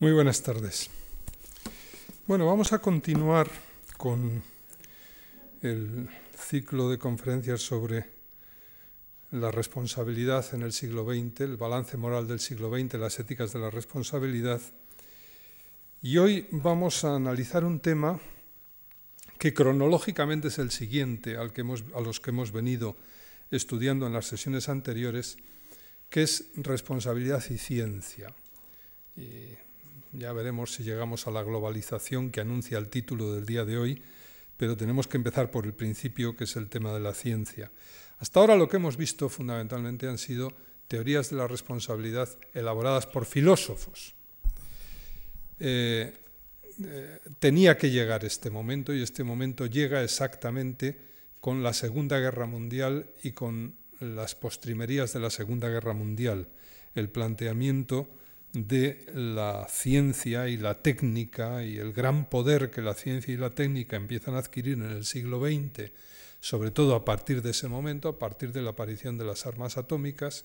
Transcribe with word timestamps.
Muy 0.00 0.12
buenas 0.12 0.40
tardes. 0.44 0.90
Bueno, 2.28 2.46
vamos 2.46 2.72
a 2.72 2.78
continuar 2.78 3.50
con 3.96 4.44
el 5.60 6.08
ciclo 6.38 6.88
de 6.88 6.98
conferencias 6.98 7.62
sobre 7.62 8.06
la 9.32 9.50
responsabilidad 9.50 10.54
en 10.54 10.62
el 10.62 10.72
siglo 10.72 11.04
XX, 11.04 11.40
el 11.40 11.56
balance 11.56 11.96
moral 11.96 12.28
del 12.28 12.38
siglo 12.38 12.70
XX, 12.70 12.94
las 12.94 13.18
éticas 13.18 13.52
de 13.52 13.58
la 13.58 13.70
responsabilidad. 13.70 14.60
Y 16.00 16.18
hoy 16.18 16.46
vamos 16.52 17.02
a 17.02 17.16
analizar 17.16 17.64
un 17.64 17.80
tema 17.80 18.20
que 19.36 19.52
cronológicamente 19.52 20.46
es 20.46 20.60
el 20.60 20.70
siguiente 20.70 21.36
al 21.36 21.52
que 21.52 21.62
hemos, 21.62 21.82
a 21.92 22.00
los 22.00 22.20
que 22.20 22.30
hemos 22.30 22.52
venido 22.52 22.94
estudiando 23.50 24.06
en 24.06 24.12
las 24.12 24.26
sesiones 24.26 24.68
anteriores, 24.68 25.38
que 26.08 26.22
es 26.22 26.44
responsabilidad 26.54 27.42
y 27.50 27.58
ciencia. 27.58 28.32
Ya 30.12 30.32
veremos 30.32 30.72
si 30.72 30.82
llegamos 30.82 31.26
a 31.26 31.30
la 31.30 31.42
globalización 31.42 32.30
que 32.30 32.40
anuncia 32.40 32.78
el 32.78 32.88
título 32.88 33.32
del 33.32 33.46
día 33.46 33.64
de 33.64 33.78
hoy, 33.78 34.02
pero 34.56 34.76
tenemos 34.76 35.06
que 35.06 35.16
empezar 35.16 35.50
por 35.50 35.66
el 35.66 35.74
principio, 35.74 36.36
que 36.36 36.44
es 36.44 36.56
el 36.56 36.68
tema 36.68 36.92
de 36.92 37.00
la 37.00 37.14
ciencia. 37.14 37.70
Hasta 38.18 38.40
ahora 38.40 38.56
lo 38.56 38.68
que 38.68 38.76
hemos 38.76 38.96
visto 38.96 39.28
fundamentalmente 39.28 40.08
han 40.08 40.18
sido 40.18 40.52
teorías 40.88 41.30
de 41.30 41.36
la 41.36 41.46
responsabilidad 41.46 42.28
elaboradas 42.54 43.06
por 43.06 43.26
filósofos. 43.26 44.14
Eh, 45.60 46.12
eh, 46.84 47.18
tenía 47.38 47.76
que 47.76 47.90
llegar 47.90 48.24
este 48.24 48.50
momento 48.50 48.94
y 48.94 49.02
este 49.02 49.24
momento 49.24 49.66
llega 49.66 50.02
exactamente 50.02 50.98
con 51.40 51.62
la 51.62 51.72
Segunda 51.72 52.18
Guerra 52.18 52.46
Mundial 52.46 53.10
y 53.22 53.32
con 53.32 53.74
las 54.00 54.34
postrimerías 54.34 55.12
de 55.12 55.20
la 55.20 55.30
Segunda 55.30 55.68
Guerra 55.68 55.92
Mundial, 55.92 56.48
el 56.94 57.08
planteamiento 57.10 58.08
de 58.52 59.06
la 59.14 59.66
ciencia 59.68 60.48
y 60.48 60.56
la 60.56 60.82
técnica 60.82 61.62
y 61.64 61.78
el 61.78 61.92
gran 61.92 62.28
poder 62.28 62.70
que 62.70 62.82
la 62.82 62.94
ciencia 62.94 63.32
y 63.32 63.36
la 63.36 63.50
técnica 63.50 63.96
empiezan 63.96 64.34
a 64.34 64.38
adquirir 64.38 64.74
en 64.74 64.90
el 64.90 65.04
siglo 65.04 65.40
XX, 65.40 65.92
sobre 66.40 66.70
todo 66.70 66.94
a 66.94 67.04
partir 67.04 67.42
de 67.42 67.50
ese 67.50 67.68
momento, 67.68 68.08
a 68.08 68.18
partir 68.18 68.52
de 68.52 68.62
la 68.62 68.70
aparición 68.70 69.18
de 69.18 69.24
las 69.24 69.46
armas 69.46 69.76
atómicas 69.76 70.44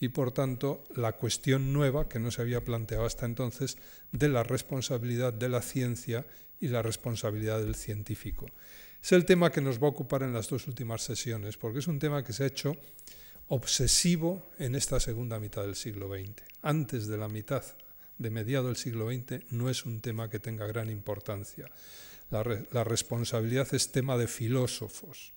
y 0.00 0.08
por 0.08 0.32
tanto 0.32 0.84
la 0.94 1.12
cuestión 1.12 1.72
nueva 1.72 2.08
que 2.08 2.18
no 2.18 2.30
se 2.30 2.42
había 2.42 2.64
planteado 2.64 3.04
hasta 3.04 3.26
entonces 3.26 3.76
de 4.12 4.28
la 4.28 4.42
responsabilidad 4.42 5.32
de 5.32 5.48
la 5.48 5.60
ciencia 5.60 6.26
y 6.60 6.68
la 6.68 6.82
responsabilidad 6.82 7.60
del 7.60 7.74
científico. 7.74 8.46
Es 9.02 9.12
el 9.12 9.24
tema 9.24 9.50
que 9.50 9.62
nos 9.62 9.82
va 9.82 9.86
a 9.86 9.90
ocupar 9.90 10.22
en 10.22 10.32
las 10.32 10.48
dos 10.48 10.66
últimas 10.66 11.02
sesiones, 11.02 11.56
porque 11.56 11.78
es 11.78 11.88
un 11.88 11.98
tema 11.98 12.22
que 12.22 12.32
se 12.32 12.44
ha 12.44 12.48
hecho 12.48 12.76
obsesivo 13.50 14.48
en 14.58 14.76
esta 14.76 15.00
segunda 15.00 15.40
mitad 15.40 15.62
del 15.62 15.74
siglo 15.74 16.08
XX. 16.08 16.42
Antes 16.62 17.08
de 17.08 17.18
la 17.18 17.28
mitad 17.28 17.64
de 18.16 18.30
mediado 18.30 18.68
del 18.68 18.76
siglo 18.76 19.10
XX 19.10 19.50
no 19.50 19.68
es 19.68 19.84
un 19.86 20.00
tema 20.00 20.30
que 20.30 20.38
tenga 20.38 20.66
gran 20.66 20.88
importancia. 20.88 21.66
La, 22.30 22.84
responsabilidad 22.84 23.66
es 23.74 23.90
tema 23.90 24.16
de 24.16 24.28
filósofos, 24.28 25.32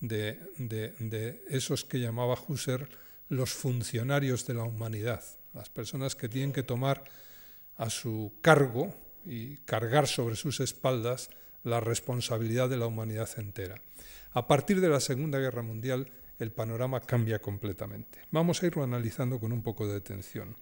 de, 0.00 0.40
de 0.58 1.44
esos 1.50 1.84
que 1.84 2.00
llamaba 2.00 2.36
Husserl 2.48 2.88
los 3.28 3.50
funcionarios 3.50 4.44
de 4.46 4.54
la 4.54 4.64
humanidad, 4.64 5.22
las 5.54 5.70
personas 5.70 6.16
que 6.16 6.28
tienen 6.28 6.52
que 6.52 6.64
tomar 6.64 7.04
a 7.76 7.90
su 7.90 8.32
cargo 8.42 8.92
y 9.24 9.58
cargar 9.58 10.08
sobre 10.08 10.34
sus 10.34 10.58
espaldas 10.58 11.30
la 11.62 11.78
responsabilidad 11.78 12.68
de 12.68 12.76
la 12.76 12.86
humanidad 12.86 13.30
entera. 13.36 13.80
A 14.32 14.48
partir 14.48 14.80
de 14.80 14.88
la 14.88 14.98
Segunda 14.98 15.38
Guerra 15.38 15.62
Mundial, 15.62 16.10
el 16.38 16.52
panorama 16.52 17.00
cambia 17.00 17.40
completamente. 17.40 18.20
Vamos 18.30 18.62
a 18.62 18.66
irlo 18.66 18.82
analizando 18.82 19.38
con 19.38 19.52
un 19.52 19.62
poco 19.62 19.86
de 19.86 19.96
atención. 19.96 20.56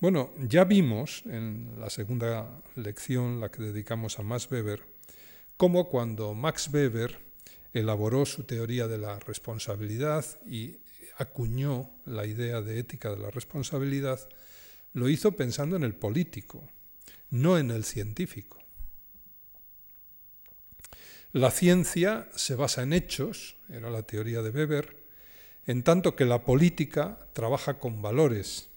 Bueno, 0.00 0.30
ya 0.38 0.64
vimos 0.64 1.22
en 1.26 1.74
la 1.78 1.90
segunda 1.90 2.62
lección, 2.76 3.40
la 3.40 3.50
que 3.50 3.62
dedicamos 3.62 4.18
a 4.18 4.22
Max 4.22 4.48
Weber, 4.50 4.84
cómo 5.56 5.88
cuando 5.88 6.34
Max 6.34 6.70
Weber 6.72 7.18
elaboró 7.72 8.24
su 8.24 8.44
teoría 8.44 8.86
de 8.86 8.98
la 8.98 9.18
responsabilidad 9.18 10.24
y 10.46 10.78
acuñó 11.16 11.90
la 12.06 12.26
idea 12.26 12.62
de 12.62 12.78
ética 12.78 13.10
de 13.10 13.18
la 13.18 13.30
responsabilidad, 13.30 14.20
lo 14.92 15.08
hizo 15.08 15.32
pensando 15.32 15.76
en 15.76 15.82
el 15.82 15.94
político, 15.94 16.68
no 17.30 17.58
en 17.58 17.70
el 17.70 17.84
científico. 17.84 18.58
La 21.32 21.50
ciencia 21.50 22.28
se 22.34 22.54
basa 22.54 22.82
en 22.82 22.94
hechos, 22.94 23.56
era 23.68 23.90
la 23.90 24.02
teoría 24.02 24.40
de 24.40 24.48
Weber, 24.48 24.96
en 25.66 25.82
tanto 25.82 26.16
que 26.16 26.24
la 26.24 26.44
política 26.44 27.18
trabaja 27.34 27.78
con 27.78 28.00
valores. 28.00 28.70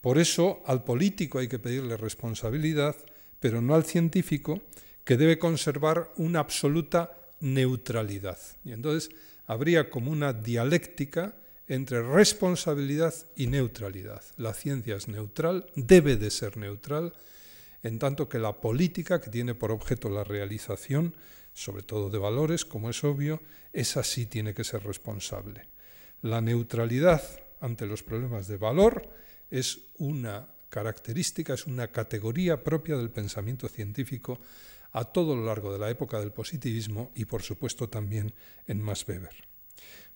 Por 0.00 0.16
eso 0.16 0.62
al 0.64 0.84
político 0.84 1.38
hay 1.38 1.48
que 1.48 1.58
pedirle 1.58 1.98
responsabilidad, 1.98 2.96
pero 3.40 3.60
no 3.60 3.74
al 3.74 3.84
científico, 3.84 4.62
que 5.04 5.18
debe 5.18 5.38
conservar 5.38 6.12
una 6.16 6.40
absoluta 6.40 7.12
neutralidad. 7.40 8.38
Y 8.64 8.72
entonces 8.72 9.10
habría 9.46 9.90
como 9.90 10.10
una 10.10 10.32
dialéctica 10.32 11.36
entre 11.68 12.02
responsabilidad 12.02 13.14
y 13.36 13.48
neutralidad. 13.48 14.22
La 14.38 14.54
ciencia 14.54 14.96
es 14.96 15.08
neutral, 15.08 15.66
debe 15.74 16.16
de 16.16 16.30
ser 16.30 16.56
neutral, 16.56 17.12
en 17.82 17.98
tanto 17.98 18.28
que 18.28 18.38
la 18.38 18.60
política, 18.60 19.20
que 19.20 19.30
tiene 19.30 19.54
por 19.54 19.70
objeto 19.70 20.08
la 20.08 20.24
realización, 20.24 21.14
sobre 21.56 21.82
todo 21.82 22.10
de 22.10 22.18
valores, 22.18 22.66
como 22.66 22.90
es 22.90 23.02
obvio, 23.02 23.40
esa 23.72 24.04
sí 24.04 24.26
tiene 24.26 24.52
que 24.52 24.62
ser 24.62 24.84
responsable. 24.84 25.66
La 26.20 26.42
neutralidad 26.42 27.22
ante 27.60 27.86
los 27.86 28.02
problemas 28.02 28.46
de 28.46 28.58
valor 28.58 29.08
es 29.50 29.80
una 29.96 30.48
característica, 30.68 31.54
es 31.54 31.66
una 31.66 31.88
categoría 31.88 32.62
propia 32.62 32.98
del 32.98 33.08
pensamiento 33.08 33.70
científico 33.70 34.38
a 34.92 35.06
todo 35.06 35.34
lo 35.34 35.46
largo 35.46 35.72
de 35.72 35.78
la 35.78 35.88
época 35.88 36.20
del 36.20 36.30
positivismo 36.30 37.10
y 37.14 37.24
por 37.24 37.42
supuesto 37.42 37.88
también 37.88 38.34
en 38.66 38.82
Max 38.82 39.08
Weber. 39.08 39.34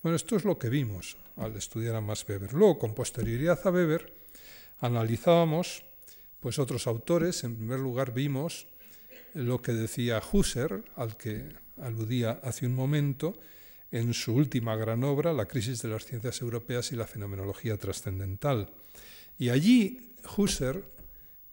Bueno, 0.02 0.16
esto 0.16 0.36
es 0.36 0.44
lo 0.44 0.58
que 0.58 0.68
vimos 0.68 1.16
al 1.36 1.56
estudiar 1.56 1.96
a 1.96 2.02
Max 2.02 2.26
Weber. 2.28 2.52
Luego, 2.52 2.78
con 2.78 2.94
posterioridad 2.94 3.58
a 3.64 3.70
Weber, 3.70 4.12
analizábamos 4.80 5.84
pues 6.38 6.58
otros 6.58 6.86
autores. 6.86 7.44
En 7.44 7.56
primer 7.56 7.80
lugar, 7.80 8.12
vimos 8.12 8.66
lo 9.34 9.62
que 9.62 9.72
decía 9.72 10.22
Husserl, 10.32 10.84
al 10.96 11.16
que 11.16 11.48
aludía 11.78 12.40
hace 12.42 12.66
un 12.66 12.74
momento, 12.74 13.38
en 13.90 14.14
su 14.14 14.34
última 14.34 14.76
gran 14.76 15.02
obra, 15.02 15.32
La 15.32 15.46
crisis 15.46 15.82
de 15.82 15.88
las 15.88 16.04
ciencias 16.04 16.40
europeas 16.40 16.92
y 16.92 16.96
la 16.96 17.06
fenomenología 17.06 17.76
trascendental. 17.76 18.70
Y 19.38 19.48
allí 19.48 20.14
Husserl 20.36 20.84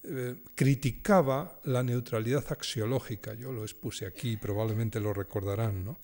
eh, 0.04 0.36
criticaba 0.54 1.60
la 1.64 1.84
neutralidad 1.84 2.46
axiológica, 2.50 3.34
yo 3.34 3.52
lo 3.52 3.64
expuse 3.64 4.06
aquí, 4.06 4.38
probablemente 4.38 5.00
lo 5.00 5.14
recordarán, 5.14 5.84
¿no? 5.84 6.00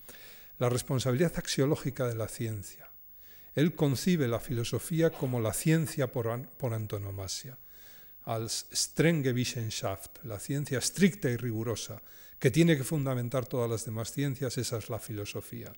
la 0.60 0.70
responsabilidad 0.70 1.34
axiológica 1.36 2.08
de 2.08 2.16
la 2.16 2.28
ciencia. 2.28 2.90
Él 3.54 3.76
concibe 3.76 4.28
la 4.28 4.40
filosofía 4.40 5.12
como 5.12 5.40
la 5.40 5.54
ciencia 5.54 6.12
por, 6.12 6.48
por 6.58 6.74
antonomasia 6.74 7.58
als 8.26 8.68
strenge 8.72 9.34
Wissenschaft, 9.34 10.24
la 10.24 10.40
ciencia 10.40 10.80
estricta 10.80 11.30
y 11.30 11.38
rigurosa, 11.38 12.02
que 12.40 12.52
tiene 12.52 12.78
que 12.78 12.84
fundamentar 12.84 13.46
todas 13.46 13.70
las 13.70 13.86
demás 13.86 14.12
ciencias, 14.12 14.58
esa 14.58 14.78
es 14.78 14.90
la 14.90 15.00
filosofía. 15.00 15.72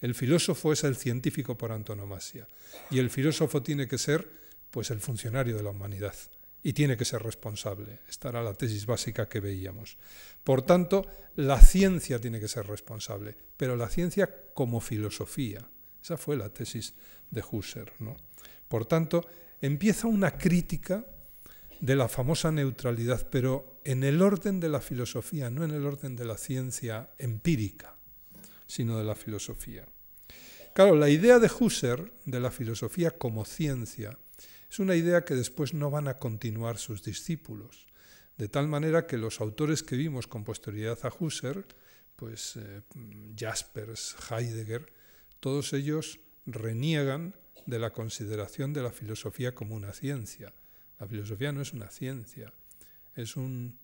El 0.00 0.14
filósofo 0.14 0.72
es 0.72 0.84
el 0.84 0.96
científico 0.96 1.56
por 1.56 1.72
antonomasia 1.72 2.46
y 2.90 2.98
el 2.98 3.10
filósofo 3.10 3.62
tiene 3.62 3.88
que 3.88 3.98
ser 3.98 4.28
pues 4.70 4.90
el 4.90 5.00
funcionario 5.00 5.56
de 5.56 5.62
la 5.62 5.70
humanidad 5.70 6.14
y 6.62 6.72
tiene 6.72 6.96
que 6.96 7.04
ser 7.04 7.22
responsable. 7.22 8.00
Esta 8.08 8.30
era 8.30 8.42
la 8.42 8.54
tesis 8.54 8.86
básica 8.86 9.28
que 9.28 9.40
veíamos. 9.40 9.96
Por 10.42 10.62
tanto, 10.62 11.06
la 11.36 11.60
ciencia 11.60 12.18
tiene 12.18 12.40
que 12.40 12.48
ser 12.48 12.66
responsable, 12.66 13.36
pero 13.56 13.76
la 13.76 13.88
ciencia 13.88 14.28
como 14.54 14.80
filosofía. 14.80 15.68
Esa 16.02 16.16
fue 16.16 16.36
la 16.36 16.48
tesis 16.48 16.94
de 17.30 17.42
Husserl. 17.50 17.92
¿no? 18.00 18.16
Por 18.68 18.86
tanto, 18.86 19.26
empieza 19.60 20.06
una 20.06 20.36
crítica 20.36 21.06
de 21.84 21.96
la 21.96 22.08
famosa 22.08 22.50
neutralidad, 22.50 23.28
pero 23.28 23.78
en 23.84 24.04
el 24.04 24.22
orden 24.22 24.58
de 24.58 24.70
la 24.70 24.80
filosofía, 24.80 25.50
no 25.50 25.64
en 25.64 25.70
el 25.70 25.84
orden 25.84 26.16
de 26.16 26.24
la 26.24 26.38
ciencia 26.38 27.10
empírica, 27.18 27.94
sino 28.66 28.96
de 28.96 29.04
la 29.04 29.14
filosofía. 29.14 29.84
Claro, 30.72 30.96
la 30.96 31.10
idea 31.10 31.38
de 31.38 31.50
Husserl 31.50 32.10
de 32.24 32.40
la 32.40 32.50
filosofía 32.50 33.10
como 33.10 33.44
ciencia 33.44 34.18
es 34.70 34.78
una 34.78 34.96
idea 34.96 35.26
que 35.26 35.34
después 35.34 35.74
no 35.74 35.90
van 35.90 36.08
a 36.08 36.16
continuar 36.16 36.78
sus 36.78 37.04
discípulos, 37.04 37.86
de 38.38 38.48
tal 38.48 38.66
manera 38.66 39.06
que 39.06 39.18
los 39.18 39.42
autores 39.42 39.82
que 39.82 39.96
vimos 39.96 40.26
con 40.26 40.42
posterioridad 40.42 41.00
a 41.02 41.12
Husserl, 41.12 41.66
pues 42.16 42.56
eh, 42.56 42.80
Jaspers, 43.36 44.16
Heidegger, 44.30 44.90
todos 45.38 45.74
ellos 45.74 46.18
reniegan 46.46 47.36
de 47.66 47.78
la 47.78 47.90
consideración 47.90 48.72
de 48.72 48.82
la 48.82 48.90
filosofía 48.90 49.54
como 49.54 49.74
una 49.74 49.92
ciencia 49.92 50.54
la 50.98 51.06
filosofía 51.06 51.52
no 51.52 51.62
es 51.62 51.72
una 51.72 51.90
ciencia, 51.90 52.52
es 53.14 53.36
un 53.36 53.78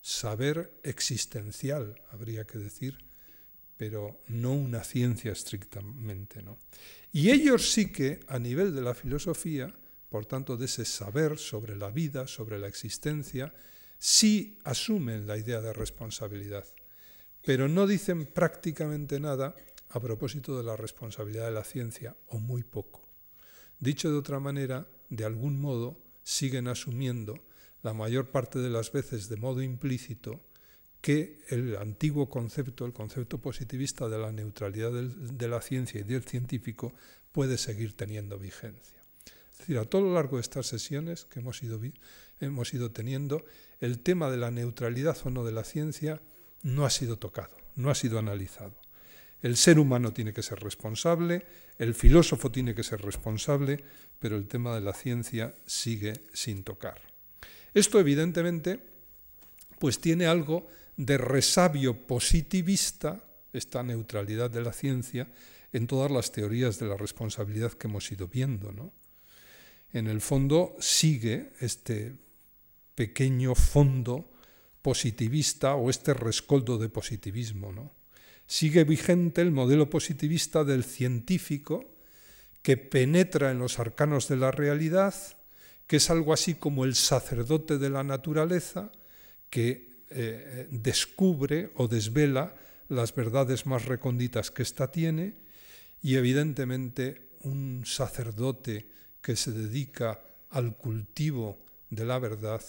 saber 0.00 0.78
existencial, 0.82 2.00
habría 2.10 2.44
que 2.44 2.58
decir, 2.58 2.98
pero 3.76 4.20
no 4.28 4.52
una 4.52 4.84
ciencia 4.84 5.32
estrictamente. 5.32 6.42
¿no? 6.42 6.58
Y 7.12 7.30
ellos 7.30 7.72
sí 7.72 7.90
que, 7.90 8.20
a 8.28 8.38
nivel 8.38 8.74
de 8.74 8.82
la 8.82 8.94
filosofía, 8.94 9.74
por 10.08 10.26
tanto 10.26 10.56
de 10.56 10.66
ese 10.66 10.84
saber 10.84 11.38
sobre 11.38 11.74
la 11.76 11.90
vida, 11.90 12.26
sobre 12.26 12.58
la 12.58 12.68
existencia, 12.68 13.52
sí 13.98 14.58
asumen 14.64 15.26
la 15.26 15.38
idea 15.38 15.60
de 15.60 15.72
responsabilidad, 15.72 16.66
pero 17.44 17.68
no 17.68 17.86
dicen 17.86 18.26
prácticamente 18.26 19.18
nada 19.18 19.54
a 19.88 20.00
propósito 20.00 20.56
de 20.56 20.64
la 20.64 20.76
responsabilidad 20.76 21.46
de 21.46 21.54
la 21.54 21.64
ciencia, 21.64 22.16
o 22.28 22.38
muy 22.38 22.62
poco. 22.62 23.08
Dicho 23.80 24.10
de 24.10 24.18
otra 24.18 24.40
manera, 24.40 24.86
de 25.08 25.24
algún 25.24 25.60
modo 25.60 26.03
siguen 26.24 26.66
asumiendo, 26.66 27.38
la 27.82 27.94
mayor 27.94 28.30
parte 28.30 28.58
de 28.58 28.70
las 28.70 28.90
veces 28.90 29.28
de 29.28 29.36
modo 29.36 29.62
implícito, 29.62 30.40
que 31.00 31.44
el 31.50 31.76
antiguo 31.76 32.30
concepto, 32.30 32.86
el 32.86 32.94
concepto 32.94 33.38
positivista 33.38 34.08
de 34.08 34.18
la 34.18 34.32
neutralidad 34.32 34.90
de 34.90 35.48
la 35.48 35.60
ciencia 35.60 36.00
y 36.00 36.04
del 36.04 36.24
científico, 36.24 36.94
puede 37.30 37.58
seguir 37.58 37.94
teniendo 37.94 38.38
vigencia. 38.38 38.98
Es 39.52 39.58
decir, 39.58 39.78
a 39.78 39.84
todo 39.84 40.02
lo 40.02 40.14
largo 40.14 40.38
de 40.38 40.40
estas 40.40 40.66
sesiones 40.66 41.26
que 41.26 41.40
hemos 41.40 41.62
ido, 41.62 41.78
hemos 42.40 42.72
ido 42.72 42.90
teniendo, 42.90 43.44
el 43.80 43.98
tema 43.98 44.30
de 44.30 44.38
la 44.38 44.50
neutralidad 44.50 45.18
o 45.24 45.30
no 45.30 45.44
de 45.44 45.52
la 45.52 45.64
ciencia 45.64 46.22
no 46.62 46.86
ha 46.86 46.90
sido 46.90 47.18
tocado, 47.18 47.54
no 47.76 47.90
ha 47.90 47.94
sido 47.94 48.18
analizado. 48.18 48.74
El 49.42 49.58
ser 49.58 49.78
humano 49.78 50.14
tiene 50.14 50.32
que 50.32 50.42
ser 50.42 50.60
responsable, 50.60 51.46
el 51.78 51.94
filósofo 51.94 52.50
tiene 52.50 52.74
que 52.74 52.82
ser 52.82 53.02
responsable, 53.02 53.84
pero 54.18 54.36
el 54.36 54.46
tema 54.46 54.74
de 54.74 54.80
la 54.80 54.92
ciencia 54.92 55.54
sigue 55.66 56.14
sin 56.32 56.64
tocar. 56.64 57.00
Esto 57.74 57.98
evidentemente 57.98 58.80
pues 59.78 60.00
tiene 60.00 60.26
algo 60.26 60.66
de 60.96 61.18
resabio 61.18 62.06
positivista, 62.06 63.24
esta 63.52 63.82
neutralidad 63.82 64.50
de 64.50 64.62
la 64.62 64.72
ciencia, 64.72 65.28
en 65.72 65.86
todas 65.86 66.10
las 66.10 66.30
teorías 66.30 66.78
de 66.78 66.86
la 66.86 66.96
responsabilidad 66.96 67.72
que 67.72 67.88
hemos 67.88 68.10
ido 68.12 68.28
viendo. 68.28 68.72
¿no? 68.72 68.92
En 69.92 70.06
el 70.06 70.20
fondo 70.20 70.76
sigue 70.78 71.50
este 71.60 72.14
pequeño 72.94 73.54
fondo 73.54 74.30
positivista 74.80 75.74
o 75.74 75.90
este 75.90 76.14
rescoldo 76.14 76.78
de 76.78 76.88
positivismo. 76.88 77.72
¿no? 77.72 77.92
Sigue 78.46 78.84
vigente 78.84 79.42
el 79.42 79.50
modelo 79.50 79.90
positivista 79.90 80.62
del 80.62 80.84
científico 80.84 81.93
que 82.64 82.78
penetra 82.78 83.50
en 83.50 83.58
los 83.58 83.78
arcanos 83.78 84.26
de 84.26 84.38
la 84.38 84.50
realidad, 84.50 85.14
que 85.86 85.96
es 85.96 86.08
algo 86.08 86.32
así 86.32 86.54
como 86.54 86.86
el 86.86 86.94
sacerdote 86.94 87.76
de 87.76 87.90
la 87.90 88.02
naturaleza, 88.02 88.90
que 89.50 90.00
eh, 90.08 90.66
descubre 90.70 91.72
o 91.76 91.88
desvela 91.88 92.56
las 92.88 93.14
verdades 93.14 93.66
más 93.66 93.84
recónditas 93.84 94.50
que 94.50 94.62
ésta 94.62 94.90
tiene 94.90 95.34
y 96.00 96.16
evidentemente 96.16 97.28
un 97.42 97.82
sacerdote 97.84 98.88
que 99.20 99.36
se 99.36 99.52
dedica 99.52 100.22
al 100.48 100.74
cultivo 100.74 101.58
de 101.90 102.06
la 102.06 102.18
verdad 102.18 102.62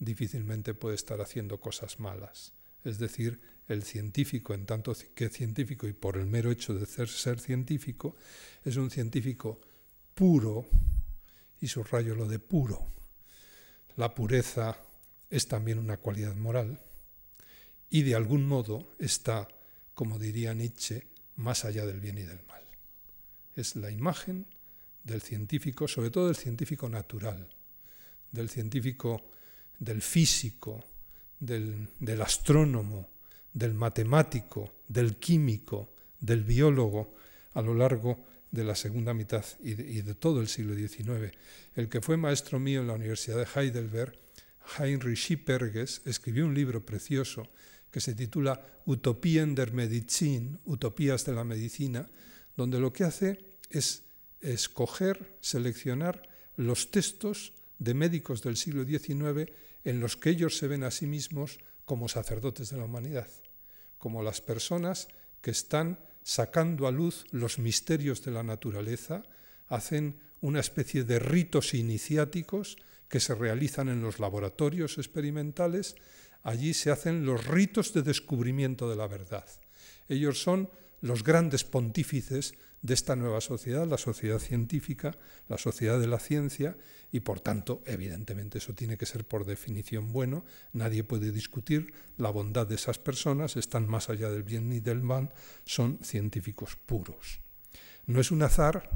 difícilmente 0.00 0.74
puede 0.74 0.96
estar 0.96 1.20
haciendo 1.20 1.60
cosas 1.60 2.00
malas. 2.00 2.52
Es 2.82 2.98
decir, 2.98 3.40
el 3.68 3.82
científico, 3.82 4.54
en 4.54 4.66
tanto 4.66 4.94
que 5.14 5.28
científico 5.28 5.88
y 5.88 5.92
por 5.92 6.16
el 6.16 6.26
mero 6.26 6.50
hecho 6.50 6.74
de 6.74 6.86
ser, 6.86 7.40
científico, 7.40 8.16
es 8.64 8.76
un 8.76 8.90
científico 8.90 9.60
puro, 10.14 10.66
y 11.60 11.68
subrayo 11.68 12.14
lo 12.14 12.28
de 12.28 12.38
puro. 12.38 12.86
La 13.96 14.14
pureza 14.14 14.76
es 15.30 15.48
también 15.48 15.78
una 15.78 15.96
cualidad 15.96 16.34
moral 16.36 16.80
y 17.88 18.02
de 18.02 18.14
algún 18.14 18.46
modo 18.46 18.94
está, 18.98 19.48
como 19.94 20.18
diría 20.18 20.54
Nietzsche, 20.54 21.06
más 21.36 21.64
allá 21.64 21.86
del 21.86 22.00
bien 22.00 22.18
y 22.18 22.22
del 22.22 22.44
mal. 22.46 22.62
Es 23.56 23.74
la 23.74 23.90
imagen 23.90 24.46
del 25.02 25.22
científico, 25.22 25.88
sobre 25.88 26.10
todo 26.10 26.26
del 26.26 26.36
científico 26.36 26.88
natural, 26.88 27.48
del 28.30 28.50
científico, 28.50 29.30
del 29.78 30.02
físico, 30.02 30.84
del 31.38 32.20
astrónomo, 32.20 33.08
del 33.56 33.72
matemático, 33.72 34.74
del 34.86 35.16
químico, 35.16 35.88
del 36.20 36.44
biólogo, 36.44 37.14
a 37.54 37.62
lo 37.62 37.72
largo 37.72 38.22
de 38.50 38.64
la 38.64 38.76
segunda 38.76 39.14
mitad 39.14 39.46
y 39.64 39.72
de, 39.74 40.14
todo 40.14 40.42
el 40.42 40.48
siglo 40.48 40.74
XIX. 40.74 41.32
El 41.74 41.88
que 41.88 42.02
fue 42.02 42.18
maestro 42.18 42.60
mío 42.60 42.82
en 42.82 42.86
la 42.86 42.92
Universidad 42.92 43.38
de 43.38 43.48
Heidelberg 43.48 44.12
Heinrich 44.78 45.16
Schipperges 45.16 46.02
escribió 46.04 46.44
un 46.44 46.54
libro 46.54 46.84
precioso 46.84 47.48
que 47.90 48.00
se 48.00 48.14
titula 48.14 48.60
Utopien 48.84 49.54
der 49.54 49.72
Medizin, 49.72 50.58
Utopías 50.66 51.24
de 51.24 51.32
la 51.32 51.44
Medicina, 51.44 52.10
donde 52.58 52.78
lo 52.78 52.92
que 52.92 53.04
hace 53.04 53.38
es 53.70 54.02
escoger, 54.42 55.38
seleccionar 55.40 56.28
los 56.56 56.90
textos 56.90 57.54
de 57.78 57.94
médicos 57.94 58.42
del 58.42 58.58
siglo 58.58 58.84
XIX 58.84 59.50
en 59.84 60.00
los 60.00 60.18
que 60.18 60.28
ellos 60.28 60.58
se 60.58 60.68
ven 60.68 60.82
a 60.82 60.90
sí 60.90 61.06
mismos 61.06 61.58
como 61.86 62.08
sacerdotes 62.08 62.68
de 62.68 62.76
la 62.76 62.84
humanidad, 62.84 63.28
como 63.98 64.22
las 64.22 64.40
personas 64.40 65.08
que 65.40 65.50
están 65.50 65.98
sacando 66.22 66.86
a 66.86 66.90
luz 66.90 67.24
los 67.30 67.58
misterios 67.58 68.24
de 68.24 68.32
la 68.32 68.42
naturaleza, 68.42 69.22
hacen 69.68 70.18
una 70.40 70.60
especie 70.60 71.04
de 71.04 71.18
ritos 71.18 71.74
iniciáticos 71.74 72.76
que 73.08 73.20
se 73.20 73.34
realizan 73.34 73.88
en 73.88 74.02
los 74.02 74.18
laboratorios 74.18 74.98
experimentales, 74.98 75.94
allí 76.42 76.74
se 76.74 76.90
hacen 76.90 77.24
los 77.24 77.46
ritos 77.46 77.92
de 77.92 78.02
descubrimiento 78.02 78.90
de 78.90 78.96
la 78.96 79.06
verdad. 79.06 79.46
Ellos 80.08 80.42
son 80.42 80.70
los 81.00 81.22
grandes 81.22 81.64
pontífices 81.64 82.54
de 82.82 82.94
esta 82.94 83.16
nueva 83.16 83.40
sociedad, 83.40 83.86
la 83.86 83.98
sociedad 83.98 84.38
científica, 84.38 85.16
la 85.48 85.58
sociedad 85.58 86.00
de 86.00 86.06
la 86.06 86.18
ciencia, 86.18 86.76
y 87.12 87.20
por 87.20 87.40
tanto, 87.40 87.82
evidentemente, 87.86 88.58
eso 88.58 88.74
tiene 88.74 88.96
que 88.96 89.06
ser 89.06 89.24
por 89.24 89.44
definición 89.44 90.12
bueno, 90.12 90.44
nadie 90.72 91.04
puede 91.04 91.32
discutir 91.32 91.92
la 92.16 92.30
bondad 92.30 92.66
de 92.66 92.74
esas 92.74 92.98
personas, 92.98 93.56
están 93.56 93.86
más 93.86 94.10
allá 94.10 94.30
del 94.30 94.42
bien 94.42 94.68
ni 94.68 94.80
del 94.80 95.02
mal, 95.02 95.32
son 95.64 95.98
científicos 96.02 96.76
puros. 96.76 97.40
No 98.06 98.20
es 98.20 98.30
un 98.30 98.42
azar 98.42 98.90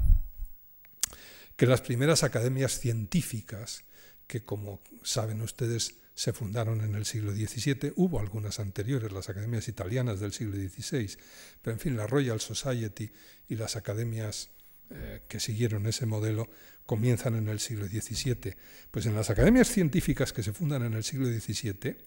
que 1.55 1.65
las 1.65 1.81
primeras 1.81 2.23
academias 2.23 2.79
científicas 2.79 3.83
que 4.27 4.43
como 4.45 4.81
saben 5.03 5.41
ustedes 5.41 5.95
se 6.13 6.33
fundaron 6.33 6.81
en 6.81 6.95
el 6.95 7.05
siglo 7.05 7.33
XVII, 7.33 7.93
hubo 7.95 8.19
algunas 8.19 8.59
anteriores, 8.59 9.11
las 9.11 9.29
academias 9.29 9.67
italianas 9.67 10.19
del 10.19 10.33
siglo 10.33 10.55
XVI, 10.55 11.17
pero 11.61 11.73
en 11.73 11.79
fin, 11.79 11.97
la 11.97 12.07
Royal 12.07 12.39
Society 12.39 13.11
y 13.49 13.55
las 13.55 13.75
academias 13.75 14.49
eh, 14.93 15.21
que 15.27 15.39
siguieron 15.39 15.85
ese 15.87 16.05
modelo 16.05 16.49
comienzan 16.85 17.35
en 17.35 17.47
el 17.47 17.59
siglo 17.59 17.87
XVII. 17.87 18.55
Pues 18.91 19.05
en 19.05 19.15
las 19.15 19.29
academias 19.29 19.69
científicas 19.69 20.33
que 20.33 20.43
se 20.43 20.53
fundan 20.53 20.83
en 20.83 20.93
el 20.93 21.03
siglo 21.03 21.27
XVII, 21.27 21.97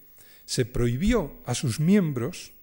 se 0.45 0.65
prohibió 0.65 1.41
a 1.45 1.55
sus 1.55 1.79
miembros 1.79 2.53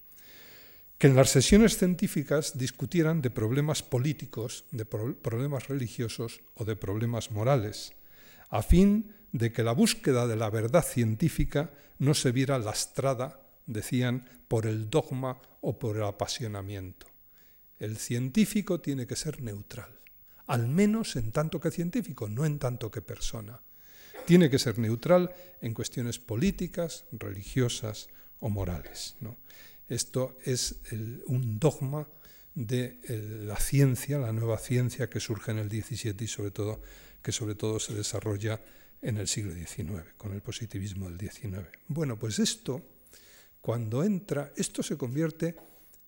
que 0.99 1.09
en 1.09 1.17
las 1.17 1.31
sesiones 1.31 1.79
científicas 1.79 2.57
discutieran 2.57 3.23
de 3.23 3.31
problemas 3.31 3.83
políticos, 3.83 4.67
de 4.71 4.85
pro 4.85 5.17
problemas 5.19 5.67
religiosos 5.67 6.43
o 6.55 6.65
de 6.65 6.77
problemas 6.77 7.33
morales, 7.33 7.93
a 8.51 8.63
fin 8.63 9.13
de 9.33 9.51
que 9.51 9.65
la 9.65 9.73
búsqueda 9.73 10.29
de 10.29 10.37
la 10.37 10.49
verdad 10.49 10.85
científica 10.87 11.73
no 11.99 12.15
se 12.15 12.31
viera 12.31 12.59
lastrada, 12.61 13.41
decían, 13.67 14.31
por 14.47 14.67
el 14.67 14.91
dogma 14.91 15.43
o 15.61 15.79
por 15.79 15.97
el 15.97 16.05
apasionamiento. 16.05 17.09
El 17.81 17.97
científico 17.97 18.81
tiene 18.81 19.07
que 19.07 19.17
ser 19.17 19.43
neutral, 19.43 19.99
al 20.47 20.69
menos 20.69 21.17
en 21.17 21.33
tanto 21.33 21.61
que 21.61 21.71
científico, 21.71 22.29
no 22.29 22.45
en 22.45 22.59
tanto 22.59 22.91
que 22.91 23.03
persona. 23.03 23.61
Tiene 24.27 24.51
que 24.51 24.59
ser 24.59 24.79
neutral 24.79 25.35
en 25.61 25.75
cuestiones 25.75 26.19
políticas, 26.19 27.05
religiosas 27.13 28.09
o 28.41 28.49
morales. 28.49 29.17
Esto 29.89 30.37
es 30.45 30.77
un 31.27 31.59
dogma 31.59 32.09
de 32.55 32.99
la 33.47 33.57
ciencia, 33.57 34.19
la 34.19 34.33
nueva 34.33 34.59
ciencia 34.59 35.09
que 35.09 35.21
surge 35.21 35.51
en 35.51 35.59
el 35.59 35.71
XVII 35.71 36.17
y 36.21 36.29
sobre 36.29 36.51
todo 36.51 36.81
que 37.23 37.33
sobre 37.33 37.55
todo 37.55 37.79
se 37.79 37.95
desarrolla 37.95 38.61
en 39.01 39.17
el 39.17 39.29
siglo 39.29 39.55
XIX, 39.55 40.13
con 40.17 40.33
el 40.33 40.43
positivismo 40.43 41.09
del 41.09 41.19
XIX. 41.19 41.67
Bueno, 41.89 42.19
pues 42.19 42.39
esto, 42.39 42.83
cuando 43.61 44.05
entra, 44.05 44.53
esto 44.57 44.83
se 44.83 44.97
convierte 44.97 45.57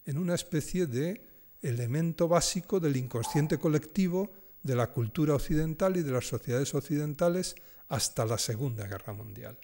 en 0.04 0.18
una 0.18 0.34
especie 0.34 0.86
de 0.86 1.33
elemento 1.64 2.28
básico 2.28 2.78
del 2.78 2.96
inconsciente 2.96 3.58
colectivo 3.58 4.30
de 4.62 4.76
la 4.76 4.92
cultura 4.92 5.34
occidental 5.34 5.96
y 5.96 6.02
de 6.02 6.12
las 6.12 6.28
sociedades 6.28 6.74
occidentales 6.74 7.54
hasta 7.88 8.26
la 8.26 8.38
Segunda 8.38 8.86
Guerra 8.86 9.14
Mundial. 9.14 9.58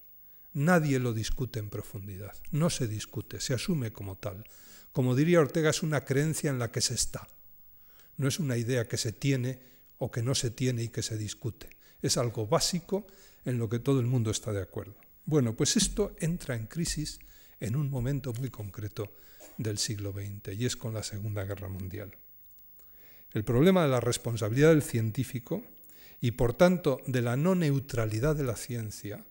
Nadie 0.54 0.98
lo 0.98 1.12
discute 1.12 1.58
en 1.58 1.68
profundidad, 1.68 2.34
no 2.50 2.70
se 2.70 2.88
discute, 2.88 3.40
se 3.40 3.54
asume 3.54 3.92
como 3.92 4.16
tal. 4.16 4.44
Como 4.92 5.14
diría 5.14 5.40
Ortega, 5.40 5.70
es 5.70 5.82
una 5.82 6.04
creencia 6.04 6.50
en 6.50 6.58
la 6.58 6.72
que 6.72 6.80
se 6.80 6.94
está, 6.94 7.28
no 8.16 8.26
es 8.28 8.40
una 8.40 8.56
idea 8.56 8.88
que 8.88 8.96
se 8.96 9.12
tiene 9.12 9.60
o 9.98 10.10
que 10.10 10.22
no 10.22 10.34
se 10.34 10.50
tiene 10.50 10.82
y 10.82 10.88
que 10.88 11.02
se 11.02 11.16
discute. 11.16 11.68
Es 12.02 12.16
algo 12.16 12.46
básico 12.46 13.06
en 13.44 13.58
lo 13.58 13.68
que 13.68 13.78
todo 13.78 14.00
el 14.00 14.06
mundo 14.06 14.30
está 14.30 14.52
de 14.52 14.62
acuerdo. 14.62 14.96
Bueno, 15.26 15.54
pues 15.54 15.76
esto 15.76 16.16
entra 16.18 16.56
en 16.56 16.66
crisis 16.66 17.20
en 17.60 17.76
un 17.76 17.90
momento 17.90 18.32
muy 18.32 18.50
concreto 18.50 19.12
del 19.60 19.76
siglo 19.76 20.12
XX 20.12 20.58
y 20.58 20.64
es 20.64 20.76
con 20.76 20.94
la 20.94 21.02
Segunda 21.02 21.44
Guerra 21.44 21.68
Mundial. 21.68 22.16
El 23.32 23.44
problema 23.44 23.82
de 23.82 23.90
la 23.90 24.00
responsabilidad 24.00 24.70
del 24.70 24.82
científico 24.82 25.62
y 26.20 26.32
por 26.32 26.54
tanto 26.54 27.00
de 27.06 27.20
la 27.20 27.36
no 27.36 27.54
neutralidad 27.54 28.34
de 28.34 28.44
la 28.44 28.56
ciencia, 28.56 29.24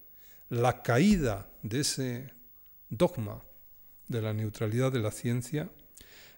la 0.49 0.83
caída 0.83 1.49
de 1.63 1.81
ese 1.81 2.31
dogma 2.89 3.41
de 4.07 4.21
la 4.21 4.33
neutralidad 4.33 4.91
de 4.91 4.99
la 4.99 5.11
ciencia 5.11 5.69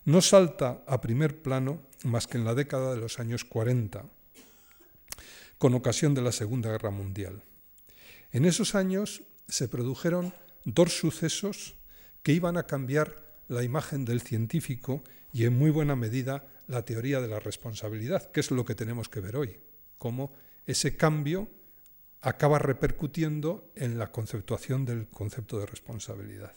no 0.06 0.22
salta 0.22 0.84
a 0.88 1.02
primer 1.02 1.42
plano 1.42 1.82
más 2.04 2.28
que 2.28 2.38
en 2.38 2.46
la 2.46 2.56
década 2.56 2.92
de 2.92 3.00
los 3.00 3.20
años 3.20 3.44
40, 3.44 4.06
con 5.58 5.74
ocasión 5.76 6.16
de 6.16 6.22
la 6.22 6.32
Segunda 6.32 6.72
Guerra 6.72 6.92
Mundial. 6.92 7.44
En 8.32 8.46
esos 8.46 8.74
años 8.74 9.22
se 9.48 9.68
produjeron 9.68 10.34
dos 10.64 10.98
sucesos 10.98 11.76
que 12.24 12.32
iban 12.32 12.58
a 12.58 12.64
cambiar 12.64 13.31
la 13.52 13.64
imagen 13.64 14.06
del 14.06 14.22
científico 14.22 15.04
y 15.34 15.46
en 15.46 15.58
muy 15.58 15.72
buena 15.72 15.96
medida 15.96 16.48
la 16.68 16.84
teoría 16.84 17.20
de 17.20 17.28
la 17.28 17.40
responsabilidad, 17.40 18.32
que 18.32 18.40
es 18.40 18.50
lo 18.50 18.64
que 18.66 18.76
tenemos 18.76 19.10
que 19.10 19.20
ver 19.20 19.36
hoy, 19.36 19.60
cómo 19.98 20.34
ese 20.66 20.96
cambio 20.96 21.50
acaba 22.22 22.60
repercutiendo 22.60 23.72
en 23.76 23.98
la 23.98 24.12
conceptuación 24.12 24.86
del 24.86 25.08
concepto 25.08 25.60
de 25.60 25.66
responsabilidad. 25.66 26.54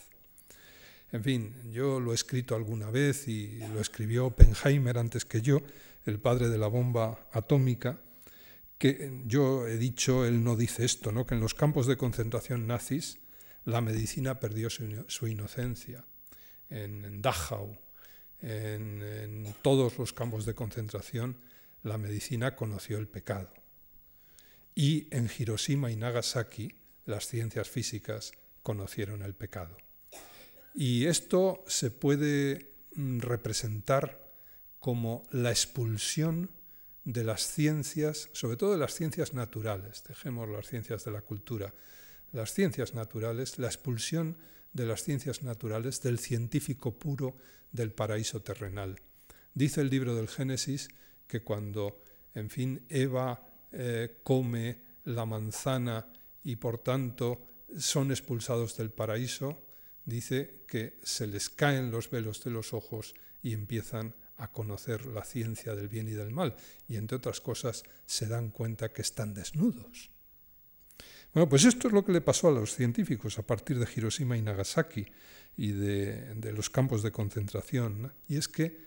En 1.11 1.23
fin, 1.23 1.55
yo 1.73 2.01
lo 2.01 2.13
he 2.13 2.15
escrito 2.15 2.55
alguna 2.55 2.91
vez 2.91 3.29
y 3.29 3.59
lo 3.73 3.81
escribió 3.81 4.27
Oppenheimer 4.27 4.99
antes 4.99 5.25
que 5.25 5.43
yo, 5.43 5.63
el 6.07 6.21
padre 6.21 6.49
de 6.49 6.59
la 6.59 6.69
bomba 6.69 7.29
atómica, 7.33 8.01
que 8.79 9.23
yo 9.27 9.67
he 9.67 9.79
dicho, 9.79 10.27
él 10.27 10.45
no 10.45 10.57
dice 10.57 10.85
esto, 10.85 11.11
¿no? 11.13 11.27
que 11.27 11.35
en 11.35 11.41
los 11.41 11.55
campos 11.55 11.87
de 11.87 11.97
concentración 11.97 12.67
nazis 12.67 13.19
la 13.65 13.81
medicina 13.81 14.39
perdió 14.41 14.69
su, 14.71 15.27
inocencia. 15.27 16.05
En, 16.71 17.23
Dachau, 17.23 17.77
en, 18.41 19.03
en 19.03 19.55
todos 19.63 19.99
los 19.99 20.13
campos 20.13 20.47
de 20.47 20.55
concentración, 20.55 21.37
la 21.83 21.99
medicina 21.99 22.57
conoció 22.57 22.99
el 22.99 23.09
pecado. 23.09 23.53
Y 24.75 25.07
en 25.11 25.31
Hiroshima 25.39 25.91
y 25.91 25.97
Nagasaki, 25.97 26.75
las 27.07 27.27
ciencias 27.29 27.69
físicas 27.69 28.33
conocieron 28.63 29.23
el 29.23 29.35
pecado. 29.35 29.77
Y 30.75 31.07
esto 31.07 31.63
se 31.69 31.91
puede 31.93 32.73
mm, 32.97 33.21
representar 33.21 34.33
como 34.81 35.23
la 35.31 35.51
expulsión 35.51 36.51
de 37.05 37.23
las 37.23 37.47
ciencias, 37.47 38.29
sobre 38.33 38.57
todo 38.57 38.73
de 38.73 38.79
las 38.79 38.95
ciencias 38.95 39.35
naturales, 39.35 40.03
dejemos 40.09 40.49
las 40.49 40.67
ciencias 40.67 41.05
de 41.05 41.11
la 41.11 41.21
cultura, 41.21 41.73
las 42.33 42.53
ciencias 42.53 42.95
naturales, 42.95 43.59
la 43.59 43.69
expulsión 43.69 44.37
de 44.75 44.85
las 44.85 45.03
ciencias 45.03 45.43
naturales 45.43 46.03
del 46.03 46.19
científico 46.19 46.99
puro 46.99 47.37
del 47.73 47.93
paraíso 47.93 48.43
terrenal. 48.43 49.01
Dice 49.55 49.81
el 49.81 49.89
libro 49.89 50.15
del 50.15 50.29
Génesis 50.29 50.89
que 51.27 51.43
cuando, 51.43 52.03
en 52.35 52.51
fin, 52.51 52.85
Eva 52.89 53.49
eh, 53.73 54.19
come 54.23 54.83
la 55.05 55.25
manzana 55.25 56.13
y 56.43 56.57
por 56.57 56.79
tanto 56.79 57.47
son 57.79 58.11
expulsados 58.11 58.77
del 58.77 58.91
paraíso, 58.91 59.65
dice 60.05 60.65
que 60.67 60.99
se 61.03 61.27
les 61.27 61.49
caen 61.49 61.91
los 61.91 62.11
velos 62.11 62.43
de 62.45 62.51
los 62.51 62.75
ojos 62.75 63.15
y 63.43 63.53
empiezan 63.53 64.15
a 64.37 64.51
conocer 64.51 65.07
la 65.07 65.25
ciencia 65.25 65.75
del 65.75 65.89
bien 65.89 66.09
y 66.09 66.13
del 66.13 66.33
mal, 66.33 66.57
y 66.89 66.97
entre 66.97 67.17
otras 67.17 67.41
cosas 67.41 67.85
se 68.07 68.27
dan 68.27 68.51
cuenta 68.51 68.93
que 68.93 69.03
están 69.03 69.35
desnudos. 69.35 70.11
Bueno, 71.35 71.49
pues 71.49 71.65
esto 71.65 71.89
es 71.89 71.93
lo 71.93 72.05
que 72.05 72.13
le 72.13 72.21
pasó 72.21 72.47
a 72.47 72.53
los 72.53 72.77
científicos 72.77 73.41
a 73.41 73.43
partir 73.43 73.77
de 73.81 73.89
Hiroshima 73.93 74.37
y 74.37 74.43
Nagasaki 74.43 75.05
y 75.57 75.73
de, 75.73 76.53
los 76.55 76.71
campos 76.71 77.03
de 77.03 77.11
concentración, 77.11 78.13
y 78.29 78.37
es 78.37 78.47
que 78.47 78.85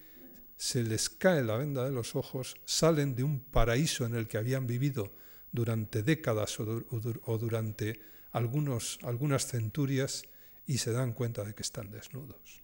se 0.55 0.81
les 0.81 1.09
cae 1.09 1.43
la 1.43 1.57
venda 1.57 1.83
de 1.83 1.91
los 1.91 2.15
ojos, 2.15 2.55
salen 2.63 3.15
de 3.15 3.23
un 3.23 3.41
paraíso 3.41 4.05
en 4.05 4.15
el 4.15 4.29
que 4.29 4.37
habían 4.37 4.65
vivido 4.65 5.11
durante 5.51 6.03
décadas 6.03 6.57
o, 6.61 6.63
durante 7.37 7.99
algunas 8.31 9.45
centurias 9.45 10.23
y 10.65 10.77
se 10.77 10.93
dan 10.93 11.11
cuenta 11.11 11.43
de 11.43 11.53
que 11.53 11.63
están 11.63 11.91
desnudos. 11.91 12.63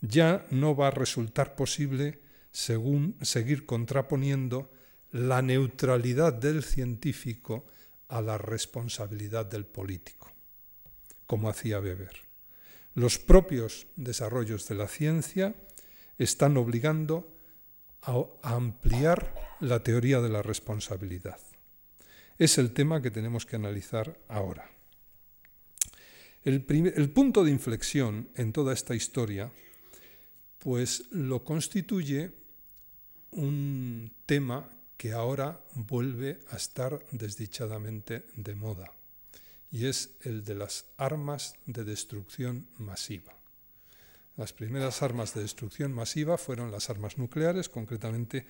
Ya 0.00 0.44
no 0.50 0.74
va 0.74 0.88
a 0.88 0.92
resultar 0.92 1.54
posible 1.54 2.18
según, 2.50 3.16
seguir 3.22 3.64
contraponiendo 3.64 4.72
la 5.12 5.40
neutralidad 5.40 6.32
del 6.32 6.64
científico 6.64 7.66
a 8.10 8.20
la 8.20 8.36
responsabilidad 8.36 9.46
del 9.46 9.64
político, 9.64 10.30
como 11.26 11.48
hacía 11.48 11.80
Weber. 11.80 12.22
Los 12.94 13.18
propios 13.18 13.86
desarrollos 13.96 14.68
de 14.68 14.74
la 14.74 14.88
ciencia 14.88 15.54
están 16.18 16.56
obligando 16.56 17.36
a 18.02 18.26
ampliar 18.42 19.34
la 19.60 19.82
teoría 19.82 20.20
de 20.20 20.28
la 20.28 20.42
responsabilidad. 20.42 21.38
Es 22.38 22.58
el 22.58 22.72
tema 22.72 23.00
que 23.00 23.10
tenemos 23.10 23.46
que 23.46 23.56
analizar 23.56 24.18
ahora. 24.28 24.68
El, 26.42 26.62
punto 26.62 27.44
de 27.44 27.50
inflexión 27.50 28.30
en 28.34 28.52
toda 28.52 28.72
esta 28.72 28.94
historia, 28.94 29.52
pues 30.58 31.04
lo 31.10 31.44
constituye 31.44 32.32
un 33.32 34.10
tema 34.24 34.68
que 35.00 35.14
ahora 35.14 35.58
vuelve 35.72 36.40
a 36.50 36.56
estar 36.56 37.02
desdichadamente 37.10 38.26
de 38.36 38.54
moda, 38.54 38.92
y 39.72 39.86
es 39.86 40.10
el 40.20 40.44
de 40.44 40.54
las 40.54 40.84
armas 40.98 41.54
de 41.64 41.84
destrucción 41.84 42.68
masiva. 42.76 43.32
Las 44.36 44.52
primeras 44.52 45.00
armas 45.00 45.32
de 45.32 45.40
destrucción 45.40 45.94
masiva 45.94 46.36
fueron 46.36 46.70
las 46.70 46.90
armas 46.90 47.16
nucleares, 47.16 47.70
concretamente 47.70 48.44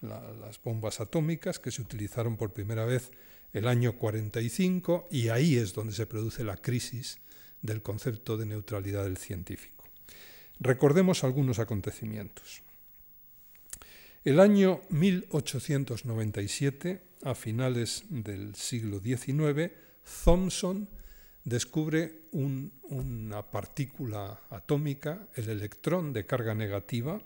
las 0.00 0.60
bombas 0.60 0.98
atómicas, 0.98 1.60
que 1.60 1.70
se 1.70 1.82
utilizaron 1.82 2.36
por 2.36 2.52
primera 2.52 2.84
vez 2.84 3.12
el 3.52 3.68
año 3.68 3.96
45, 3.96 5.06
y 5.12 5.28
ahí 5.28 5.58
es 5.58 5.74
donde 5.74 5.92
se 5.92 6.06
produce 6.06 6.42
la 6.42 6.56
crisis 6.56 7.20
del 7.62 7.82
concepto 7.82 8.36
de 8.36 8.46
neutralidad 8.46 9.04
del 9.04 9.16
científico. 9.16 9.84
Recordemos 10.58 11.22
algunos 11.22 11.60
acontecimientos. 11.60 12.64
El 14.24 14.40
año 14.40 14.80
1897, 14.88 17.02
a 17.24 17.34
finales 17.34 18.04
del 18.08 18.54
siglo 18.54 18.98
XIX, 18.98 19.70
Thomson 20.24 20.88
descubre 21.44 22.22
una 22.32 23.42
partícula 23.42 24.40
atómica, 24.48 25.28
el 25.34 25.50
electrón 25.50 26.14
de 26.14 26.24
carga 26.24 26.54
negativa. 26.54 27.20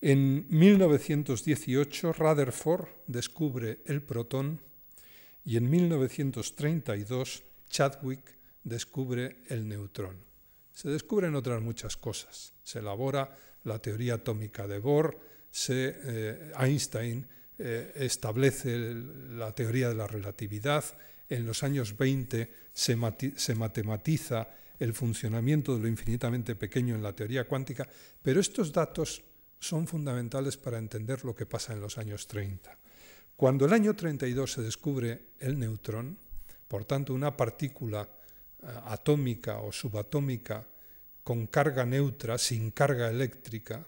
En 0.00 0.46
1918, 0.48 2.12
Rutherford 2.12 2.86
descubre 3.08 3.80
el 3.86 4.00
protón 4.00 4.60
y 5.44 5.56
en 5.56 5.68
1932, 5.68 7.42
Chadwick 7.68 8.22
descubre 8.62 9.38
el 9.48 9.66
neutrón. 9.66 10.18
Se 10.72 10.88
descubren 10.88 11.34
otras 11.34 11.60
muchas 11.60 11.96
cosas. 11.96 12.52
Se 12.62 12.78
elabora 12.78 13.36
la 13.64 13.80
teoría 13.80 14.14
atómica 14.14 14.68
de 14.68 14.78
Bohr, 14.78 15.31
se, 15.52 15.94
eh, 16.02 16.52
Einstein 16.58 17.24
eh, 17.58 17.92
establece 17.96 18.76
la 19.36 19.54
teoría 19.54 19.90
de 19.90 19.94
la 19.94 20.06
relatividad, 20.06 20.82
en 21.28 21.46
los 21.46 21.62
años 21.62 21.96
20 21.96 22.50
se, 22.72 22.96
se 23.36 23.54
matematiza 23.54 24.48
el 24.80 24.94
funcionamiento 24.94 25.76
de 25.76 25.82
lo 25.82 25.88
infinitamente 25.88 26.56
pequeño 26.56 26.96
en 26.96 27.02
la 27.02 27.14
teoría 27.14 27.46
cuántica, 27.46 27.86
pero 28.22 28.40
estos 28.40 28.72
datos 28.72 29.22
son 29.60 29.86
fundamentales 29.86 30.56
para 30.56 30.78
entender 30.78 31.24
lo 31.24 31.36
que 31.36 31.46
pasa 31.46 31.72
en 31.72 31.80
los 31.80 31.98
años 31.98 32.26
30. 32.26 32.76
Cuando 33.36 33.66
el 33.66 33.72
año 33.72 33.94
32 33.94 34.52
se 34.52 34.62
descubre 34.62 35.36
el 35.38 35.58
neutrón, 35.58 36.18
por 36.66 36.84
tanto 36.84 37.14
una 37.14 37.36
partícula 37.36 38.02
eh, 38.02 38.66
atómica 38.86 39.58
o 39.58 39.70
subatómica 39.70 40.66
con 41.22 41.46
carga 41.46 41.86
neutra, 41.86 42.38
sin 42.38 42.72
carga 42.72 43.08
eléctrica, 43.08 43.86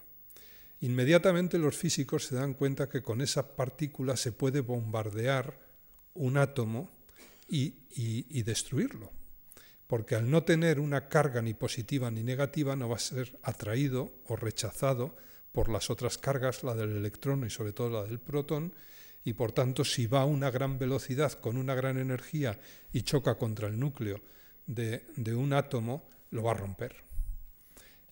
inmediatamente 0.81 1.57
los 1.57 1.77
físicos 1.77 2.25
se 2.25 2.35
dan 2.35 2.53
cuenta 2.53 2.89
que 2.89 3.01
con 3.01 3.21
esa 3.21 3.55
partícula 3.55 4.17
se 4.17 4.31
puede 4.31 4.61
bombardear 4.61 5.59
un 6.13 6.37
átomo 6.37 6.89
y, 7.47 8.43
destruirlo. 8.43 9.11
Porque 9.87 10.15
al 10.15 10.29
no 10.29 10.43
tener 10.43 10.79
una 10.79 11.07
carga 11.09 11.41
ni 11.41 11.53
positiva 11.53 12.09
ni 12.09 12.23
negativa 12.23 12.75
no 12.75 12.89
va 12.89 12.95
a 12.95 12.99
ser 12.99 13.37
atraído 13.43 14.11
o 14.27 14.35
rechazado 14.35 15.15
por 15.51 15.69
las 15.69 15.89
otras 15.89 16.17
cargas, 16.17 16.63
la 16.63 16.73
del 16.73 16.97
electrón 16.97 17.45
y 17.45 17.49
sobre 17.49 17.71
todo 17.71 17.89
la 17.89 18.03
del 18.03 18.19
protón, 18.19 18.73
y 19.23 19.33
por 19.33 19.51
tanto 19.51 19.85
si 19.85 20.07
va 20.07 20.21
a 20.21 20.25
una 20.25 20.51
gran 20.51 20.77
velocidad 20.77 21.33
con 21.33 21.57
una 21.57 21.75
gran 21.75 21.97
energía 21.97 22.59
y 22.91 23.03
choca 23.03 23.35
contra 23.35 23.67
el 23.67 23.79
núcleo 23.79 24.21
de, 24.67 25.05
un 25.35 25.53
átomo, 25.53 26.07
lo 26.31 26.43
va 26.43 26.51
a 26.51 26.55
romper. 26.55 27.04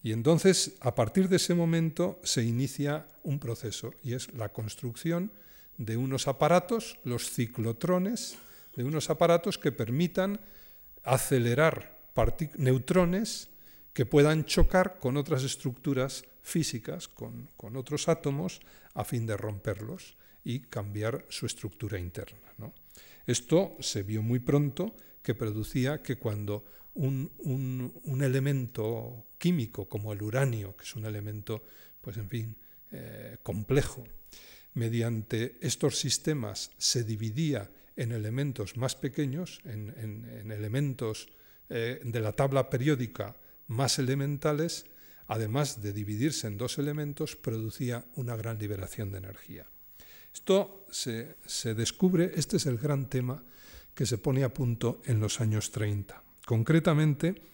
Y 0.04 0.12
entonces, 0.12 0.76
a 0.82 0.94
partir 0.94 1.30
de 1.30 1.38
ese 1.38 1.56
momento, 1.56 2.20
se 2.24 2.44
inicia 2.44 3.08
un 3.24 3.40
proceso, 3.40 3.94
y 4.04 4.14
es 4.14 4.32
la 4.34 4.50
construcción 4.50 5.32
de 5.78 5.98
unos 5.98 6.28
aparatos, 6.28 7.00
los 7.06 7.32
ciclotrones, 7.32 8.36
de 8.76 8.84
unos 8.84 9.10
aparatos 9.10 9.58
que 9.58 9.72
permitan 9.72 10.42
acelerar 11.04 11.98
neutrones 12.58 13.50
que 13.94 14.06
puedan 14.06 14.46
chocar 14.46 15.00
con 15.00 15.18
otras 15.18 15.44
estructuras 15.44 16.26
físicas, 16.42 17.08
con, 17.08 17.50
con, 17.56 17.78
otros 17.78 18.10
átomos, 18.10 18.60
a 18.94 19.04
fin 19.04 19.26
de 19.26 19.38
romperlos. 19.38 20.18
y 20.44 20.60
cambiar 20.60 21.26
su 21.30 21.46
estructura 21.46 21.98
interna. 21.98 22.38
Esto 23.26 23.78
se 23.80 24.04
vio 24.04 24.22
muy 24.22 24.40
pronto 24.40 24.94
que 25.22 25.36
producía 25.36 26.02
que 26.02 26.18
cuando 26.18 26.66
un, 26.96 28.20
elemento 28.22 29.26
químico 29.44 29.90
como 29.90 30.14
el 30.14 30.24
uranio, 30.24 30.74
que 30.78 30.86
es 30.86 30.96
un 30.96 31.04
elemento, 31.04 31.66
pues 32.00 32.16
en 32.16 32.30
fin, 32.30 32.56
eh, 32.94 33.36
complejo, 33.44 34.06
mediante 34.74 35.58
estos 35.60 36.00
sistemas 36.00 36.72
se 36.78 37.04
dividía 37.04 37.70
en 37.98 38.14
elementos 38.14 38.78
más 38.78 38.96
pequeños, 38.96 39.60
en, 39.66 39.92
elementos 40.50 41.28
eh, 41.68 42.00
de 42.06 42.20
la 42.22 42.32
tabla 42.32 42.70
periódica 42.70 43.36
más 43.68 44.00
elementales, 44.00 44.86
además 45.28 45.82
de 45.82 45.92
dividirse 45.92 46.48
en 46.48 46.58
dos 46.58 46.80
elementos, 46.80 47.36
producía 47.36 48.06
una 48.16 48.38
gran 48.38 48.58
liberación 48.58 49.12
de 49.12 49.18
energía. 49.18 49.68
Esto 50.34 50.86
se, 50.90 51.36
descubre, 51.76 52.32
este 52.36 52.56
es 52.56 52.66
el 52.66 52.78
gran 52.78 53.10
tema 53.10 53.44
que 53.94 54.06
se 54.06 54.18
pone 54.18 54.46
a 54.46 54.54
punto 54.54 55.02
en 55.04 55.20
los 55.20 55.42
años 55.42 55.72
30. 55.72 56.24
Concretamente, 56.46 57.53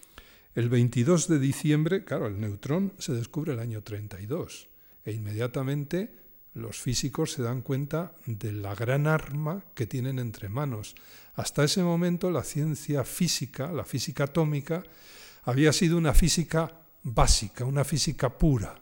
el 0.54 0.68
22 0.68 1.28
de 1.28 1.38
diciembre, 1.38 2.04
claro, 2.04 2.26
el 2.26 2.40
neutrón 2.40 2.92
se 2.98 3.12
descubre 3.12 3.52
el 3.52 3.60
año 3.60 3.82
32 3.82 4.68
e 5.04 5.12
inmediatamente 5.12 6.20
los 6.54 6.80
físicos 6.80 7.32
se 7.32 7.42
dan 7.42 7.62
cuenta 7.62 8.16
de 8.26 8.52
la 8.52 8.74
gran 8.74 9.06
arma 9.06 9.64
que 9.74 9.86
tienen 9.86 10.18
entre 10.18 10.48
manos. 10.48 10.96
Hasta 11.34 11.64
ese 11.64 11.82
momento 11.82 12.30
la 12.30 12.42
ciencia 12.42 13.04
física, 13.04 13.72
la 13.72 13.84
física 13.84 14.24
atómica, 14.24 14.82
había 15.44 15.72
sido 15.72 15.96
una 15.96 16.12
física 16.12 16.80
básica, 17.02 17.64
una 17.64 17.84
física 17.84 18.36
pura. 18.36 18.80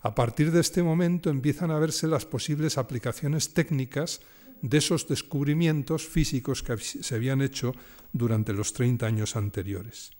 A 0.00 0.14
partir 0.14 0.52
de 0.52 0.60
este 0.60 0.82
momento 0.82 1.30
empiezan 1.30 1.70
a 1.70 1.78
verse 1.78 2.06
las 2.06 2.26
posibles 2.26 2.76
aplicaciones 2.76 3.54
técnicas 3.54 4.20
de 4.60 4.78
esos 4.78 5.08
descubrimientos 5.08 6.06
físicos 6.06 6.62
que 6.62 6.76
se 6.76 7.14
habían 7.14 7.40
hecho 7.40 7.74
durante 8.12 8.52
los 8.52 8.72
30 8.72 9.06
años 9.06 9.36
anteriores. 9.36 10.10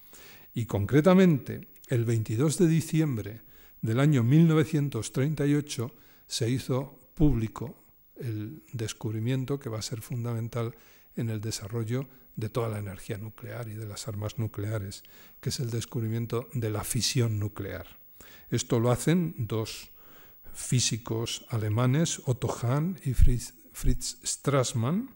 Y 0.57 0.65
concretamente, 0.65 1.69
el 1.89 2.07
22 2.07 2.57
de 2.57 2.67
diciembre 2.67 3.43
del 3.83 4.01
año 4.01 4.23
1938 4.23 5.95
se 6.27 6.49
hizo 6.49 6.99
público 7.13 7.85
el 8.17 8.63
descubrimiento 8.73 9.61
que 9.61 9.69
va 9.69 9.81
a 9.81 9.83
ser 9.83 10.01
fundamental 10.01 10.75
en 11.15 11.29
el 11.29 11.43
desarrollo 11.43 12.09
de 12.37 12.49
toda 12.49 12.71
la 12.71 12.79
energía 12.79 13.19
nuclear 13.19 13.69
y 13.69 13.75
de 13.75 13.87
las 13.87 14.09
armas 14.09 14.39
nucleares, 14.39 15.03
que 15.43 15.51
es 15.51 15.61
el 15.61 15.69
descubrimiento 15.69 16.49
de 16.55 16.71
la 16.71 16.85
fisión 16.85 17.39
nuclear. 17.39 17.87
Esto 18.49 18.81
lo 18.81 18.91
hacen 18.91 19.35
dos 19.37 19.91
físicos 20.55 21.45
alemanes, 21.51 22.23
Otto 22.25 22.49
Hahn 22.49 22.99
y 23.05 23.13
Fritz 23.13 24.17
Strassmann, 24.25 25.15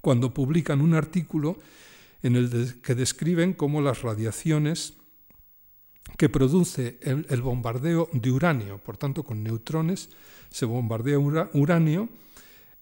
cuando 0.00 0.32
publican 0.32 0.80
un 0.80 0.94
artículo 0.94 1.58
en 2.22 2.36
el 2.36 2.80
que 2.82 2.94
describen 2.94 3.52
cómo 3.52 3.80
las 3.80 4.02
radiaciones 4.02 4.94
que 6.16 6.28
produce 6.28 6.98
el, 7.02 7.42
bombardeo 7.42 8.08
de 8.12 8.30
uranio, 8.30 8.78
por 8.78 8.96
tanto 8.96 9.22
con 9.22 9.42
neutrones 9.42 10.10
se 10.50 10.66
bombardea 10.66 11.18
uranio, 11.18 12.08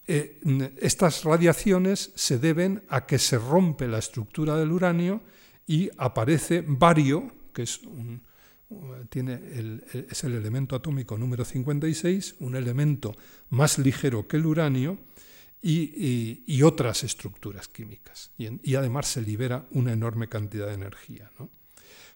eh, 0.07 0.41
estas 0.81 1.25
radiaciones 1.25 2.13
se 2.15 2.39
deben 2.39 2.83
a 2.89 3.05
que 3.05 3.19
se 3.19 3.37
rompe 3.39 3.87
la 3.87 3.99
estructura 3.99 4.57
del 4.57 4.73
uranio 4.73 5.21
y 5.67 5.91
aparece 5.99 6.65
bario, 6.67 7.31
que 7.53 7.63
es, 7.63 7.81
tiene 9.11 9.35
el, 9.35 9.85
es 10.11 10.25
el 10.25 10.35
elemento 10.35 10.75
atómico 10.75 11.19
número 11.19 11.45
56, 11.45 12.37
un 12.41 12.57
elemento 12.57 13.15
más 13.51 13.79
ligero 13.79 14.27
que 14.27 14.39
el 14.39 14.47
uranio, 14.47 14.99
y, 15.63 16.63
otras 16.63 17.05
estructuras 17.05 17.69
químicas. 17.69 18.31
Y, 18.39 18.75
además 18.75 19.09
se 19.09 19.23
libera 19.23 19.67
una 19.73 19.93
enorme 19.93 20.29
cantidad 20.29 20.67
de 20.67 20.75
energía. 20.75 21.31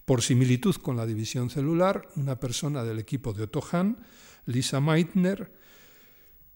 Por 0.05 0.23
similitud 0.23 0.77
con 0.77 0.97
la 0.97 1.07
división 1.07 1.51
celular, 1.51 2.09
una 2.17 2.39
persona 2.39 2.85
del 2.85 2.99
equipo 2.99 3.33
de 3.33 3.45
Otto 3.45 3.63
Hahn, 3.71 3.99
Lisa 4.47 4.81
Meitner, 4.81 5.53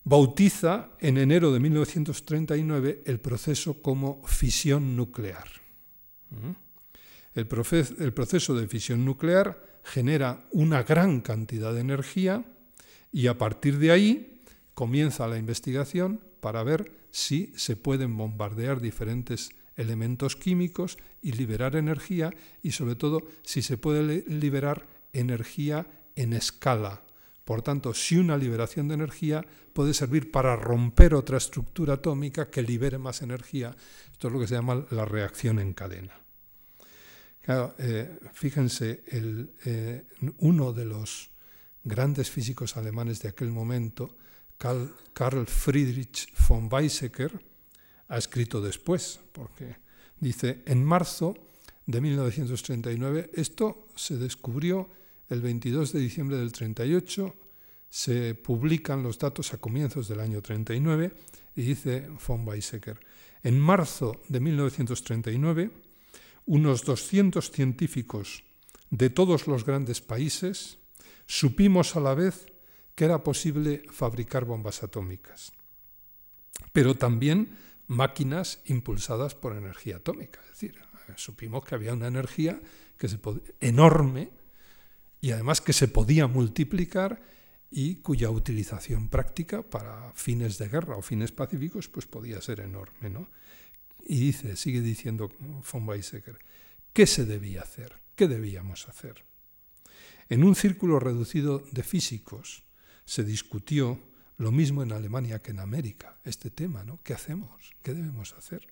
bautiza 0.05 0.91
en 1.01 1.19
enero 1.19 1.53
de 1.53 1.61
1939 1.61 3.03
el 3.07 3.19
proceso 3.19 3.83
como 3.83 4.23
fisión 4.25 4.97
nuclear. 4.97 5.49
¿Mm? 6.31 6.67
El, 7.35 7.47
proceso 7.47 8.55
de 8.55 8.67
fisión 8.67 9.05
nuclear 9.05 9.81
genera 9.85 10.47
una 10.53 10.85
gran 10.85 11.21
cantidad 11.21 11.75
de 11.75 11.81
energía 11.81 12.45
y 13.13 13.27
a 13.27 13.37
partir 13.37 13.79
de 13.79 13.91
ahí 13.91 14.43
comienza 14.75 15.29
la 15.29 15.39
investigación 15.39 16.21
para 16.47 16.63
ver 16.63 16.93
si 17.11 17.53
se 17.57 17.75
pueden 17.75 18.17
bombardear 18.17 18.81
diferentes 18.81 19.51
elementos 19.75 20.37
químicos 20.37 20.97
y 21.21 21.33
liberar 21.33 21.75
energía 21.75 22.33
y 22.63 22.71
sobre 22.71 22.95
todo 22.95 23.27
si 23.43 23.63
se 23.63 23.77
puede 23.77 24.23
liberar 24.29 24.87
energía 25.13 25.89
en 26.15 26.35
escala, 26.35 27.03
por 27.45 27.63
tanto, 27.63 27.95
si 27.95 28.17
una 28.17 28.37
liberación 28.37 28.87
de 28.87 28.95
energía 28.95 29.45
puede 29.73 29.93
servir 29.93 30.31
para 30.31 30.55
romper 30.55 31.17
otra 31.17 31.39
estructura 31.39 31.95
atómica 31.95 32.49
que 32.49 32.63
libere 32.63 32.97
más 32.97 33.23
energía, 33.23 33.75
esto 34.13 34.29
es 34.29 34.33
lo 34.33 34.39
que 34.39 34.47
se 34.47 34.55
llama 34.55 34.87
la 34.93 35.05
reacción 35.05 35.59
en 35.59 35.73
cadena. 35.73 36.15
Eh, 37.79 38.21
fíjense, 38.33 39.03
eh, 39.11 40.05
uno 40.39 40.73
de 40.73 40.85
los 40.85 41.29
grandes 41.83 42.31
físicos 42.31 42.77
alemanes 42.77 43.21
de 43.21 43.31
aquel 43.31 43.51
momento, 43.51 44.17
Carl, 44.59 45.47
Friedrich 45.47 46.29
von 46.49 46.69
Weizsäcker, 46.71 47.33
ha 48.09 48.19
escrito 48.19 48.61
después, 48.61 49.21
porque 49.33 49.77
dice, 50.21 50.63
en 50.67 50.85
marzo 50.85 51.35
de 51.87 52.01
1939, 52.01 53.31
esto 53.35 53.89
se 53.97 54.17
descubrió 54.17 54.89
el 55.29 55.41
22 55.41 55.93
de 55.93 56.01
diciembre 56.01 56.37
del 56.37 56.53
38 56.53 57.35
se 57.89 58.35
publican 58.35 59.03
los 59.03 59.19
datos 59.19 59.55
a 59.55 59.59
comienzos 59.59 60.09
del 60.09 60.21
año 60.21 60.43
39 60.43 61.13
y 61.55 61.63
dice 61.63 62.09
von 62.27 62.47
Weizsäcker, 62.47 62.99
en 63.43 63.59
marzo 63.59 64.21
de 64.29 64.41
1939, 64.41 65.71
unos 66.47 66.85
200 66.85 67.51
científicos 67.51 68.45
de 68.91 69.11
todos 69.11 69.47
los 69.47 69.65
grandes 69.65 70.01
países 70.01 70.79
supimos 71.27 71.97
a 71.97 72.01
la 72.01 72.15
vez 72.15 72.47
que 72.97 73.05
era 73.05 73.23
posible 73.23 73.85
fabricar 73.93 74.47
bombas 74.47 74.83
atómicas, 74.83 75.53
pero 76.73 76.97
también 76.97 77.55
máquinas 77.87 78.61
impulsadas 78.65 79.37
por 79.37 79.55
energía 79.55 79.97
atómica. 79.97 80.41
Es 80.45 80.51
decir, 80.53 80.75
supimos 81.17 81.65
que 81.65 81.75
había 81.77 81.93
una 81.93 82.09
energía 82.09 82.59
que 82.99 83.07
se 83.07 83.21
enorme 83.61 84.31
y 85.21 85.31
además 85.31 85.61
que 85.61 85.75
se 85.75 85.89
podía 85.89 86.27
multiplicar 86.27 87.23
y 87.71 87.97
cuya 87.97 88.31
utilización 88.31 89.09
práctica 89.09 89.63
para 89.63 90.13
fines 90.15 90.57
de 90.57 90.69
guerra 90.69 90.97
o 90.97 91.03
fines 91.03 91.33
pacíficos 91.33 91.89
pues 91.89 92.07
podía 92.07 92.41
ser 92.41 92.61
enorme. 92.61 93.11
¿no? 93.11 93.29
Y 94.07 94.21
dice, 94.21 94.57
sigue 94.57 94.81
diciendo 94.81 95.31
von 95.39 95.87
Weizsäcker, 95.87 96.39
¿qué 96.95 97.07
se 97.07 97.27
debía 97.27 97.61
hacer? 97.61 98.01
¿Qué 98.15 98.27
debíamos 98.27 98.89
hacer? 98.89 99.25
En 100.31 100.45
un 100.45 100.55
círculo 100.55 100.99
reducido 100.99 101.63
de 101.71 101.83
físicos 101.83 102.66
se 103.07 103.25
discutió 103.25 103.99
lo 104.37 104.53
mismo 104.53 104.83
en 104.83 104.93
Alemania 104.93 105.41
que 105.41 105.53
en 105.53 105.61
América, 105.61 106.19
este 106.25 106.51
tema, 106.51 106.85
¿no? 106.85 107.01
¿Qué 107.03 107.15
hacemos? 107.15 107.71
¿Qué 107.83 107.95
debemos 107.95 108.35
hacer? 108.35 108.67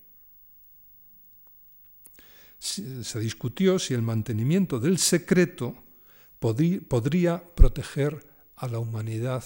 Se 2.59 3.19
discutió 3.19 3.79
si 3.79 3.93
el 3.93 4.01
mantenimiento 4.01 4.79
del 4.79 4.97
secreto 4.99 5.83
podría 6.39 7.55
proteger 7.55 8.25
a 8.55 8.67
la 8.67 8.79
humanidad 8.79 9.43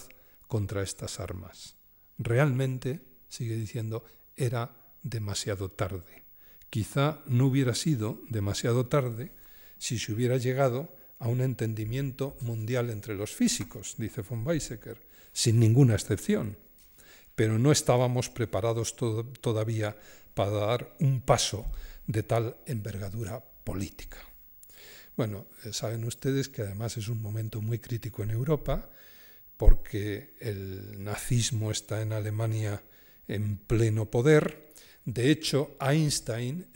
contra 0.47 0.83
estas 0.83 1.19
armas. 1.19 1.75
Realmente, 2.17 3.01
sigue 3.29 3.55
diciendo, 3.55 4.03
era 4.35 4.75
demasiado 5.03 5.69
tarde. 5.69 6.25
Quizá 6.69 7.21
no 7.27 7.47
hubiera 7.47 7.75
sido 7.75 8.21
demasiado 8.29 8.87
tarde 8.87 9.31
si 9.77 9.97
se 9.97 10.11
hubiera 10.11 10.37
llegado 10.37 10.93
a 11.19 11.27
un 11.27 11.41
entendimiento 11.41 12.37
mundial 12.41 12.89
entre 12.89 13.15
los 13.15 13.35
físicos, 13.35 13.95
dice 13.97 14.21
von 14.21 14.45
Weizsäcker, 14.45 14.99
sin 15.31 15.59
ninguna 15.59 15.93
excepción. 15.93 16.57
Pero 17.35 17.59
no 17.59 17.71
estábamos 17.71 18.29
preparados 18.29 18.95
todavía 18.95 19.95
para 20.33 20.51
dar 20.51 20.95
un 20.99 21.21
paso 21.21 21.65
de 22.07 22.23
tal 22.23 22.57
envergadura 22.65 23.43
política. 23.63 24.17
Bueno, 25.15 25.47
eh, 25.65 25.73
saben 25.73 26.05
ustedes 26.05 26.47
que 26.47 26.61
además 26.61 26.97
es 26.97 27.09
un 27.09 27.21
momento 27.21 27.61
muy 27.61 27.79
crítico 27.79 28.23
en 28.23 28.31
Europa, 28.31 28.89
porque 29.57 30.35
el 30.39 31.03
nazismo 31.03 31.71
está 31.71 32.01
en 32.01 32.13
Alemania 32.13 32.81
en 33.27 33.57
pleno 33.57 34.09
poder. 34.09 34.68
De 35.09 35.31
hecho, 35.31 35.75
Einstein, 35.81 36.67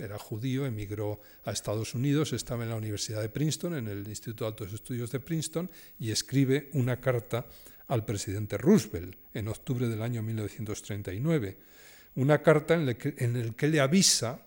era 0.00 0.18
judío, 0.18 0.66
emigró 0.66 1.20
a 1.44 1.52
Estados 1.52 1.94
Unidos, 1.94 2.32
estaba 2.32 2.64
en 2.64 2.70
la 2.70 2.74
Universidad 2.76 3.22
de 3.22 3.28
Princeton, 3.28 3.76
en 3.76 3.86
el 3.86 4.08
Instituto 4.08 4.42
de 4.42 4.48
Altos 4.48 4.72
Estudios 4.72 5.12
de 5.12 5.20
Princeton, 5.20 5.70
y 6.00 6.10
escribe 6.10 6.70
una 6.72 7.00
carta 7.00 7.46
al 7.86 8.04
presidente 8.04 8.58
Roosevelt 8.58 9.16
en 9.34 9.46
octubre 9.46 9.86
del 9.86 10.02
año 10.02 10.20
1939, 10.24 11.56
una 12.16 12.42
carta 12.42 12.74
en 12.74 12.86
la 12.86 12.94
que, 12.94 13.14
que 13.56 13.68
le 13.68 13.78
avisa 13.78 14.44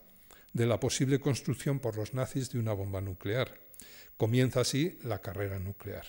de 0.51 0.65
la 0.65 0.81
posible 0.81 1.21
construcción 1.21 1.79
por 1.79 1.95
los 1.95 2.13
nazis 2.13 2.51
de 2.51 2.59
una 2.59 2.73
bomba 2.73 2.99
nuclear. 2.99 3.57
Comienza 4.17 4.59
así 4.59 4.99
la 5.03 5.21
carrera 5.21 5.59
nuclear. 5.59 6.05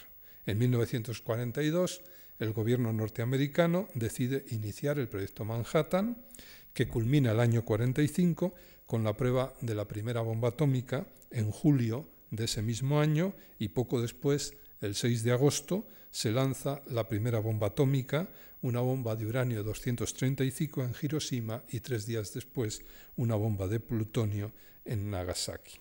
En 0.46 0.58
1942, 0.58 2.00
el 2.38 2.52
gobierno 2.52 2.92
norteamericano 2.92 3.88
decide 3.94 4.44
iniciar 4.50 4.98
el 4.98 5.08
proyecto 5.08 5.44
Manhattan, 5.44 6.24
que 6.72 6.88
culmina 6.88 7.32
el 7.32 7.40
año 7.40 7.64
45 7.64 8.54
con 8.86 9.04
la 9.04 9.16
prueba 9.16 9.54
de 9.60 9.74
la 9.74 9.86
primera 9.86 10.20
bomba 10.20 10.48
atómica 10.48 11.06
en 11.30 11.50
julio 11.50 12.08
de 12.30 12.44
ese 12.44 12.62
mismo 12.62 13.00
año 13.00 13.34
y 13.58 13.68
poco 13.68 14.00
después, 14.00 14.54
el 14.80 14.94
6 14.94 15.24
de 15.24 15.32
agosto, 15.32 15.86
se 16.10 16.30
lanza 16.30 16.82
la 16.86 17.08
primera 17.08 17.38
bomba 17.38 17.68
atómica, 17.68 18.28
una 18.62 18.80
bomba 18.80 19.14
de 19.16 19.26
uranio 19.26 19.62
235 19.62 20.82
en 20.82 20.94
Hiroshima 21.00 21.62
y 21.68 21.80
tres 21.80 22.06
días 22.06 22.32
después 22.32 22.82
una 23.16 23.34
bomba 23.34 23.68
de 23.68 23.80
plutonio 23.80 24.52
en 24.84 25.10
Nagasaki. 25.10 25.78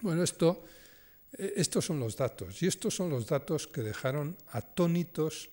Bueno, 0.00 0.22
esto, 0.22 0.64
estos 1.38 1.84
son 1.84 2.00
los 2.00 2.16
datos 2.16 2.62
y 2.62 2.66
estos 2.66 2.94
son 2.94 3.10
los 3.10 3.26
datos 3.26 3.66
que 3.66 3.82
dejaron 3.82 4.36
atónitos 4.48 5.50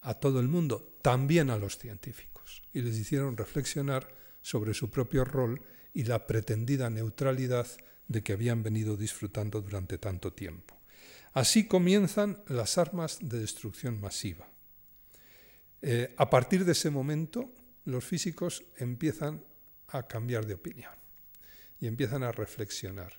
a 0.00 0.14
todo 0.14 0.40
el 0.40 0.48
mundo, 0.48 0.96
también 1.00 1.50
a 1.50 1.58
los 1.58 1.78
científicos, 1.78 2.62
y 2.72 2.82
les 2.82 2.98
hicieron 2.98 3.36
reflexionar 3.36 4.08
sobre 4.40 4.74
su 4.74 4.90
propio 4.90 5.24
rol 5.24 5.62
y 5.94 6.04
la 6.04 6.26
pretendida 6.26 6.90
neutralidad 6.90 7.66
de 8.08 8.22
que 8.22 8.32
habían 8.32 8.62
venido 8.62 8.96
disfrutando 8.96 9.60
durante 9.60 9.98
tanto 9.98 10.32
tiempo. 10.32 10.78
Así 11.32 11.66
comienzan 11.66 12.42
las 12.48 12.76
armas 12.76 13.18
de 13.22 13.38
destrucción 13.38 14.00
masiva. 14.00 14.48
Eh, 15.80 16.14
a 16.16 16.28
partir 16.28 16.64
de 16.64 16.72
ese 16.72 16.90
momento, 16.90 17.50
los 17.84 18.04
físicos 18.04 18.64
empiezan 18.76 19.42
a 19.88 20.06
cambiar 20.06 20.46
de 20.46 20.54
opinión 20.54 20.92
y 21.80 21.86
empiezan 21.86 22.22
a 22.22 22.32
reflexionar. 22.32 23.12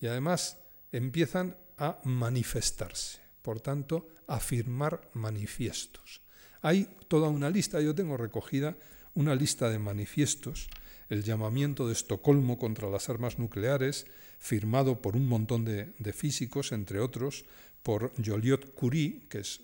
Y 0.00 0.06
además 0.06 0.58
empiezan 0.92 1.56
a 1.76 1.98
manifestarse, 2.04 3.20
por 3.42 3.60
tanto, 3.60 4.08
a 4.26 4.40
firmar 4.40 5.10
manifiestos. 5.14 6.20
Hay 6.62 6.88
toda 7.08 7.28
una 7.28 7.50
lista, 7.50 7.80
yo 7.80 7.94
tengo 7.94 8.16
recogida 8.16 8.76
una 9.14 9.34
lista 9.34 9.70
de 9.70 9.78
manifiestos 9.78 10.68
el 11.10 11.24
llamamiento 11.24 11.86
de 11.86 11.92
Estocolmo 11.92 12.56
contra 12.56 12.88
las 12.88 13.10
armas 13.10 13.38
nucleares, 13.38 14.06
firmado 14.38 15.02
por 15.02 15.16
un 15.16 15.26
montón 15.26 15.64
de, 15.64 16.12
físicos, 16.12 16.72
entre 16.72 17.00
otros 17.00 17.44
por 17.82 18.12
Joliot 18.22 18.74
Curie, 18.74 19.22
que 19.28 19.38
es 19.38 19.60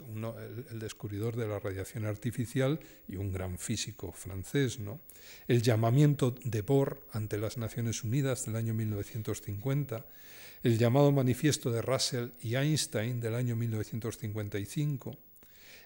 el, 0.70 0.78
descubridor 0.78 1.36
de 1.36 1.46
la 1.46 1.58
radiación 1.58 2.06
artificial 2.06 2.80
y 3.06 3.16
un 3.16 3.30
gran 3.30 3.58
físico 3.58 4.10
francés, 4.10 4.80
¿no? 4.80 5.00
el 5.48 5.60
llamamiento 5.60 6.34
de 6.42 6.62
Bohr 6.62 7.06
ante 7.12 7.36
las 7.36 7.58
Naciones 7.58 8.04
Unidas 8.04 8.46
del 8.46 8.56
año 8.56 8.72
1950, 8.72 10.06
el 10.66 10.79
llamado 10.79 11.12
manifiesto 11.12 11.70
de 11.70 11.81
Russell 11.81 12.31
y 12.40 12.57
Einstein 12.57 13.20
del 13.20 13.37
año 13.37 13.55
1955, 13.55 15.16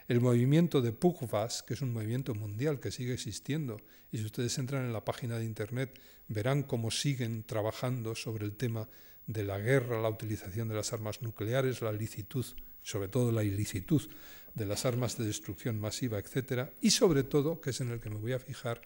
el 0.08 0.22
movimiento 0.22 0.80
de 0.80 0.92
Pugvas, 0.92 1.62
que 1.62 1.74
es 1.74 1.82
un 1.82 1.92
movimiento 1.92 2.34
mundial 2.34 2.80
que 2.80 2.90
sigue 2.90 3.12
existiendo, 3.12 3.78
y 4.10 4.16
si 4.16 4.24
ustedes 4.24 4.56
entran 4.56 4.86
en 4.86 4.94
la 4.94 5.04
página 5.04 5.36
de 5.36 5.44
Internet 5.44 6.00
verán 6.28 6.62
cómo 6.62 6.90
siguen 6.90 7.42
trabajando 7.42 8.14
sobre 8.14 8.46
el 8.46 8.56
tema 8.56 8.88
de 9.26 9.44
la 9.44 9.58
guerra, 9.58 10.00
la 10.00 10.08
utilización 10.08 10.68
de 10.68 10.76
las 10.76 10.94
armas 10.94 11.20
nucleares, 11.20 11.82
la 11.82 11.92
licitud, 11.92 12.46
sobre 12.82 13.08
todo 13.08 13.32
la 13.32 13.44
ilicitud 13.44 14.00
de 14.54 14.64
las 14.64 14.86
armas 14.86 15.18
de 15.18 15.26
destrucción 15.26 15.78
masiva, 15.78 16.18
etc. 16.18 16.70
Y 16.80 16.92
sobre 16.92 17.22
todo, 17.22 17.60
que 17.60 17.68
es 17.68 17.82
en 17.82 17.90
el 17.90 18.00
que 18.00 18.08
me 18.08 18.16
voy 18.16 18.32
a 18.32 18.38
fijar, 18.38 18.80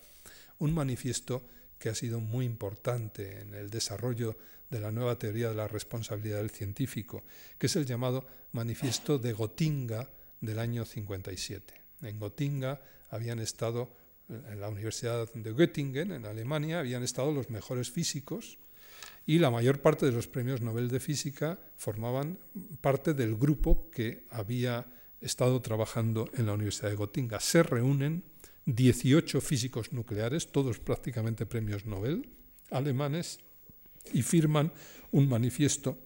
un 0.58 0.74
manifiesto 0.74 1.46
que 1.78 1.88
ha 1.88 1.94
sido 1.94 2.20
muy 2.20 2.46
importante 2.46 3.40
en 3.40 3.54
el 3.54 3.70
desarrollo 3.70 4.36
de 4.70 4.80
la 4.80 4.90
nueva 4.90 5.18
teoría 5.18 5.50
de 5.50 5.54
la 5.54 5.68
responsabilidad 5.68 6.38
del 6.38 6.50
científico, 6.50 7.24
que 7.58 7.66
es 7.66 7.76
el 7.76 7.86
llamado 7.86 8.26
Manifiesto 8.52 9.18
de 9.18 9.32
Gotinga, 9.32 10.08
del 10.40 10.58
año 10.58 10.84
57. 10.84 11.74
En 12.02 12.18
Gotinga 12.18 12.80
habían 13.10 13.38
estado, 13.38 13.90
en 14.28 14.60
la 14.60 14.68
Universidad 14.68 15.32
de 15.32 15.52
Göttingen, 15.52 16.12
en 16.12 16.26
Alemania, 16.26 16.80
habían 16.80 17.02
estado 17.02 17.32
los 17.32 17.50
mejores 17.50 17.90
físicos 17.90 18.58
y 19.26 19.38
la 19.38 19.50
mayor 19.50 19.80
parte 19.80 20.06
de 20.06 20.12
los 20.12 20.28
premios 20.28 20.60
Nobel 20.60 20.88
de 20.88 21.00
Física 21.00 21.58
formaban 21.76 22.38
parte 22.80 23.14
del 23.14 23.36
grupo 23.36 23.90
que 23.90 24.26
había 24.30 24.86
estado 25.20 25.62
trabajando 25.62 26.28
en 26.34 26.46
la 26.46 26.52
Universidad 26.52 26.90
de 26.90 26.96
Gotinga. 26.96 27.40
Se 27.40 27.62
reúnen 27.62 28.22
18 28.66 29.40
físicos 29.40 29.92
nucleares, 29.92 30.50
todos 30.50 30.78
prácticamente 30.78 31.46
premios 31.46 31.86
Nobel, 31.86 32.28
alemanes, 32.70 33.38
y 34.12 34.22
firman 34.22 34.72
un 35.12 35.28
manifiesto 35.28 35.98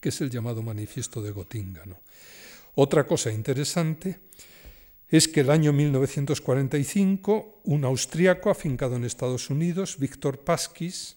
que 0.00 0.08
es 0.10 0.20
el 0.20 0.30
llamado 0.30 0.62
Manifiesto 0.62 1.22
de 1.22 1.30
Gotinga. 1.30 1.84
¿no? 1.86 2.00
Otra 2.74 3.06
cosa 3.06 3.32
interesante 3.32 4.20
es 5.08 5.28
que 5.28 5.40
el 5.40 5.50
año 5.50 5.72
1945 5.72 7.62
un 7.64 7.84
austriaco 7.84 8.50
afincado 8.50 8.96
en 8.96 9.04
Estados 9.04 9.50
Unidos, 9.50 9.98
Víctor 9.98 10.40
Paskis, 10.40 11.16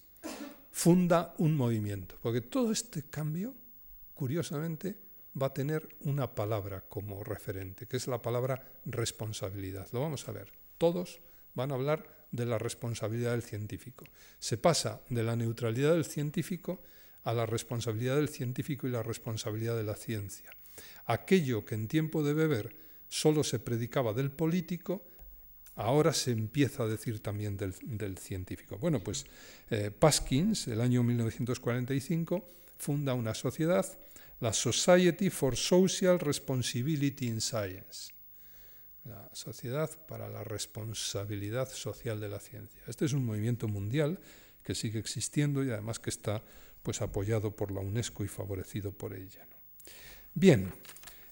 funda 0.70 1.34
un 1.38 1.56
movimiento, 1.56 2.14
porque 2.22 2.40
todo 2.40 2.70
este 2.70 3.02
cambio, 3.02 3.54
curiosamente, 4.14 4.96
va 5.40 5.48
a 5.48 5.54
tener 5.54 5.88
una 6.00 6.34
palabra 6.34 6.84
como 6.88 7.22
referente, 7.24 7.86
que 7.86 7.96
es 7.96 8.06
la 8.06 8.20
palabra 8.20 8.62
responsabilidad. 8.84 9.88
Lo 9.92 10.00
vamos 10.00 10.28
a 10.28 10.32
ver. 10.32 10.52
Todos 10.78 11.20
van 11.54 11.72
a 11.72 11.74
hablar 11.74 12.26
de 12.30 12.46
la 12.46 12.58
responsabilidad 12.58 13.32
del 13.32 13.42
científico. 13.42 14.04
Se 14.38 14.58
pasa 14.58 15.00
de 15.08 15.22
la 15.22 15.36
neutralidad 15.36 15.92
del 15.92 16.04
científico 16.04 16.82
a 17.24 17.32
la 17.32 17.46
responsabilidad 17.46 18.16
del 18.16 18.28
científico 18.28 18.86
y 18.86 18.90
la 18.90 19.02
responsabilidad 19.02 19.76
de 19.76 19.84
la 19.84 19.94
ciencia. 19.94 20.50
Aquello 21.06 21.64
que 21.64 21.74
en 21.74 21.88
tiempo 21.88 22.22
de 22.22 22.34
Weber 22.34 22.76
solo 23.08 23.42
se 23.42 23.58
predicaba 23.58 24.12
del 24.12 24.30
político, 24.30 25.02
ahora 25.76 26.12
se 26.12 26.32
empieza 26.32 26.82
a 26.82 26.86
decir 26.86 27.20
también 27.20 27.56
del, 27.56 28.18
científico. 28.18 28.78
Bueno, 28.78 29.00
pues 29.00 29.26
eh, 29.70 29.90
Paskins, 29.90 30.68
el 30.68 30.80
año 30.80 31.02
1945, 31.02 32.46
funda 32.76 33.14
una 33.14 33.34
sociedad, 33.34 33.86
la 34.40 34.52
Society 34.52 35.30
for 35.30 35.56
Social 35.56 36.18
Responsibility 36.18 37.26
in 37.26 37.40
Science, 37.40 38.12
la 39.04 39.28
Sociedad 39.32 39.90
para 40.06 40.28
la 40.28 40.44
Responsabilidad 40.44 41.68
Social 41.68 42.20
de 42.20 42.28
la 42.28 42.38
Ciencia. 42.38 42.82
Este 42.86 43.04
es 43.04 43.12
un 43.12 43.24
movimiento 43.24 43.66
mundial 43.66 44.20
que 44.62 44.74
sigue 44.74 44.98
existiendo 44.98 45.64
y 45.64 45.70
además 45.70 45.98
que 45.98 46.10
está 46.10 46.42
pues, 46.82 47.00
apoyado 47.02 47.54
por 47.54 47.72
la 47.72 47.80
UNESCO 47.80 48.24
y 48.24 48.28
favorecido 48.28 48.92
por 48.92 49.14
ella. 49.14 49.46
Bien, 50.34 50.72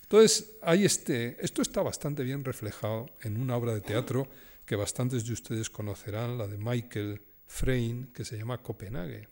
entonces, 0.03 0.57
hay 0.62 0.85
este, 0.85 1.37
esto 1.45 1.62
está 1.62 1.83
bastante 1.83 2.23
bien 2.23 2.45
reflejado 2.45 3.07
en 3.23 3.40
una 3.40 3.57
obra 3.57 3.75
de 3.75 3.81
teatro 3.81 4.29
que 4.64 4.77
bastantes 4.77 5.27
de 5.27 5.33
ustedes 5.33 5.69
conocerán, 5.69 6.38
la 6.38 6.47
de 6.47 6.59
Michael 6.59 7.21
Frayn, 7.47 8.12
que 8.12 8.25
se 8.25 8.37
llama 8.37 8.62
Copenhague. 8.62 9.29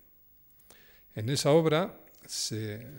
En 1.14 1.28
esa 1.28 1.50
obra 1.50 2.03
se, 2.26 2.90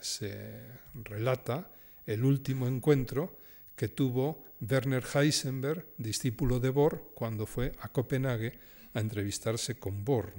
relata 0.93 1.71
el 2.05 2.23
último 2.23 2.67
encuentro 2.67 3.38
que 3.75 3.89
tuvo 3.89 4.45
Werner 4.61 5.03
Heisenberg, 5.13 5.85
discípulo 5.97 6.59
de 6.59 6.69
Bohr, 6.69 7.11
cuando 7.13 7.45
fue 7.45 7.73
a 7.81 7.89
Copenhague 7.89 8.59
a 8.93 8.99
entrevistarse 8.99 9.75
con 9.75 10.05
Bohr. 10.05 10.33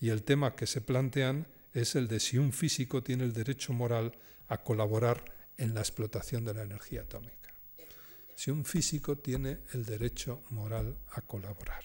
Y 0.00 0.10
el 0.10 0.22
tema 0.22 0.54
que 0.54 0.66
se 0.66 0.80
plantean 0.80 1.46
es 1.72 1.94
el 1.94 2.08
de 2.08 2.20
si 2.20 2.38
un 2.38 2.52
físico 2.52 3.02
tiene 3.02 3.24
el 3.24 3.32
derecho 3.32 3.72
moral 3.72 4.12
a 4.48 4.62
colaborar 4.62 5.24
en 5.56 5.74
la 5.74 5.80
explotación 5.80 6.44
de 6.44 6.54
la 6.54 6.62
energía 6.62 7.02
atómica. 7.02 7.54
Si 8.34 8.50
un 8.50 8.64
físico 8.64 9.16
tiene 9.16 9.60
el 9.72 9.84
derecho 9.84 10.42
moral 10.50 10.96
a 11.12 11.20
colaborar. 11.22 11.84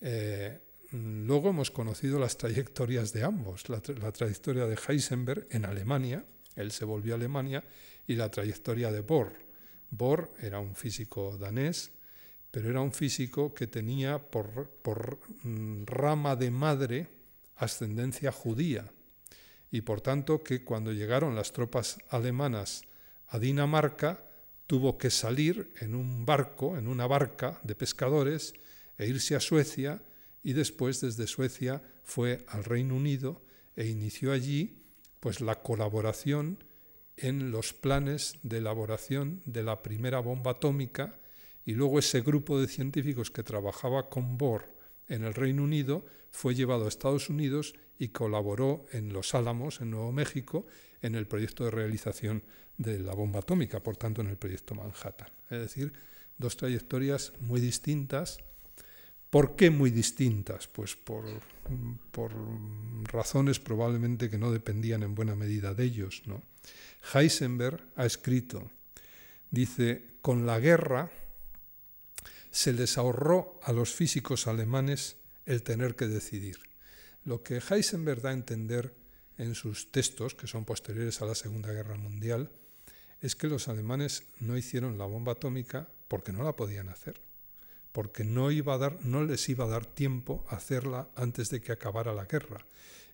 Eh, 0.00 0.60
luego 0.92 1.50
hemos 1.50 1.70
conocido 1.70 2.18
las 2.18 2.36
trayectorias 2.36 3.12
de 3.12 3.24
ambos, 3.24 3.68
la, 3.68 3.80
trayectoria 3.80 4.66
de 4.66 4.76
Heisenberg 4.76 5.46
en 5.50 5.64
Alemania, 5.64 6.24
él 6.54 6.70
se 6.72 6.84
volvió 6.84 7.14
a 7.14 7.16
Alemania, 7.16 7.64
y 8.06 8.14
la 8.14 8.30
trayectoria 8.30 8.92
de 8.92 9.00
Bohr. 9.00 9.32
Bohr 9.90 10.30
era 10.40 10.60
un 10.60 10.74
físico 10.74 11.36
danés, 11.38 11.90
pero 12.50 12.70
era 12.70 12.80
un 12.80 12.92
físico 12.92 13.52
que 13.52 13.66
tenía 13.66 14.18
por, 14.18 14.70
por 14.82 15.18
mm, 15.42 15.84
rama 15.84 16.36
de 16.36 16.50
madre 16.50 17.08
ascendencia 17.56 18.32
judía 18.32 18.90
y 19.70 19.80
por 19.82 20.00
tanto 20.00 20.42
que 20.42 20.64
cuando 20.64 20.92
llegaron 20.92 21.34
las 21.34 21.52
tropas 21.52 21.98
alemanas 22.10 22.82
a 23.28 23.38
Dinamarca 23.38 24.24
tuvo 24.66 24.98
que 24.98 25.10
salir 25.10 25.72
en 25.80 25.94
un 25.94 26.24
barco, 26.24 26.76
en 26.78 26.88
una 26.88 27.06
barca 27.06 27.60
de 27.62 27.74
pescadores 27.74 28.54
e 28.98 29.06
irse 29.06 29.36
a 29.36 29.40
Suecia 29.40 30.00
y 30.46 30.52
después 30.52 31.00
desde 31.00 31.26
Suecia 31.26 31.82
fue 32.04 32.44
al 32.46 32.62
Reino 32.62 32.94
Unido 32.94 33.42
e 33.74 33.88
inició 33.88 34.30
allí 34.30 34.78
pues 35.18 35.40
la 35.40 35.60
colaboración 35.60 36.62
en 37.16 37.50
los 37.50 37.72
planes 37.72 38.38
de 38.44 38.58
elaboración 38.58 39.42
de 39.44 39.64
la 39.64 39.82
primera 39.82 40.20
bomba 40.20 40.52
atómica 40.52 41.18
y 41.64 41.72
luego 41.72 41.98
ese 41.98 42.20
grupo 42.20 42.60
de 42.60 42.68
científicos 42.68 43.32
que 43.32 43.42
trabajaba 43.42 44.08
con 44.08 44.38
Bohr 44.38 44.72
en 45.08 45.24
el 45.24 45.34
Reino 45.34 45.64
Unido 45.64 46.06
fue 46.30 46.54
llevado 46.54 46.84
a 46.84 46.88
Estados 46.90 47.28
Unidos 47.28 47.74
y 47.98 48.10
colaboró 48.10 48.86
en 48.92 49.12
Los 49.12 49.34
Álamos, 49.34 49.80
en 49.80 49.90
Nuevo 49.90 50.12
México, 50.12 50.64
en 51.02 51.16
el 51.16 51.26
proyecto 51.26 51.64
de 51.64 51.72
realización 51.72 52.44
de 52.78 53.00
la 53.00 53.14
bomba 53.14 53.40
atómica, 53.40 53.82
por 53.82 53.96
tanto 53.96 54.20
en 54.20 54.28
el 54.28 54.36
proyecto 54.36 54.76
Manhattan. 54.76 55.32
Es 55.50 55.58
decir, 55.58 55.92
dos 56.38 56.56
trayectorias 56.56 57.32
muy 57.40 57.60
distintas. 57.60 58.38
¿Por 59.36 59.54
qué 59.54 59.68
muy 59.68 59.90
distintas? 59.90 60.66
Pues 60.66 60.96
por, 60.96 61.26
razones 63.02 63.58
probablemente 63.60 64.30
que 64.30 64.38
no 64.38 64.50
dependían 64.50 65.02
en 65.02 65.14
buena 65.14 65.34
medida 65.34 65.74
de 65.74 65.84
ellos. 65.84 66.22
¿no? 66.24 66.42
Heisenberg 67.12 67.84
ha 67.96 68.06
escrito, 68.06 68.70
dice, 69.50 70.16
con 70.22 70.46
la 70.46 70.58
guerra 70.58 71.10
se 72.50 72.72
les 72.72 72.96
ahorró 72.96 73.60
a 73.62 73.72
los 73.72 73.92
físicos 73.92 74.46
alemanes 74.46 75.16
el 75.44 75.62
tener 75.62 75.96
que 75.96 76.06
decidir. 76.06 76.56
Lo 77.26 77.42
que 77.42 77.60
Heisenberg 77.60 78.22
da 78.22 78.30
a 78.30 78.32
entender 78.32 78.94
en 79.36 79.54
sus 79.54 79.92
textos, 79.92 80.34
que 80.34 80.46
son 80.46 80.64
posteriores 80.64 81.20
a 81.20 81.26
la 81.26 81.34
Segunda 81.34 81.72
Guerra 81.72 81.98
Mundial, 81.98 82.50
es 83.20 83.36
que 83.36 83.48
los 83.48 83.68
alemanes 83.68 84.22
no 84.40 84.56
hicieron 84.56 84.96
la 84.96 85.04
bomba 85.04 85.32
atómica 85.32 85.90
porque 86.08 86.32
no 86.32 86.42
la 86.42 86.56
podían 86.56 86.88
hacer, 86.88 87.20
porque 87.96 88.24
no, 88.24 88.50
les 88.50 89.48
iba 89.48 89.64
a 89.64 89.68
dar 89.68 89.86
tiempo 89.86 90.44
a 90.50 90.56
hacerla 90.56 91.08
antes 91.16 91.48
de 91.48 91.62
que 91.62 91.72
acabara 91.72 92.12
la 92.12 92.26
guerra, 92.26 92.66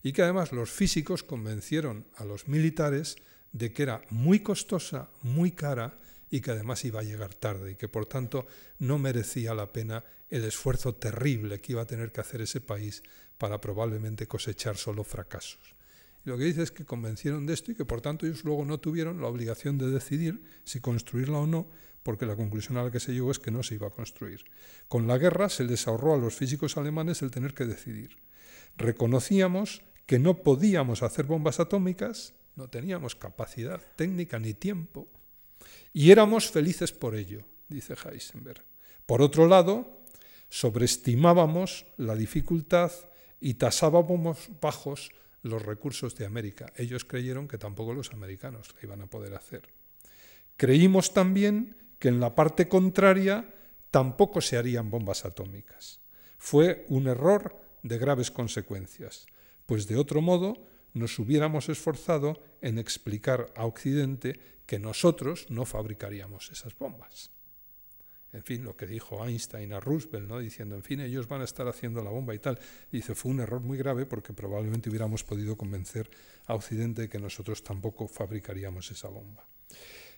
y 0.03 0.13
que 0.13 0.23
además 0.23 0.51
los 0.51 0.73
físicos 0.73 1.23
convencieron 1.23 2.05
a 2.17 2.25
los 2.25 2.49
militares 2.49 3.15
de 3.53 3.73
que 3.73 3.85
era 3.85 4.03
muy 4.11 4.41
costosa, 4.41 5.09
muy 5.23 5.53
cara 5.53 6.01
y 6.31 6.41
que 6.41 6.51
además 6.51 6.85
iba 6.85 6.99
a 6.99 7.05
llegar 7.05 7.33
tarde 7.33 7.71
y 7.71 7.75
que 7.77 7.87
por 7.87 8.07
tanto 8.07 8.45
no 8.81 8.99
merecía 8.99 9.55
la 9.55 9.73
pena 9.73 10.03
el 10.31 10.43
esfuerzo 10.43 10.97
terrible 10.97 11.61
que 11.61 11.75
iba 11.75 11.83
a 11.83 11.87
tener 11.87 12.11
que 12.11 12.21
hacer 12.21 12.41
ese 12.41 12.61
país 12.61 13.05
para 13.39 13.61
probablemente 13.61 14.27
cosechar 14.27 14.77
solo 14.77 15.05
fracasos. 15.05 15.77
Y 16.27 16.31
lo 16.31 16.37
que 16.37 16.45
dice 16.45 16.65
es 16.65 16.73
que 16.73 16.85
convencieron 16.85 17.47
de 17.47 17.55
esto 17.55 17.71
y 17.71 17.77
que 17.77 17.85
por 17.85 18.01
tanto 18.01 18.27
ellos 18.27 18.43
luego 18.43 18.65
no 18.65 18.81
tuvieron 18.81 19.21
la 19.21 19.29
obligación 19.29 19.79
de 19.79 19.93
decidir 19.93 20.43
si 20.65 20.81
construirla 20.81 21.39
o 21.39 21.47
no, 21.47 21.69
porque 22.03 22.27
la 22.27 22.37
conclusión 22.37 22.77
a 22.79 22.85
la 22.85 22.91
que 22.91 23.01
se 23.01 23.13
llegó 23.13 23.31
es 23.31 23.39
que 23.39 23.51
no 23.51 23.63
se 23.63 23.75
iba 23.75 23.87
a 23.87 23.91
construir. 23.91 24.45
Con 24.89 25.07
la 25.07 25.19
guerra 25.19 25.49
se 25.49 25.65
les 25.65 25.87
ahorró 25.87 26.15
a 26.15 26.19
los 26.19 26.35
físicos 26.35 26.77
alemanes 26.77 27.23
el 27.23 27.31
tener 27.31 27.55
que 27.55 27.65
decidir. 27.65 28.17
Reconocíamos 28.77 29.83
que 30.07 30.19
no 30.19 30.43
podíamos 30.43 31.03
hacer 31.03 31.27
bombas 31.27 31.61
atómicas, 31.61 32.35
no 32.57 32.69
teníamos 32.69 33.15
capacidad 33.15 33.81
técnica 33.97 34.39
ni 34.39 34.55
tiempo, 34.55 35.09
y 35.93 36.11
éramos 36.11 36.51
felices 36.51 36.93
por 36.93 37.15
ello, 37.15 37.45
dice 37.69 37.95
Heisenberg. 37.95 38.63
Por 39.07 39.23
otro 39.23 39.47
lado, 39.47 40.03
sobreestimábamos 40.49 41.87
la 41.97 42.15
dificultad 42.15 42.93
y 43.41 43.55
tasábamos 43.55 44.51
bajos 44.61 45.11
los 45.43 45.63
recursos 45.63 46.15
de 46.17 46.27
América. 46.27 46.73
Ellos 46.77 47.05
creyeron 47.05 47.49
que 47.49 47.59
tampoco 47.59 47.95
los 47.95 48.13
americanos 48.13 48.75
la 48.75 48.81
iban 48.83 49.03
a 49.03 49.07
poder 49.07 49.35
hacer. 49.35 49.69
Creímos 50.57 51.13
también 51.13 51.77
que 52.03 52.09
en 52.09 52.19
la 52.19 52.35
parte 52.35 52.67
contraria 52.67 53.49
tampoco 53.93 54.41
se 54.41 54.57
harían 54.57 54.91
bombas 54.91 55.25
atómicas. 55.25 56.01
Fue 56.37 56.85
un 56.89 57.07
error 57.07 57.57
de 57.85 57.97
graves 57.97 58.33
consecuencias, 58.33 59.27
pues 59.67 59.87
de 59.87 59.97
otro 59.97 60.21
modo 60.21 60.67
nos 60.95 61.17
hubiéramos 61.21 61.69
esforzado 61.69 62.43
en 62.61 62.79
explicar 62.79 63.53
a 63.55 63.67
Occidente 63.67 64.41
que 64.67 64.81
nosotros 64.81 65.47
no 65.49 65.65
fabricaríamos 65.65 66.51
esas 66.51 66.77
bombas. 66.77 67.31
En 68.33 68.43
fin, 68.43 68.65
lo 68.65 68.77
que 68.77 68.89
dijo 68.89 69.25
Einstein 69.25 69.73
a 69.73 69.79
Roosevelt, 69.79 70.27
¿no? 70.27 70.41
diciendo, 70.41 70.75
en 70.75 70.83
fin, 70.83 70.99
ellos 70.99 71.29
van 71.29 71.43
a 71.43 71.45
estar 71.45 71.69
haciendo 71.69 72.03
la 72.03 72.11
bomba 72.11 72.35
y 72.35 72.41
tal. 72.41 72.59
dice, 72.91 73.15
fue 73.15 73.31
un 73.31 73.39
error 73.39 73.61
muy 73.61 73.79
grave 73.79 74.07
porque 74.07 74.33
probablemente 74.33 74.91
hubiéramos 74.91 75.23
podido 75.23 75.57
convencer 75.57 76.11
a 76.47 76.57
Occidente 76.57 77.03
de 77.03 77.09
que 77.09 77.21
nosotros 77.21 77.63
tampoco 77.63 78.09
fabricaríamos 78.09 78.91
esa 78.91 79.07
bomba. 79.07 79.47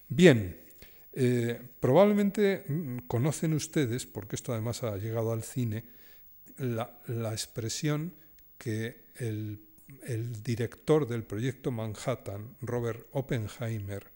Bien, 0.09 0.65
eh, 1.15 1.61
probablemente 1.81 2.65
mm, 2.67 2.99
conocen 3.07 3.55
ustedes, 3.55 4.07
porque 4.07 4.37
esto 4.37 4.53
además 4.53 4.83
ha 4.83 4.97
llegado 4.97 5.33
al 5.33 5.43
cine, 5.43 5.85
la, 6.59 7.01
expresión 7.33 8.15
que 8.59 9.05
el 9.19 9.59
director 10.43 11.07
del 11.07 11.25
proyecto 11.25 11.71
Manhattan, 11.73 12.57
Robert 12.61 13.07
Oppenheimer, 13.13 14.15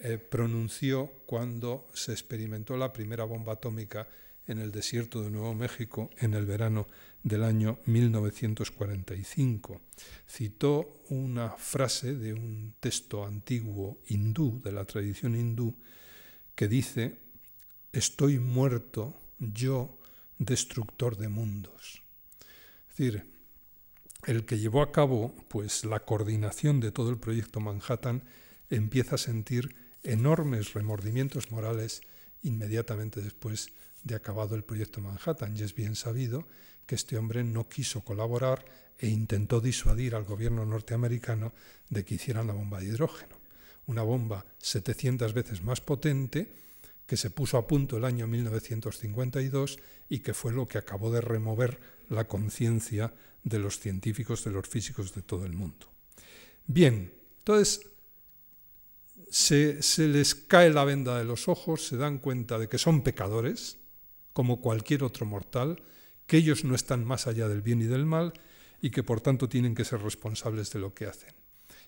eh, 0.00 0.16
pronunció 0.16 1.12
cuando 1.26 1.88
se 1.92 2.12
experimentó 2.12 2.76
la 2.76 2.92
primera 2.92 3.24
bomba 3.24 3.54
atómica 3.54 4.06
en 4.46 4.58
el 4.58 4.70
desierto 4.70 5.22
de 5.22 5.30
Nuevo 5.30 5.54
México 5.54 6.10
en 6.18 6.34
el 6.34 6.46
verano 6.46 6.86
del 7.24 7.42
año 7.42 7.80
1945. 7.86 9.80
Citó 10.28 11.02
una 11.08 11.50
frase 11.50 12.14
de 12.14 12.32
un 12.32 12.74
texto 12.78 13.26
antiguo 13.26 13.98
hindú, 14.06 14.60
de 14.62 14.70
la 14.70 14.84
tradición 14.84 15.34
hindú, 15.34 15.74
que 16.58 16.66
dice, 16.66 17.20
estoy 17.92 18.40
muerto 18.40 19.14
yo, 19.38 19.96
destructor 20.38 21.16
de 21.16 21.28
mundos. 21.28 22.02
Es 22.90 22.96
decir, 22.96 23.30
el 24.26 24.44
que 24.44 24.58
llevó 24.58 24.82
a 24.82 24.90
cabo 24.90 25.32
pues, 25.46 25.84
la 25.84 26.00
coordinación 26.00 26.80
de 26.80 26.90
todo 26.90 27.10
el 27.10 27.18
proyecto 27.18 27.60
Manhattan 27.60 28.24
empieza 28.70 29.14
a 29.14 29.18
sentir 29.18 29.76
enormes 30.02 30.72
remordimientos 30.72 31.52
morales 31.52 32.00
inmediatamente 32.42 33.22
después 33.22 33.68
de 34.02 34.16
acabado 34.16 34.56
el 34.56 34.64
proyecto 34.64 35.00
Manhattan. 35.00 35.56
Y 35.56 35.62
es 35.62 35.76
bien 35.76 35.94
sabido 35.94 36.48
que 36.86 36.96
este 36.96 37.16
hombre 37.18 37.44
no 37.44 37.68
quiso 37.68 38.00
colaborar 38.00 38.64
e 38.98 39.06
intentó 39.06 39.60
disuadir 39.60 40.16
al 40.16 40.24
gobierno 40.24 40.66
norteamericano 40.66 41.52
de 41.88 42.04
que 42.04 42.16
hicieran 42.16 42.48
la 42.48 42.54
bomba 42.54 42.80
de 42.80 42.86
hidrógeno. 42.86 43.37
Una 43.88 44.02
bomba 44.02 44.44
700 44.58 45.32
veces 45.32 45.62
más 45.62 45.80
potente 45.80 46.52
que 47.06 47.16
se 47.16 47.30
puso 47.30 47.56
a 47.56 47.66
punto 47.66 47.96
el 47.96 48.04
año 48.04 48.26
1952 48.26 49.78
y 50.10 50.18
que 50.20 50.34
fue 50.34 50.52
lo 50.52 50.68
que 50.68 50.76
acabó 50.76 51.10
de 51.10 51.22
remover 51.22 51.80
la 52.10 52.28
conciencia 52.28 53.14
de 53.42 53.58
los 53.58 53.80
científicos, 53.80 54.44
de 54.44 54.50
los 54.50 54.68
físicos 54.68 55.14
de 55.14 55.22
todo 55.22 55.46
el 55.46 55.54
mundo. 55.54 55.86
Bien, 56.66 57.14
entonces 57.38 57.80
se, 59.30 59.80
les 60.06 60.34
cae 60.34 60.70
la 60.70 60.84
venda 60.84 61.16
de 61.16 61.24
los 61.24 61.48
ojos, 61.48 61.86
se 61.86 61.96
dan 61.96 62.18
cuenta 62.18 62.58
de 62.58 62.68
que 62.68 62.76
son 62.76 63.02
pecadores, 63.02 63.78
como 64.34 64.60
cualquier 64.60 65.02
otro 65.02 65.24
mortal, 65.24 65.82
que 66.26 66.36
ellos 66.36 66.62
no 66.62 66.74
están 66.74 67.06
más 67.06 67.26
allá 67.26 67.48
del 67.48 67.62
bien 67.62 67.80
y 67.80 67.86
del 67.86 68.04
mal 68.04 68.34
y 68.82 68.90
que 68.90 69.02
por 69.02 69.22
tanto 69.22 69.48
tienen 69.48 69.74
que 69.74 69.86
ser 69.86 70.02
responsables 70.02 70.70
de 70.72 70.78
lo 70.78 70.92
que 70.92 71.06
hacen. 71.06 71.32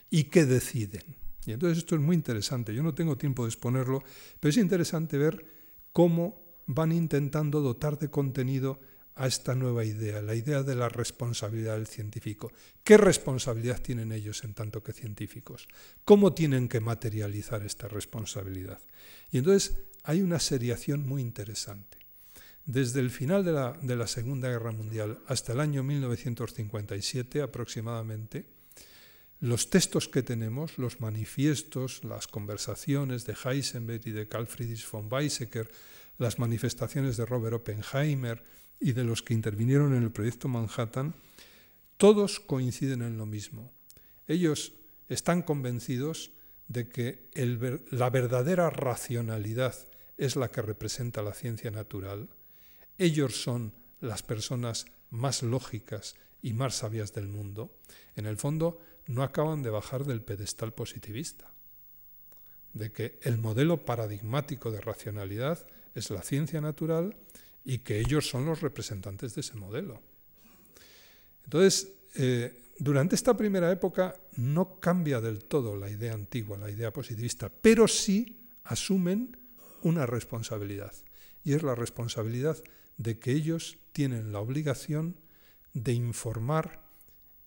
¿Y 0.08 0.24
qué 0.24 0.46
deciden? 0.46 1.04
Y 1.46 1.52
entonces 1.52 1.78
esto 1.78 1.94
es 1.94 2.00
muy 2.00 2.16
interesante, 2.16 2.74
yo 2.74 2.82
no 2.82 2.94
tengo 2.94 3.16
tiempo 3.16 3.44
de 3.44 3.48
exponerlo, 3.48 4.02
pero 4.38 4.50
es 4.50 4.56
interesante 4.56 5.16
ver 5.16 5.44
cómo 5.92 6.40
van 6.66 6.92
intentando 6.92 7.60
dotar 7.60 7.98
de 7.98 8.10
contenido 8.10 8.78
a 9.16 9.26
esta 9.26 9.54
nueva 9.54 9.84
idea, 9.84 10.22
la 10.22 10.34
idea 10.34 10.62
de 10.62 10.74
la 10.74 10.88
responsabilidad 10.88 11.74
del 11.74 11.86
científico. 11.86 12.52
¿Qué 12.82 12.96
responsabilidad 12.96 13.80
tienen 13.80 14.12
ellos 14.12 14.44
en 14.44 14.54
tanto 14.54 14.82
que 14.82 14.92
científicos? 14.92 15.68
¿Cómo 16.04 16.32
tienen 16.32 16.68
que 16.68 16.80
materializar 16.80 17.62
esta 17.62 17.88
responsabilidad? 17.88 18.80
Y 19.30 19.38
entonces 19.38 19.76
hay 20.04 20.22
una 20.22 20.38
seriación 20.38 21.06
muy 21.06 21.20
interesante. 21.20 21.98
Desde 22.64 23.00
el 23.00 23.10
final 23.10 23.44
de 23.44 23.52
la, 23.52 23.78
de 23.82 23.96
la 23.96 24.06
Segunda 24.06 24.48
Guerra 24.48 24.72
Mundial 24.72 25.18
hasta 25.26 25.52
el 25.52 25.60
año 25.60 25.82
1957 25.82 27.42
aproximadamente, 27.42 28.46
los 29.40 29.70
textos 29.70 30.08
que 30.08 30.22
tenemos, 30.22 30.78
los 30.78 31.00
manifiestos, 31.00 32.04
las 32.04 32.26
conversaciones 32.26 33.24
de 33.24 33.34
Heisenberg 33.42 34.06
y 34.06 34.10
de 34.12 34.28
Carl 34.28 34.46
Friedrich 34.46 34.88
von 34.90 35.08
Weizsäcker, 35.10 35.70
las 36.18 36.38
manifestaciones 36.38 37.16
de 37.16 37.26
Robert 37.26 37.54
Oppenheimer, 37.54 38.42
y 38.80 38.92
de 38.92 39.04
los 39.04 39.22
que 39.22 39.34
intervinieron 39.34 39.94
en 39.94 40.02
el 40.02 40.10
proyecto 40.10 40.48
Manhattan, 40.48 41.14
todos 41.98 42.40
coinciden 42.40 43.02
en 43.02 43.18
lo 43.18 43.26
mismo. 43.26 43.70
Ellos 44.26 44.72
están 45.08 45.42
convencidos 45.42 46.32
de 46.66 46.88
que 46.88 47.28
la 47.90 48.10
verdadera 48.10 48.70
racionalidad 48.70 49.74
es 50.16 50.36
la 50.36 50.50
que 50.50 50.62
representa 50.62 51.22
la 51.22 51.34
ciencia 51.34 51.70
natural. 51.70 52.30
Ellos 52.96 53.42
son 53.42 53.74
las 54.00 54.22
personas 54.22 54.86
más 55.10 55.42
lógicas 55.42 56.16
y 56.40 56.54
más 56.54 56.76
sabias 56.76 57.12
del 57.12 57.28
mundo. 57.28 57.76
En 58.16 58.26
el 58.26 58.38
fondo, 58.38 58.80
no 59.10 59.24
acaban 59.24 59.62
de 59.62 59.70
bajar 59.70 60.04
del 60.04 60.22
pedestal 60.22 60.72
positivista, 60.72 61.50
de 62.72 62.92
que 62.92 63.18
el 63.22 63.38
modelo 63.38 63.84
paradigmático 63.84 64.70
de 64.70 64.80
racionalidad 64.80 65.66
es 65.96 66.10
la 66.10 66.22
ciencia 66.22 66.60
natural 66.60 67.16
y 67.64 67.78
que 67.78 67.98
ellos 67.98 68.28
son 68.28 68.46
los 68.46 68.60
representantes 68.60 69.34
de 69.34 69.40
ese 69.40 69.54
modelo. 69.56 70.00
Entonces, 71.44 71.92
eh, 72.14 72.68
durante 72.78 73.16
esta 73.16 73.36
primera 73.36 73.72
época 73.72 74.14
no 74.36 74.78
cambia 74.78 75.20
del 75.20 75.44
todo 75.44 75.74
la 75.74 75.90
idea 75.90 76.14
antigua, 76.14 76.56
la 76.56 76.70
idea 76.70 76.92
positivista, 76.92 77.48
pero 77.48 77.88
sí 77.88 78.46
asumen 78.62 79.36
una 79.82 80.06
responsabilidad. 80.06 80.92
Y 81.42 81.54
es 81.54 81.64
la 81.64 81.74
responsabilidad 81.74 82.56
de 82.96 83.18
que 83.18 83.32
ellos 83.32 83.76
tienen 83.92 84.30
la 84.30 84.38
obligación 84.38 85.16
de 85.74 85.94
informar 85.94 86.89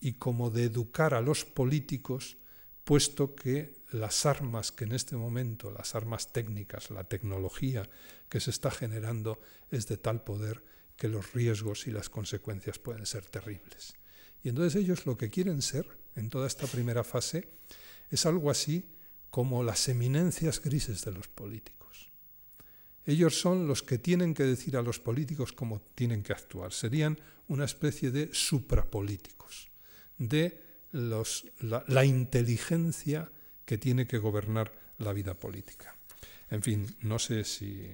y 0.04 0.16
como 0.16 0.50
de 0.50 0.66
educar 0.66 1.14
a 1.14 1.22
los 1.22 1.46
políticos, 1.46 2.36
puesto 2.84 3.36
que 3.36 3.74
las 3.94 4.26
armas 4.26 4.74
que 4.74 4.84
en 4.84 4.92
este 4.92 5.16
momento, 5.16 5.72
las 5.72 5.96
armas 5.96 6.34
técnicas, 6.34 6.92
la 6.92 7.06
tecnología 7.06 7.90
que 8.28 8.42
se 8.42 8.50
está 8.50 8.70
generando 8.70 9.40
es 9.72 9.88
de 9.88 9.96
tal 9.96 10.22
poder 10.22 10.62
que 10.98 11.08
los 11.08 11.32
riesgos 11.32 11.88
y 11.88 11.92
las 11.92 12.10
consecuencias 12.10 12.80
pueden 12.80 13.06
ser 13.06 13.26
terribles. 13.28 13.94
Y 14.44 14.50
entonces 14.50 14.76
ellos 14.76 15.06
lo 15.06 15.16
que 15.16 15.30
quieren 15.30 15.62
ser 15.62 15.88
en 16.18 16.28
toda 16.28 16.48
esta 16.48 16.68
primera 16.68 17.06
fase 17.06 17.48
es 18.10 18.26
algo 18.26 18.52
así 18.52 18.98
como 19.30 19.64
las 19.64 19.88
eminencias 19.88 20.62
grises 20.62 21.06
de 21.06 21.14
los 21.14 21.30
políticos. 21.30 22.12
Ellos 23.06 23.40
son 23.40 23.70
los 23.70 23.84
que 23.84 24.00
tienen 24.00 24.34
que 24.34 24.44
decir 24.44 24.76
a 24.76 24.82
los 24.82 25.00
políticos 25.00 25.54
cómo 25.54 25.82
tienen 25.96 26.24
que 26.24 26.34
actuar. 26.34 26.74
Serían 26.74 27.18
una 27.48 27.64
especie 27.64 28.12
de 28.12 28.34
suprapolíticos, 28.34 29.72
de 30.18 30.62
los, 30.92 31.46
la, 31.60 32.06
inteligencia 32.06 33.32
que 33.66 33.78
tiene 33.78 34.06
que 34.06 34.20
gobernar 34.20 34.72
la 35.00 35.14
vida 35.14 35.34
política. 35.34 35.96
En 36.50 36.62
fin, 36.62 36.96
no 37.02 37.18
sé 37.20 37.44
si, 37.44 37.90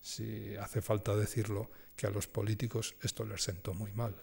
si 0.00 0.54
hace 0.56 0.82
falta 0.82 1.16
decirlo, 1.16 1.70
que 1.96 2.06
a 2.06 2.10
los 2.10 2.26
políticos 2.26 2.94
esto 3.02 3.24
les 3.24 3.42
sentó 3.42 3.72
muy 3.72 3.92
mal 3.92 4.14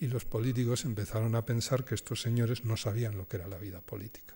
y 0.00 0.06
los 0.06 0.24
políticos 0.24 0.86
empezaron 0.86 1.34
a 1.34 1.44
pensar 1.44 1.84
que 1.84 1.94
estos 1.94 2.22
señores 2.22 2.64
no 2.64 2.76
sabían 2.78 3.18
lo 3.18 3.28
que 3.28 3.36
era 3.36 3.48
la 3.48 3.58
vida 3.58 3.82
política, 3.82 4.34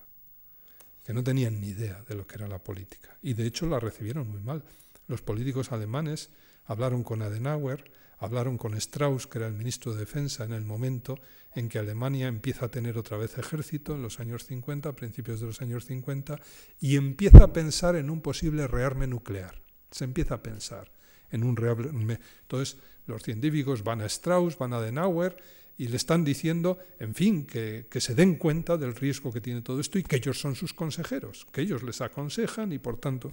que 1.02 1.14
no 1.14 1.24
tenían 1.24 1.58
ni 1.60 1.68
idea 1.68 2.02
de 2.06 2.14
lo 2.14 2.26
que 2.26 2.34
era 2.34 2.46
la 2.46 2.62
política. 2.62 3.16
Y 3.22 3.32
de 3.32 3.46
hecho 3.46 3.66
la 3.66 3.80
recibieron 3.80 4.28
muy 4.28 4.42
mal. 4.42 4.62
Los 5.08 5.22
políticos 5.22 5.72
alemanes 5.72 6.28
hablaron 6.66 7.02
con 7.02 7.22
Adenauer, 7.22 7.90
hablaron 8.18 8.58
con 8.58 8.74
Strauss, 8.74 9.26
que 9.26 9.38
era 9.38 9.46
el 9.46 9.54
ministro 9.54 9.92
de 9.92 10.00
Defensa 10.00 10.44
en 10.44 10.52
el 10.52 10.64
momento 10.64 11.18
en 11.54 11.68
que 11.68 11.78
Alemania 11.78 12.28
empieza 12.28 12.66
a 12.66 12.70
tener 12.70 12.98
otra 12.98 13.16
vez 13.16 13.38
ejército 13.38 13.94
en 13.94 14.02
los 14.02 14.20
años 14.20 14.44
50, 14.46 14.88
a 14.88 14.96
principios 14.96 15.40
de 15.40 15.46
los 15.46 15.62
años 15.62 15.86
50, 15.86 16.40
y 16.80 16.96
empieza 16.96 17.44
a 17.44 17.52
pensar 17.52 17.96
en 17.96 18.10
un 18.10 18.20
posible 18.20 18.66
rearme 18.66 19.06
nuclear. 19.06 19.60
Se 19.90 20.04
empieza 20.04 20.34
a 20.34 20.42
pensar 20.42 20.90
en 21.30 21.44
un 21.44 21.56
rearme. 21.56 22.18
Entonces, 22.42 22.76
los 23.06 23.22
científicos 23.22 23.84
van 23.84 24.00
a 24.00 24.06
Strauss, 24.06 24.58
van 24.58 24.72
a 24.72 24.76
Adenauer 24.76 25.36
y 25.76 25.88
le 25.88 25.96
están 25.96 26.24
diciendo, 26.24 26.78
en 26.98 27.14
fin, 27.14 27.46
que, 27.46 27.86
se 27.98 28.14
den 28.14 28.36
cuenta 28.36 28.76
del 28.76 28.94
riesgo 28.94 29.32
que 29.32 29.40
tiene 29.40 29.62
todo 29.62 29.80
esto 29.80 29.98
y 29.98 30.04
que 30.04 30.16
ellos 30.16 30.40
son 30.40 30.54
sus 30.54 30.72
consejeros, 30.72 31.46
que 31.52 31.62
ellos 31.62 31.82
les 31.82 32.00
aconsejan 32.00 32.72
y 32.72 32.78
por 32.78 32.98
tanto, 32.98 33.32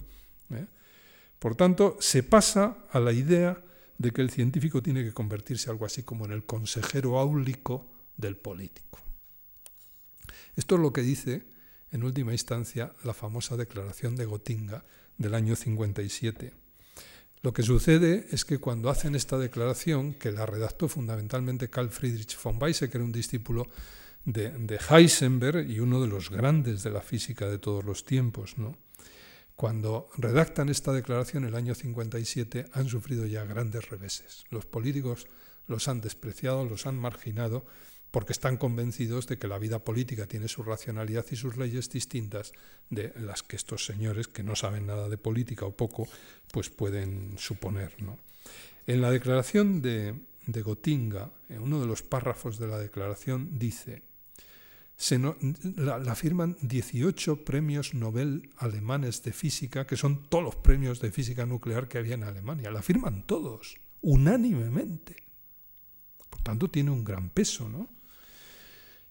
¿eh? 0.50 0.66
por 1.38 1.54
tanto, 1.54 1.96
se 2.00 2.22
pasa 2.22 2.78
a 2.90 3.00
la 3.00 3.12
idea 3.12 3.62
de 4.02 4.10
que 4.10 4.20
el 4.20 4.30
científico 4.30 4.82
tiene 4.82 5.04
que 5.04 5.12
convertirse 5.12 5.70
algo 5.70 5.86
así 5.86 6.02
como 6.02 6.26
en 6.26 6.32
el 6.32 6.44
consejero 6.44 7.18
áulico 7.18 7.88
del 8.16 8.36
político. 8.36 8.98
Esto 10.56 10.74
es 10.74 10.80
lo 10.80 10.92
que 10.92 11.02
dice, 11.02 11.46
en 11.90 12.04
última 12.04 12.32
instancia, 12.32 12.92
la 13.04 13.14
famosa 13.14 13.56
declaración 13.56 14.16
de 14.16 14.26
Gotinga 14.26 14.84
del 15.16 15.34
año 15.34 15.56
57 15.56 16.62
lo 17.42 17.52
que 17.52 17.64
sucede 17.64 18.28
es 18.30 18.44
que 18.44 18.58
cuando 18.58 18.88
hacen 18.88 19.16
esta 19.16 19.36
declaración, 19.36 20.14
que 20.14 20.30
la 20.30 20.46
redactó 20.46 20.88
fundamentalmente 20.88 21.68
Carl 21.68 21.90
Friedrich 21.90 22.40
von 22.40 22.56
Weisse, 22.60 22.88
que 22.88 22.96
era 22.96 23.04
un 23.04 23.10
discípulo 23.10 23.66
de, 24.24 24.78
Heisenberg 24.88 25.68
y 25.68 25.80
uno 25.80 26.00
de 26.00 26.06
los 26.06 26.30
grandes 26.30 26.84
de 26.84 26.90
la 26.90 27.00
física 27.00 27.48
de 27.48 27.58
todos 27.58 27.84
los 27.84 28.04
tiempos, 28.04 28.58
¿no? 28.58 28.76
Cuando 29.62 30.08
redactan 30.16 30.70
esta 30.70 30.92
declaración 30.92 31.44
en 31.44 31.50
el 31.50 31.54
año 31.54 31.76
57 31.76 32.66
han 32.72 32.88
sufrido 32.88 33.26
ya 33.26 33.44
grandes 33.44 33.88
reveses. 33.90 34.42
Los 34.50 34.66
políticos 34.66 35.28
los 35.68 35.86
han 35.86 36.00
despreciado, 36.00 36.64
los 36.64 36.84
han 36.86 36.98
marginado 36.98 37.64
porque 38.10 38.32
están 38.32 38.56
convencidos 38.56 39.28
de 39.28 39.38
que 39.38 39.46
la 39.46 39.60
vida 39.60 39.78
política 39.78 40.26
tiene 40.26 40.48
su 40.48 40.64
racionalidad 40.64 41.26
y 41.30 41.36
sus 41.36 41.56
leyes 41.58 41.90
distintas 41.90 42.50
de 42.90 43.12
las 43.20 43.44
que 43.44 43.54
estos 43.54 43.86
señores, 43.86 44.26
que 44.26 44.42
no 44.42 44.56
saben 44.56 44.88
nada 44.88 45.08
de 45.08 45.16
política 45.16 45.64
o 45.64 45.76
poco, 45.76 46.08
pues 46.50 46.68
pueden 46.68 47.38
suponer. 47.38 47.94
En 48.88 49.00
la 49.00 49.12
declaración 49.12 49.80
de, 49.80 50.16
de 50.44 50.62
Gotinga, 50.62 51.30
en 51.48 51.62
uno 51.62 51.80
de 51.80 51.86
los 51.86 52.02
párrafos 52.02 52.58
de 52.58 52.66
la 52.66 52.80
declaración, 52.80 53.60
dice, 53.60 54.02
la, 55.76 55.98
la, 55.98 56.14
firman 56.14 56.56
18 56.60 57.44
premios 57.44 57.94
Nobel 57.94 58.50
alemanes 58.56 59.22
de 59.22 59.32
física, 59.32 59.86
que 59.86 59.96
son 59.96 60.28
todos 60.28 60.44
los 60.44 60.56
premios 60.56 61.00
de 61.00 61.10
física 61.10 61.44
nuclear 61.44 61.88
que 61.88 61.98
había 61.98 62.14
en 62.14 62.22
Alemania. 62.22 62.70
La 62.70 62.82
firman 62.82 63.24
todos, 63.26 63.76
unánimemente. 64.00 65.16
Por 66.30 66.40
tanto, 66.42 66.68
tiene 66.68 66.90
un 66.90 67.02
gran 67.04 67.30
peso, 67.30 67.68
¿no? 67.68 67.88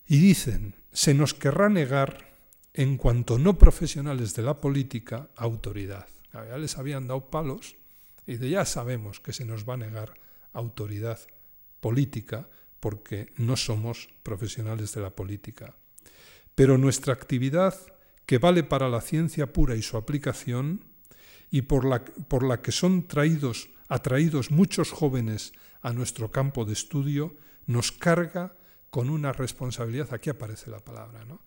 Y 0.08 0.20
dicen, 0.20 0.76
se 0.92 1.14
nos 1.14 1.34
querrá 1.34 1.70
negar, 1.70 2.32
en 2.74 2.98
cuanto 2.98 3.38
no 3.38 3.58
profesionales 3.58 4.34
de 4.34 4.44
la 4.44 4.60
política, 4.62 5.30
autoridad. 5.36 6.08
Ya 6.34 6.58
les 6.58 6.78
habían 6.78 7.08
dado 7.08 7.30
palos 7.30 7.76
y 8.26 8.38
ya 8.38 8.66
sabemos 8.66 9.20
que 9.20 9.34
se 9.34 9.44
nos 9.44 9.68
va 9.68 9.74
a 9.74 9.78
negar 9.78 10.14
autoridad 10.54 11.20
política 11.82 12.50
porque 12.80 13.34
no 13.38 13.58
somos 13.58 14.10
profesionales 14.24 14.94
de 14.94 15.02
la 15.02 15.10
política. 15.10 15.76
Pero 16.62 16.78
nuestra 16.78 17.12
actividad, 17.12 17.74
que 18.28 18.38
vale 18.38 18.62
para 18.64 18.88
la 18.88 19.02
ciencia 19.02 19.52
pura 19.52 19.76
y 19.76 19.82
su 19.82 19.98
aplicación, 19.98 20.86
y 21.50 21.64
por 21.64 21.86
la, 21.86 22.06
por 22.06 22.44
la 22.44 22.62
que 22.62 22.72
son 22.72 23.08
traídos, 23.08 23.72
atraídos 23.88 24.52
muchos 24.52 24.92
jóvenes 24.92 25.54
a 25.82 25.92
nuestro 25.92 26.30
campo 26.30 26.64
de 26.64 26.74
estudio, 26.74 27.36
nos 27.66 27.92
carga 27.92 28.56
con 28.92 29.10
una 29.10 29.34
responsabilidad, 29.34 30.14
aquí 30.14 30.30
aparece 30.30 30.70
la 30.70 30.78
palabra, 30.78 31.26
¿no? 31.26 31.42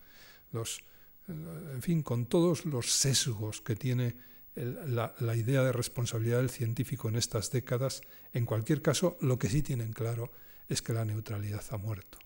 Los, 0.50 0.82
en 1.28 1.80
fin, 1.80 2.02
con 2.02 2.26
todos 2.26 2.64
los 2.64 2.90
sesgos 2.90 3.60
que 3.60 3.76
tiene 3.76 4.16
la, 4.56 5.14
la, 5.20 5.36
idea 5.36 5.62
de 5.62 5.70
responsabilidad 5.70 6.38
del 6.38 6.50
científico 6.50 7.08
en 7.08 7.14
estas 7.14 7.52
décadas, 7.52 8.00
en 8.32 8.46
cualquier 8.46 8.82
caso, 8.82 9.16
lo 9.20 9.38
que 9.38 9.48
sí 9.48 9.62
tienen 9.62 9.92
claro 9.92 10.32
es 10.68 10.82
que 10.82 10.92
la 10.92 11.04
neutralidad 11.04 11.62
ha 11.70 11.76
muerto. 11.76 12.18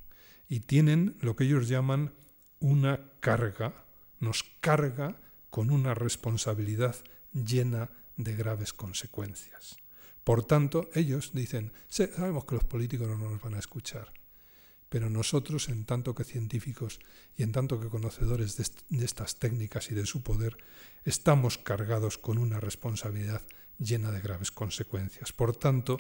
Y 0.49 0.61
tienen 0.61 1.19
lo 1.21 1.37
que 1.37 1.45
ellos 1.45 1.69
llaman 1.69 2.15
una 2.61 3.13
carga, 3.21 3.85
nos 4.21 4.45
carga 4.61 5.21
con 5.51 5.71
una 5.71 5.95
responsabilidad 5.95 6.97
llena 7.33 7.91
de 8.17 8.35
graves 8.35 8.73
consecuencias. 8.73 9.77
Por 10.25 10.45
tanto, 10.45 10.91
ellos 10.95 11.31
dicen, 11.33 11.73
sabemos 11.89 12.45
que 12.45 12.57
los 12.57 12.65
políticos 12.65 13.09
no 13.09 13.17
nos 13.17 13.41
van 13.41 13.55
a 13.55 13.59
escuchar, 13.59 14.13
pero 14.89 15.11
nosotros, 15.11 15.69
en 15.69 15.85
tanto 15.85 16.15
que 16.15 16.25
científicos 16.25 16.99
y 17.37 17.43
en 17.43 17.53
tanto 17.53 17.81
que 17.81 17.89
conocedores 17.89 18.57
de, 18.57 19.05
estas 19.05 19.39
técnicas 19.39 19.91
y 19.91 19.95
de 19.95 20.07
su 20.07 20.23
poder, 20.23 20.57
estamos 21.05 21.59
cargados 21.59 22.19
con 22.19 22.39
una 22.39 22.61
responsabilidad 22.61 23.43
llena 23.79 24.11
de 24.11 24.21
graves 24.21 24.51
consecuencias. 24.51 25.33
Por 25.33 25.57
tanto, 25.57 25.99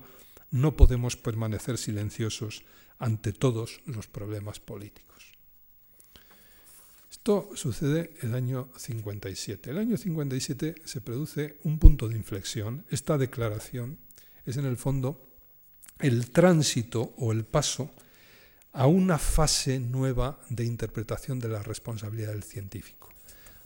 no 0.50 0.76
podemos 0.76 1.16
permanecer 1.16 1.78
silenciosos 1.78 2.64
ante 2.98 3.32
todos 3.32 3.80
los 3.86 4.08
problemas 4.08 4.58
políticos. 4.58 5.27
Esto 7.10 7.50
sucede 7.54 8.10
el 8.22 8.34
año 8.34 8.68
57. 8.76 9.70
El 9.70 9.78
año 9.78 9.96
57 9.96 10.74
se 10.84 11.00
produce 11.00 11.58
un 11.64 11.78
punto 11.78 12.08
de 12.08 12.16
inflexión. 12.16 12.84
Esta 12.90 13.16
declaración 13.16 13.98
es 14.44 14.56
en 14.56 14.66
el 14.66 14.76
fondo 14.76 15.26
el 16.00 16.30
tránsito 16.30 17.14
o 17.16 17.32
el 17.32 17.44
paso 17.44 17.90
a 18.72 18.86
una 18.86 19.18
fase 19.18 19.80
nueva 19.80 20.38
de 20.50 20.64
interpretación 20.64 21.38
de 21.40 21.48
la 21.48 21.62
responsabilidad 21.62 22.32
del 22.32 22.42
científico. 22.42 23.08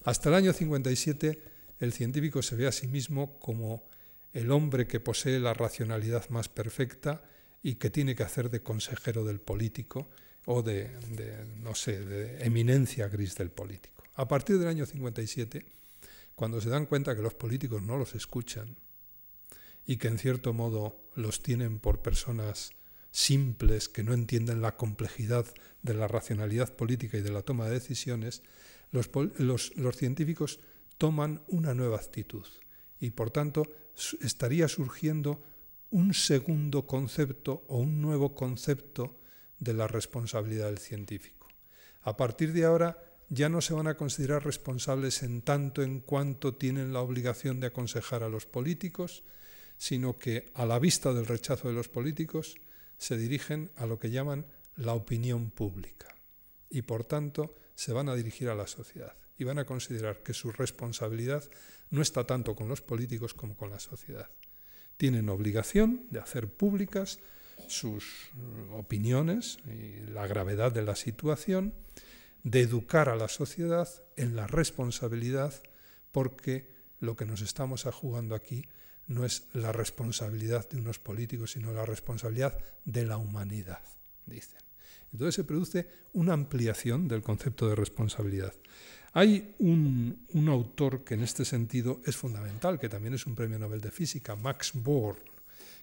Hasta 0.05 0.29
el 0.29 0.37
año 0.37 0.53
57 0.53 1.43
el 1.81 1.93
científico 1.93 2.43
se 2.43 2.57
ve 2.57 2.67
a 2.67 2.73
sí 2.73 2.87
mismo 2.87 3.39
como 3.41 3.83
el 4.33 4.51
hombre 4.51 4.87
que 4.87 5.01
posee 5.01 5.41
la 5.41 5.53
racionalidad 5.53 6.29
más 6.31 6.49
perfecta 6.49 7.23
y 7.63 7.75
que 7.75 7.91
tiene 7.91 8.15
que 8.15 8.23
hacer 8.23 8.51
de 8.51 8.63
consejero 8.63 9.25
del 9.25 9.41
político 9.41 10.09
o 10.47 10.63
de, 10.63 10.91
no 11.61 11.75
sé, 11.75 12.05
de 12.05 12.45
eminencia 12.45 13.09
gris 13.09 13.35
del 13.37 13.51
político. 13.51 14.03
A 14.15 14.27
partir 14.29 14.59
del 14.59 14.69
año 14.69 14.87
57, 14.87 15.65
cuando 16.35 16.61
se 16.61 16.69
dan 16.69 16.87
cuenta 16.87 17.15
que 17.15 17.23
los 17.23 17.35
políticos 17.35 17.83
no 17.83 17.97
los 17.97 18.15
escuchan 18.15 18.77
y 19.87 19.97
que 19.97 20.09
en 20.09 20.19
cierto 20.19 20.53
modo 20.53 21.01
los 21.15 21.43
tienen 21.43 21.79
por 21.79 22.03
personas 22.03 22.71
simples 23.11 23.89
que 23.89 24.03
no 24.03 24.15
entienden 24.15 24.63
la 24.63 24.77
complejidad 24.77 25.47
de 25.83 25.95
la 25.95 26.09
racionalidad 26.09 26.75
política 26.75 27.19
y 27.19 27.23
de 27.23 27.31
la 27.31 27.43
toma 27.43 27.67
de 27.67 27.75
decisiones, 27.75 28.43
los, 28.91 29.97
científicos 29.97 30.61
toman 30.99 31.43
una 31.49 31.75
nueva 31.75 31.97
actitud 31.97 32.47
y 33.01 33.11
por 33.11 33.31
tanto 33.31 33.65
estaría 34.23 34.69
surgiendo 34.69 35.43
un 35.91 36.15
segundo 36.15 36.87
concepto 36.87 37.65
o 37.69 37.79
un 37.79 38.01
nuevo 38.01 38.35
concepto 38.35 39.19
de 39.63 39.75
la 39.75 39.87
responsabilidad 39.87 40.67
del 40.67 40.79
científico. 40.79 41.47
A 42.03 42.17
partir 42.17 42.53
de 42.53 42.65
ahora 42.65 42.99
ya 43.29 43.49
no 43.49 43.61
se 43.61 43.75
van 43.75 43.87
a 43.87 43.97
considerar 43.97 44.45
responsables 44.45 45.23
en 45.23 45.41
tanto 45.41 45.83
en 45.83 46.01
cuanto 46.01 46.55
tienen 46.55 46.93
la 46.93 47.01
obligación 47.01 47.61
de 47.61 47.69
aconsejar 47.69 48.25
a 48.25 48.29
los 48.29 48.45
políticos, 48.45 49.23
sino 49.77 50.19
que 50.19 50.51
a 50.55 50.67
la 50.67 50.81
vista 50.81 51.15
del 51.15 51.27
rechazo 51.27 51.69
de 51.69 51.75
los 51.75 51.89
políticos 51.89 52.57
se 52.99 53.17
dirigen 53.17 53.71
a 53.77 53.87
lo 53.87 53.99
que 53.99 54.11
llaman 54.11 54.47
la 54.77 54.95
opinión 54.95 55.51
pública 55.51 56.15
y 56.69 56.83
por 56.83 57.05
tanto 57.05 57.55
se 57.75 57.93
van 57.93 58.09
a 58.09 58.15
dirigir 58.15 58.49
a 58.49 58.55
la 58.55 58.67
sociedad 58.67 59.17
y 59.39 59.45
van 59.45 59.59
a 59.59 59.65
considerar 59.65 60.23
que 60.23 60.35
su 60.35 60.51
responsabilidad 60.51 61.49
no 61.91 62.03
está 62.03 62.25
tanto 62.27 62.57
con 62.57 62.69
los 62.69 62.83
políticos 62.83 63.33
como 63.33 63.57
con 63.57 63.71
la 63.71 63.79
sociedad. 63.79 64.29
Tienen 64.97 65.29
obligación 65.29 66.07
de 66.11 66.21
hacer 66.21 66.49
públicas 66.49 67.19
sus 67.73 68.05
eh, 68.05 68.69
opiniones 68.73 69.59
y 69.67 70.11
la 70.11 70.27
gravedad 70.27 70.73
de 70.73 70.83
la 70.83 70.95
situación, 70.95 71.75
de 72.45 72.61
educar 72.61 73.09
a 73.09 73.17
la 73.17 73.29
sociedad 73.29 73.89
en 74.17 74.37
la 74.37 74.47
responsabilidad, 74.47 75.63
porque 76.11 76.73
lo 77.01 77.17
que 77.17 77.27
nos 77.27 77.41
estamos 77.41 77.85
jugando 77.85 78.35
aquí 78.35 78.65
no 79.07 79.25
es 79.25 79.49
la 79.53 79.73
responsabilidad 79.73 80.69
de 80.69 80.79
unos 80.79 80.99
políticos, 80.99 81.53
sino 81.53 81.73
la 81.73 81.87
responsabilidad 81.87 82.57
de 82.85 83.07
la 83.07 83.17
humanidad, 83.17 83.83
dicen. 84.27 84.61
Entonces 85.13 85.35
se 85.35 85.45
produce 85.45 85.89
una 86.15 86.33
ampliación 86.33 87.09
del 87.09 87.23
concepto 87.23 87.69
de 87.69 87.75
responsabilidad. 87.75 88.55
Hay 89.15 89.55
un, 89.59 90.27
autor 90.49 91.05
que 91.05 91.15
en 91.15 91.23
este 91.23 91.45
sentido 91.45 92.01
es 92.07 92.17
fundamental, 92.17 92.79
que 92.79 92.89
también 92.89 93.15
es 93.15 93.27
un 93.27 93.35
premio 93.35 93.59
Nobel 93.59 93.81
de 93.81 93.91
Física, 93.91 94.37
Max 94.37 94.73
Born, 94.75 95.19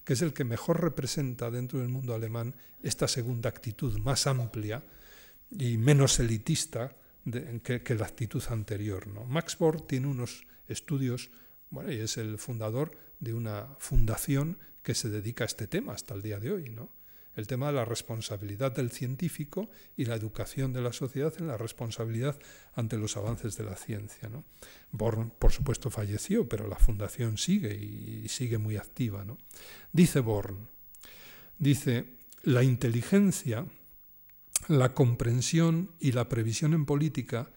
que 0.09 0.13
es 0.13 0.23
el 0.23 0.33
que 0.33 0.43
mejor 0.43 0.81
representa 0.81 1.51
dentro 1.51 1.77
del 1.77 1.89
mundo 1.89 2.15
alemán 2.15 2.55
esta 2.81 3.07
segunda 3.07 3.47
actitud 3.47 3.99
más 3.99 4.25
amplia 4.25 4.83
y 5.51 5.77
menos 5.77 6.19
elitista 6.19 6.95
que, 7.61 7.95
la 7.95 8.07
actitud 8.07 8.43
anterior. 8.49 9.05
¿no? 9.05 9.25
Max 9.25 9.55
Born 9.59 9.85
tiene 9.85 10.07
unos 10.07 10.47
estudios, 10.67 11.29
bueno, 11.69 11.91
y 11.91 11.99
es 11.99 12.17
el 12.17 12.39
fundador 12.39 12.97
de 13.19 13.35
una 13.35 13.67
fundación 13.77 14.57
que 14.81 14.95
se 14.95 15.11
dedica 15.11 15.43
a 15.43 15.45
este 15.45 15.67
tema 15.67 15.93
hasta 15.93 16.15
el 16.15 16.23
día 16.23 16.39
de 16.39 16.53
hoy. 16.53 16.69
¿no? 16.69 16.89
El 17.39 17.47
tema 17.47 17.67
de 17.67 17.73
la 17.73 17.85
responsabilidad 17.85 18.71
del 18.71 18.91
científico 18.91 19.69
y 19.97 20.05
la 20.05 20.15
educación 20.15 20.73
de 20.73 20.81
la 20.81 20.93
sociedad 20.93 21.33
en 21.39 21.47
la 21.47 21.57
responsabilidad 21.57 22.37
ante 22.75 22.97
los 22.97 23.17
avances 23.17 23.57
de 23.57 23.63
la 23.63 23.75
ciencia. 23.75 24.29
Born, 24.91 25.31
por 25.39 25.51
supuesto, 25.51 25.89
falleció, 25.89 26.47
pero 26.47 26.67
la 26.67 26.75
fundación 26.75 27.37
sigue 27.37 27.73
y 27.73 28.27
sigue 28.27 28.57
muy 28.57 28.77
activa. 28.77 29.25
Dice 29.91 30.19
Born, 30.19 30.67
dice, 31.57 32.17
la 32.43 32.63
inteligencia, 32.63 33.65
la 34.67 34.93
comprensión 34.93 35.91
y 35.99 36.11
la 36.11 36.29
previsión 36.29 36.73
en 36.73 36.85
política 36.85 37.51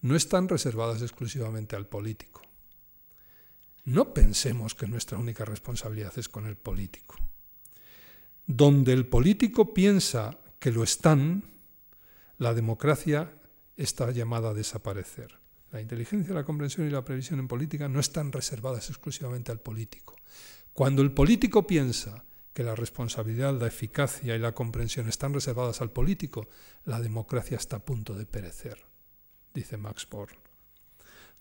no 0.00 0.16
están 0.16 0.48
reservadas 0.48 1.02
exclusivamente 1.02 1.76
al 1.76 1.86
político. 1.86 2.42
No 3.84 4.12
pensemos 4.12 4.74
que 4.74 4.86
nuestra 4.86 5.18
única 5.18 5.44
responsabilidad 5.44 6.12
es 6.18 6.28
con 6.28 6.46
el 6.46 6.56
político. 6.56 7.16
Donde 8.48 8.94
el 8.94 9.06
político 9.06 9.74
piensa 9.74 10.38
que 10.58 10.72
lo 10.72 10.82
están, 10.82 11.44
la 12.38 12.54
democracia 12.54 13.30
está 13.76 14.10
llamada 14.10 14.48
a 14.50 14.54
desaparecer. 14.54 15.38
La 15.70 15.82
inteligencia, 15.82 16.32
la 16.32 16.44
comprensión 16.44 16.86
y 16.86 16.90
la 16.90 17.04
previsión 17.04 17.40
en 17.40 17.46
política 17.46 17.90
no 17.90 18.00
están 18.00 18.32
reservadas 18.32 18.88
exclusivamente 18.88 19.52
al 19.52 19.60
político. 19.60 20.16
Cuando 20.72 21.02
el 21.02 21.12
político 21.12 21.66
piensa 21.66 22.24
que 22.54 22.62
la 22.62 22.74
responsabilidad, 22.74 23.52
la 23.60 23.66
eficacia 23.66 24.34
y 24.34 24.38
la 24.38 24.54
comprensión 24.54 25.10
están 25.10 25.34
reservadas 25.34 25.82
al 25.82 25.90
político, 25.90 26.48
la 26.86 27.00
democracia 27.00 27.58
está 27.58 27.76
a 27.76 27.84
punto 27.84 28.14
de 28.14 28.24
perecer, 28.24 28.78
dice 29.52 29.76
Max 29.76 30.08
Born. 30.08 30.38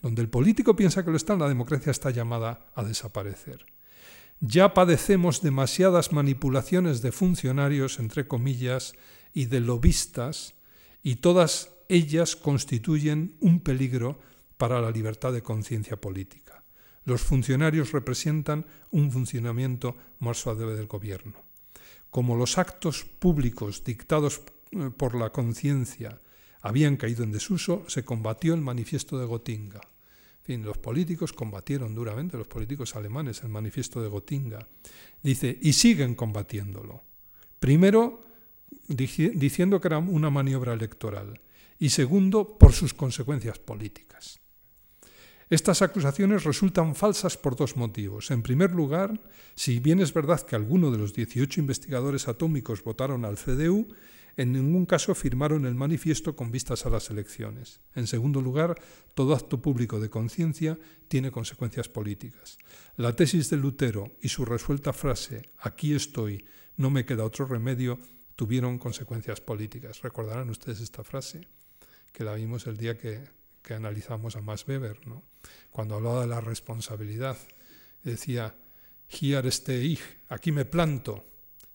Donde 0.01 0.21
el 0.21 0.29
político 0.29 0.75
piensa 0.75 1.05
que 1.05 1.11
lo 1.11 1.15
están, 1.15 1.39
la 1.39 1.47
democracia 1.47 1.91
está 1.91 2.09
llamada 2.09 2.67
a 2.75 2.83
desaparecer. 2.83 3.65
Ya 4.39 4.75
padecemos 4.75 5.41
demasiadas 5.41 6.11
manipulaciones 6.11 7.01
de 7.01 7.11
funcionarios, 7.11 7.97
entre 7.97 8.27
comillas, 8.27 8.93
y 9.33 9.45
de 9.45 9.61
lobistas, 9.61 10.53
y 11.01 11.15
todas 11.15 11.71
ellas 11.89 12.35
constituyen 12.35 13.35
un 13.39 13.61
peligro 13.61 14.19
para 14.57 14.79
la 14.79 14.91
libertad 14.91 15.33
de 15.33 15.41
conciencia 15.41 15.99
política. 15.99 16.63
Los 17.03 17.21
funcionarios 17.21 17.93
representan 17.93 18.67
un 18.91 19.11
funcionamiento 19.11 19.95
más 20.19 20.37
suave 20.37 20.75
del 20.75 20.87
gobierno. 20.87 21.41
Como 22.11 22.35
los 22.35 22.57
actos 22.57 23.05
públicos 23.05 23.83
dictados 23.83 24.41
eh, 24.71 24.91
por 24.95 25.15
la 25.15 25.31
conciencia 25.31 26.21
habían 26.61 26.97
caído 26.97 27.23
en 27.23 27.31
desuso, 27.31 27.85
se 27.87 28.03
combatió 28.03 28.53
el 28.53 28.61
manifiesto 28.61 29.17
de 29.17 29.25
Gotinga 29.25 29.81
los 30.55 30.77
políticos 30.77 31.33
combatieron 31.33 31.93
duramente, 31.93 32.37
los 32.37 32.47
políticos 32.47 32.95
alemanes, 32.95 33.43
el 33.43 33.49
manifiesto 33.49 34.01
de 34.01 34.07
Gotinga. 34.07 34.67
Dice, 35.21 35.57
y 35.61 35.73
siguen 35.73 36.15
combatiéndolo. 36.15 37.03
Primero, 37.59 38.23
diciendo 38.87 39.81
que 39.81 39.87
era 39.87 39.97
una 39.97 40.29
maniobra 40.29 40.73
electoral, 40.73 41.41
y 41.79 41.89
segundo, 41.89 42.57
por 42.57 42.73
sus 42.73 42.93
consecuencias 42.93 43.59
políticas. 43.59 44.39
Estas 45.49 45.81
acusaciones 45.81 46.43
resultan 46.43 46.93
falsas 46.93 47.37
por 47.37 47.55
dos 47.55 47.77
motivos. 47.77 48.31
En 48.31 48.41
primer 48.41 48.71
lugar, 48.71 49.21
si 49.55 49.79
bien 49.79 50.01
es 50.01 50.13
verdad 50.13 50.41
que 50.41 50.57
algunos 50.57 50.91
de 50.91 50.97
los 50.97 51.13
18 51.13 51.61
investigadores 51.61 52.27
atómicos 52.27 52.83
votaron 52.83 53.23
al 53.23 53.37
CDU, 53.37 53.87
en 54.37 54.53
ningún 54.53 54.85
caso 54.85 55.15
firmaron 55.15 55.65
el 55.65 55.73
manifiesto 55.73 56.35
con 56.35 56.51
vistas 56.51 56.85
a 56.85 56.91
las 56.91 57.09
elecciones. 57.09 57.81
En 57.95 58.05
segundo 58.05 58.39
lugar, 58.39 58.79
todo 59.15 59.33
acto 59.33 59.59
público 59.59 59.99
de 59.99 60.11
conciencia 60.11 60.77
tiene 61.07 61.31
consecuencias 61.31 61.89
políticas. 61.89 62.59
La 62.97 63.15
tesis 63.15 63.49
de 63.49 63.57
Lutero 63.57 64.11
y 64.21 64.29
su 64.29 64.45
resuelta 64.45 64.93
frase, 64.93 65.49
aquí 65.57 65.95
estoy, 65.95 66.45
no 66.77 66.91
me 66.91 67.03
queda 67.03 67.25
otro 67.25 67.47
remedio, 67.47 67.99
tuvieron 68.35 68.77
consecuencias 68.77 69.41
políticas. 69.41 70.03
Recordarán 70.03 70.51
ustedes 70.51 70.81
esta 70.81 71.03
frase, 71.03 71.47
que 72.13 72.23
la 72.23 72.35
vimos 72.35 72.67
el 72.67 72.77
día 72.77 72.95
que, 72.95 73.35
analizamos 73.73 74.37
a 74.37 74.41
Max 74.41 74.65
Weber, 74.65 75.05
¿no? 75.07 75.23
cuando 75.71 75.95
hablaba 75.95 76.21
de 76.21 76.27
la 76.27 76.39
responsabilidad. 76.39 77.37
Decía, 78.01 78.55
hier 79.09 79.51
stehe 79.51 79.83
ich, 79.83 80.01
aquí 80.29 80.53
me 80.53 80.63
planto, 80.63 81.25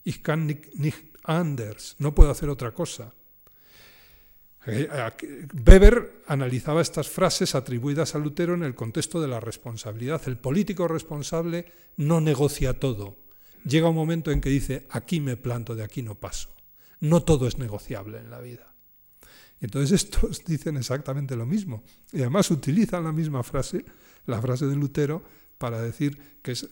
ich 0.03 0.23
kann 0.23 0.47
nicht 0.47 1.12
anders, 1.23 1.95
no 1.99 2.13
puedo 2.13 2.31
hacer 2.31 2.49
otra 2.49 2.71
cosa. 2.71 3.13
Eh, 4.65 4.87
Weber 5.65 6.23
analizaba 6.27 6.81
estas 6.81 7.09
frases 7.09 7.53
atribuidas 7.53 8.15
a 8.15 8.19
Lutero 8.19 8.53
en 8.53 8.63
el 8.63 8.75
contexto 8.75 9.21
de 9.21 9.27
la 9.27 9.39
responsabilidad. 9.39 10.21
El 10.25 10.37
político 10.37 10.87
responsable 10.87 11.65
no 11.97 12.21
negocia 12.21 12.79
todo. 12.79 13.17
Llega 13.65 13.89
un 13.89 13.95
momento 13.95 14.31
en 14.31 14.41
que 14.41 14.49
dice, 14.49 14.87
aquí 14.89 15.19
me 15.19 15.37
planto, 15.37 15.75
de 15.75 15.83
aquí 15.83 16.01
no 16.01 16.15
paso. 16.15 16.49
No 16.99 17.23
todo 17.23 17.47
es 17.47 17.57
negociable 17.57 18.19
en 18.19 18.29
la 18.29 18.39
vida. 18.39 18.73
Entonces 19.59 20.03
estos 20.03 20.43
dicen 20.45 20.77
exactamente 20.77 21.35
lo 21.35 21.45
mismo. 21.45 21.83
Y 22.11 22.21
además 22.21 22.51
utilizan 22.51 23.03
la 23.03 23.11
misma 23.11 23.43
frase, 23.43 23.85
la 24.25 24.41
frase 24.41 24.65
de 24.65 24.75
Lutero, 24.75 25.23
para 25.63 25.81
decir 25.81 26.19
que 26.41 26.51
es, 26.51 26.67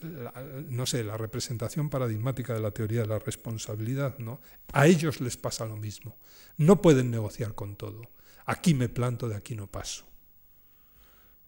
no 0.68 0.84
sé, 0.84 1.02
la 1.02 1.16
representación 1.16 1.88
paradigmática 1.88 2.52
de 2.52 2.60
la 2.60 2.72
teoría 2.72 3.00
de 3.00 3.06
la 3.06 3.18
responsabilidad. 3.18 4.18
¿no? 4.18 4.42
A 4.74 4.86
ellos 4.86 5.22
les 5.22 5.38
pasa 5.38 5.64
lo 5.64 5.78
mismo. 5.78 6.18
No 6.58 6.82
pueden 6.82 7.10
negociar 7.10 7.54
con 7.54 7.74
todo. 7.76 8.02
Aquí 8.44 8.74
me 8.74 8.90
planto, 8.90 9.30
de 9.30 9.36
aquí 9.36 9.56
no 9.56 9.66
paso. 9.66 10.04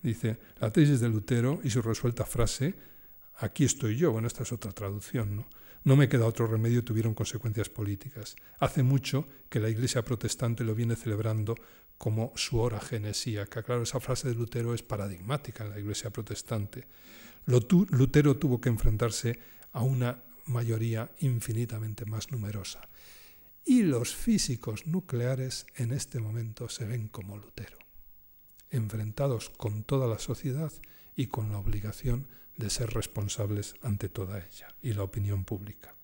Dice 0.03 0.39
la 0.59 0.73
tesis 0.73 1.01
de 1.01 1.11
Lutero 1.11 1.61
y 1.63 1.69
su 1.69 1.83
resuelta 1.83 2.25
frase, 2.25 2.77
aquí 3.37 3.67
estoy 3.67 3.99
yo. 3.99 4.11
Bueno, 4.11 4.27
esta 4.27 4.45
es 4.45 4.51
otra 4.51 4.73
traducción. 4.73 5.37
¿no? 5.37 5.47
No 5.85 5.97
me 5.97 6.09
queda 6.09 6.25
otro 6.25 6.47
remedio, 6.47 6.83
tuvieron 6.83 7.13
consecuencias 7.13 7.69
políticas. 7.69 8.37
Hace 8.59 8.83
mucho 8.83 9.29
que 9.51 9.61
la 9.61 9.69
Iglesia 9.69 10.03
protestante 10.03 10.65
lo 10.65 10.75
viene 10.75 10.97
celebrando 10.97 11.57
como 11.99 12.33
su 12.37 12.59
hora 12.59 12.81
genesíaca. 12.81 13.63
Claro, 13.63 13.83
esa 13.83 14.01
frase 14.01 14.29
de 14.29 14.35
Lutero 14.35 14.73
es 14.73 14.83
paradigmática 14.83 15.63
en 15.63 15.71
la 15.71 15.79
Iglesia 15.79 16.09
protestante. 16.09 16.87
Lutero 17.47 18.37
tuvo 18.37 18.61
que 18.61 18.69
enfrentarse 18.69 19.39
a 19.73 19.83
una 19.83 20.23
mayoría 20.47 21.11
infinitamente 21.21 22.05
más 22.05 22.31
numerosa. 22.31 22.89
Y 23.65 23.83
los 23.83 24.15
físicos 24.15 24.87
nucleares 24.87 25.67
en 25.77 25.93
este 25.93 26.21
momento 26.21 26.69
se 26.69 26.85
ven 26.85 27.09
como 27.09 27.37
Lutero, 27.37 27.79
enfrentados 28.71 29.51
con 29.51 29.85
toda 29.85 30.07
la 30.07 30.19
sociedad 30.19 30.73
y 31.17 31.29
con 31.29 31.51
la 31.51 31.59
obligación 31.59 32.29
de 32.57 32.71
ser 32.71 32.91
responsables 32.91 33.75
ante 33.83 34.09
toda 34.09 34.39
ella 34.39 34.69
y 34.83 34.93
la 34.93 35.03
opinión 35.03 35.45
pública. 35.45 35.95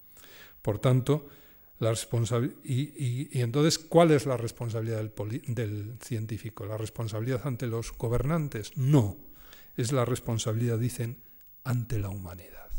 Por 0.62 0.78
tanto, 0.78 1.28
la 1.78 1.95
y, 2.62 3.28
y, 3.32 3.41
entonces, 3.41 3.78
¿cuál 3.78 4.11
es 4.11 4.26
la 4.26 4.36
responsabilidad 4.36 4.99
del, 4.99 5.43
del 5.47 5.97
científico? 6.03 6.66
¿La 6.66 6.76
responsabilidad 6.76 7.47
ante 7.47 7.66
los 7.66 7.93
gobernantes? 7.93 8.76
No, 8.76 9.16
es 9.76 9.91
la 9.91 10.05
responsabilidad, 10.05 10.78
dicen, 10.78 11.16
ante 11.64 11.98
la 11.98 12.08
humanidad, 12.08 12.70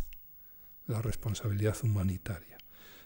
la 0.88 1.02
responsabilidad 1.02 1.78
humanitaria. 1.84 2.58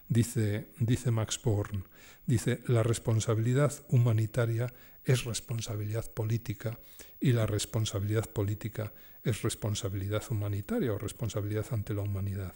dice, 0.08 0.68
dice 0.78 1.10
Max 1.10 1.40
Born, 1.42 1.84
dice, 2.26 2.62
la 2.68 2.82
responsabilidad 2.82 3.72
humanitaria 3.88 4.72
es 5.04 5.24
responsabilidad 5.24 6.10
política 6.12 6.78
y 7.20 7.32
la 7.32 7.46
responsabilidad 7.46 8.30
política 8.30 8.92
es 9.22 9.42
responsabilidad 9.42 10.22
humanitaria 10.30 10.92
o 10.92 10.98
responsabilidad 10.98 11.66
ante 11.70 11.94
la 11.94 12.02
humanidad. 12.02 12.54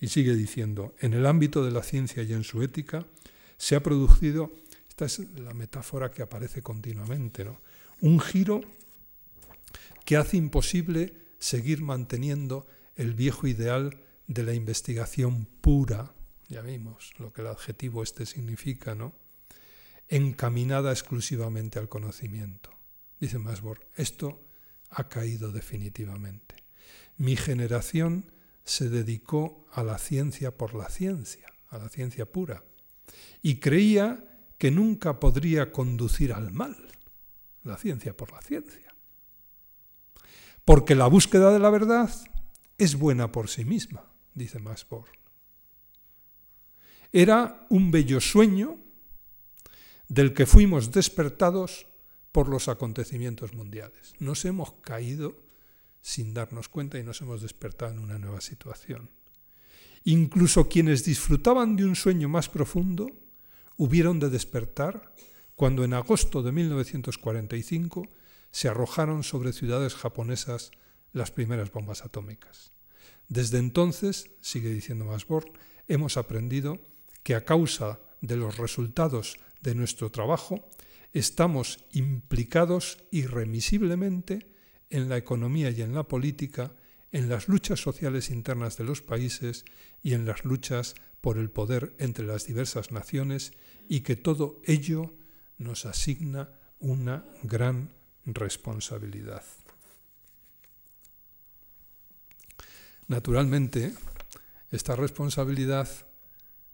Y 0.00 0.08
sigue 0.08 0.34
diciendo, 0.34 0.94
en 1.00 1.14
el 1.14 1.26
ámbito 1.26 1.64
de 1.64 1.72
la 1.72 1.82
ciencia 1.82 2.22
y 2.22 2.32
en 2.32 2.44
su 2.44 2.62
ética 2.62 3.06
se 3.56 3.74
ha 3.74 3.82
producido, 3.82 4.52
esta 4.88 5.04
es 5.04 5.18
la 5.38 5.54
metáfora 5.54 6.10
que 6.10 6.22
aparece 6.22 6.62
continuamente, 6.62 7.44
¿no? 7.44 7.60
un 8.00 8.20
giro 8.20 8.60
que 10.04 10.16
hace 10.16 10.36
imposible 10.36 11.27
seguir 11.38 11.82
manteniendo 11.82 12.66
el 12.96 13.14
viejo 13.14 13.46
ideal 13.46 14.00
de 14.26 14.42
la 14.42 14.54
investigación 14.54 15.46
pura, 15.60 16.14
ya 16.48 16.62
vimos 16.62 17.12
lo 17.18 17.32
que 17.32 17.42
el 17.42 17.48
adjetivo 17.48 18.02
este 18.02 18.26
significa, 18.26 18.94
¿no? 18.94 19.14
encaminada 20.08 20.90
exclusivamente 20.90 21.78
al 21.78 21.88
conocimiento. 21.88 22.70
Dice 23.20 23.38
Masbor, 23.38 23.86
esto 23.94 24.42
ha 24.90 25.08
caído 25.08 25.52
definitivamente. 25.52 26.56
Mi 27.16 27.36
generación 27.36 28.32
se 28.64 28.88
dedicó 28.88 29.66
a 29.72 29.82
la 29.82 29.98
ciencia 29.98 30.56
por 30.56 30.74
la 30.74 30.88
ciencia, 30.88 31.46
a 31.68 31.78
la 31.78 31.88
ciencia 31.88 32.30
pura, 32.30 32.64
y 33.42 33.56
creía 33.56 34.24
que 34.56 34.70
nunca 34.70 35.20
podría 35.20 35.72
conducir 35.72 36.32
al 36.32 36.52
mal, 36.52 36.76
la 37.62 37.76
ciencia 37.76 38.16
por 38.16 38.32
la 38.32 38.40
ciencia. 38.40 38.87
Porque 40.68 40.94
la 40.94 41.06
búsqueda 41.06 41.50
de 41.50 41.58
la 41.58 41.70
verdad 41.70 42.10
es 42.76 42.96
buena 42.96 43.32
por 43.32 43.48
sí 43.48 43.64
misma, 43.64 44.04
dice 44.34 44.58
Masborn. 44.58 45.10
Era 47.10 47.64
un 47.70 47.90
bello 47.90 48.20
sueño 48.20 48.76
del 50.08 50.34
que 50.34 50.44
fuimos 50.44 50.92
despertados 50.92 51.86
por 52.32 52.50
los 52.50 52.68
acontecimientos 52.68 53.54
mundiales. 53.54 54.12
Nos 54.18 54.44
hemos 54.44 54.72
caído 54.82 55.38
sin 56.02 56.34
darnos 56.34 56.68
cuenta 56.68 56.98
y 56.98 57.02
nos 57.02 57.22
hemos 57.22 57.40
despertado 57.40 57.92
en 57.92 58.00
una 58.00 58.18
nueva 58.18 58.42
situación. 58.42 59.08
Incluso 60.04 60.68
quienes 60.68 61.02
disfrutaban 61.02 61.76
de 61.76 61.86
un 61.86 61.96
sueño 61.96 62.28
más 62.28 62.50
profundo 62.50 63.06
hubieron 63.78 64.20
de 64.20 64.28
despertar 64.28 65.14
cuando 65.56 65.82
en 65.82 65.94
agosto 65.94 66.42
de 66.42 66.52
1945 66.52 68.06
se 68.50 68.68
arrojaron 68.68 69.22
sobre 69.22 69.52
ciudades 69.52 69.94
japonesas 69.94 70.70
las 71.12 71.30
primeras 71.30 71.72
bombas 71.72 72.04
atómicas. 72.04 72.72
Desde 73.28 73.58
entonces, 73.58 74.30
sigue 74.40 74.70
diciendo 74.70 75.04
Masborn, 75.04 75.50
hemos 75.86 76.16
aprendido 76.16 76.80
que 77.22 77.34
a 77.34 77.44
causa 77.44 78.00
de 78.20 78.36
los 78.36 78.56
resultados 78.56 79.38
de 79.60 79.74
nuestro 79.74 80.10
trabajo, 80.10 80.68
estamos 81.12 81.84
implicados 81.92 82.98
irremisiblemente 83.10 84.50
en 84.90 85.08
la 85.08 85.16
economía 85.16 85.70
y 85.70 85.82
en 85.82 85.94
la 85.94 86.04
política, 86.04 86.72
en 87.12 87.28
las 87.28 87.48
luchas 87.48 87.80
sociales 87.80 88.30
internas 88.30 88.76
de 88.76 88.84
los 88.84 89.02
países 89.02 89.64
y 90.02 90.14
en 90.14 90.26
las 90.26 90.44
luchas 90.44 90.94
por 91.20 91.38
el 91.38 91.50
poder 91.50 91.94
entre 91.98 92.26
las 92.26 92.46
diversas 92.46 92.92
naciones 92.92 93.52
y 93.88 94.00
que 94.00 94.16
todo 94.16 94.60
ello 94.64 95.14
nos 95.56 95.86
asigna 95.86 96.50
una 96.78 97.26
gran 97.42 97.90
responsabilidad. 98.34 99.42
Naturalmente, 103.06 103.94
esta 104.70 104.94
responsabilidad 104.94 105.88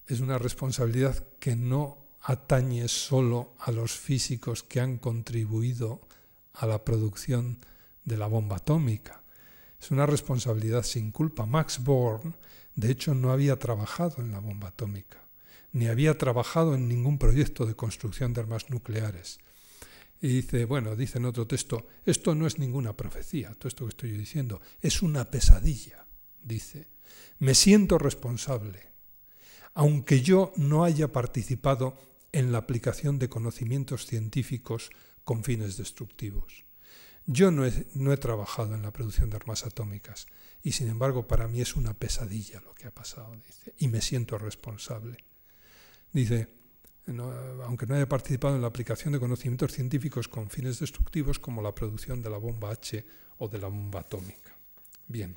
es 0.06 0.20
una 0.20 0.38
responsabilidad 0.38 1.24
que 1.38 1.54
no 1.56 1.98
atañe 2.20 2.88
solo 2.88 3.54
a 3.60 3.70
los 3.70 3.92
físicos 3.92 4.62
que 4.62 4.80
han 4.80 4.98
contribuido 4.98 6.00
a 6.54 6.66
la 6.66 6.84
producción 6.84 7.58
de 8.04 8.16
la 8.16 8.26
bomba 8.26 8.56
atómica. 8.56 9.22
Es 9.80 9.90
una 9.90 10.06
responsabilidad 10.06 10.82
sin 10.82 11.12
culpa. 11.12 11.46
Max 11.46 11.82
Born, 11.82 12.34
de 12.74 12.90
hecho, 12.90 13.14
no 13.14 13.30
había 13.30 13.58
trabajado 13.58 14.22
en 14.22 14.32
la 14.32 14.40
bomba 14.40 14.68
atómica, 14.68 15.22
ni 15.72 15.86
había 15.86 16.16
trabajado 16.18 16.74
en 16.74 16.88
ningún 16.88 17.18
proyecto 17.18 17.66
de 17.66 17.76
construcción 17.76 18.32
de 18.32 18.40
armas 18.40 18.70
nucleares. 18.70 19.38
Y 20.24 20.28
dice, 20.28 20.64
bueno, 20.64 20.96
dice 20.96 21.18
en 21.18 21.26
otro 21.26 21.46
texto, 21.46 21.86
esto 22.06 22.34
no 22.34 22.46
es 22.46 22.58
ninguna 22.58 22.96
profecía, 22.96 23.54
todo 23.58 23.68
esto 23.68 23.84
que 23.84 23.90
estoy 23.90 24.10
diciendo, 24.12 24.58
es 24.80 25.02
una 25.02 25.30
pesadilla, 25.30 26.06
dice. 26.42 26.88
Me 27.40 27.54
siento 27.54 27.98
responsable, 27.98 28.88
aunque 29.74 30.22
yo 30.22 30.54
no 30.56 30.82
haya 30.82 31.12
participado 31.12 31.98
en 32.32 32.52
la 32.52 32.56
aplicación 32.56 33.18
de 33.18 33.28
conocimientos 33.28 34.06
científicos 34.06 34.88
con 35.24 35.44
fines 35.44 35.76
destructivos. 35.76 36.64
Yo 37.26 37.50
no 37.50 37.66
he, 37.66 38.16
trabajado 38.16 38.74
en 38.74 38.80
la 38.80 38.94
producción 38.94 39.28
de 39.28 39.36
armas 39.36 39.66
atómicas 39.66 40.26
y 40.62 40.72
sin 40.72 40.88
embargo 40.88 41.26
para 41.26 41.48
mí 41.48 41.60
es 41.60 41.76
una 41.76 41.92
pesadilla 41.92 42.62
lo 42.62 42.74
que 42.74 42.86
ha 42.86 42.94
pasado, 42.94 43.36
dice, 43.46 43.74
y 43.76 43.88
me 43.88 44.00
siento 44.00 44.38
responsable. 44.38 45.18
Dice, 46.14 46.48
aunque 47.06 47.86
no 47.86 47.94
haya 47.94 48.08
participado 48.08 48.56
en 48.56 48.62
la 48.62 48.68
aplicación 48.68 49.12
de 49.12 49.20
conocimientos 49.20 49.72
científicos 49.72 50.28
con 50.28 50.48
fines 50.48 50.80
destructivos 50.80 51.38
como 51.38 51.62
la 51.62 51.74
producción 51.74 52.22
de 52.22 52.30
la 52.30 52.38
bomba 52.38 52.70
H 52.70 53.04
o 53.38 53.48
de 53.48 53.58
la 53.58 53.68
bomba 53.68 54.00
atómica. 54.00 54.56
Bien, 55.06 55.36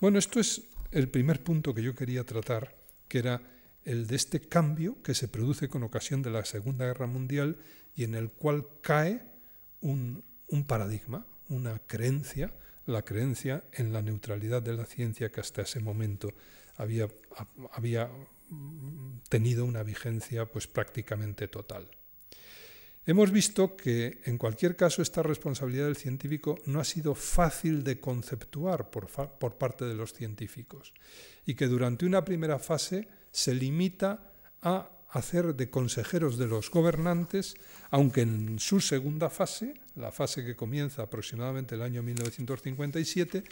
bueno, 0.00 0.18
esto 0.18 0.40
es 0.40 0.62
el 0.90 1.08
primer 1.08 1.42
punto 1.42 1.74
que 1.74 1.82
yo 1.82 1.94
quería 1.94 2.24
tratar, 2.24 2.74
que 3.06 3.18
era 3.18 3.42
el 3.84 4.06
de 4.06 4.16
este 4.16 4.40
cambio 4.40 5.02
que 5.02 5.14
se 5.14 5.28
produce 5.28 5.68
con 5.68 5.82
ocasión 5.82 6.22
de 6.22 6.30
la 6.30 6.44
Segunda 6.44 6.86
Guerra 6.86 7.06
Mundial 7.06 7.56
y 7.94 8.04
en 8.04 8.14
el 8.14 8.30
cual 8.30 8.66
cae 8.80 9.22
un, 9.80 10.24
paradigma, 10.66 11.26
una 11.48 11.78
creencia, 11.80 12.52
la 12.86 13.02
creencia 13.02 13.64
en 13.72 13.92
la 13.92 14.02
neutralidad 14.02 14.62
de 14.62 14.74
la 14.74 14.84
ciencia 14.84 15.30
que 15.30 15.40
hasta 15.40 15.62
ese 15.62 15.80
momento 15.80 16.32
había, 16.76 17.08
tenido 19.28 19.64
una 19.64 19.82
vigencia 19.82 20.46
pues 20.46 20.66
prácticamente 20.66 21.48
total. 21.48 21.88
Hemos 23.06 23.32
visto 23.32 23.76
que 23.76 24.20
en 24.24 24.36
cualquier 24.36 24.76
caso 24.76 25.00
esta 25.00 25.22
responsabilidad 25.22 25.86
del 25.86 25.96
científico 25.96 26.58
no 26.66 26.80
ha 26.80 26.84
sido 26.84 27.14
fácil 27.14 27.82
de 27.82 27.98
conceptuar 27.98 28.90
por, 28.90 29.08
por 29.08 29.56
parte 29.56 29.84
de 29.84 29.94
los 29.94 30.12
científicos 30.12 30.92
y 31.46 31.54
que 31.54 31.66
durante 31.66 32.04
una 32.04 32.24
primera 32.24 32.58
fase 32.58 33.08
se 33.32 33.54
limita 33.54 34.32
a 34.62 34.90
hacer 35.10 35.54
de 35.54 35.70
consejeros 35.70 36.38
de 36.38 36.46
los 36.46 36.70
gobernantes, 36.70 37.54
aunque 37.90 38.20
en 38.20 38.58
su 38.58 38.80
segunda 38.80 39.28
fase, 39.28 39.74
la 39.96 40.12
fase 40.12 40.44
que 40.44 40.54
comienza 40.54 41.02
aproximadamente 41.02 41.74
el 41.74 41.82
año 41.82 42.02
1957, 42.02 43.44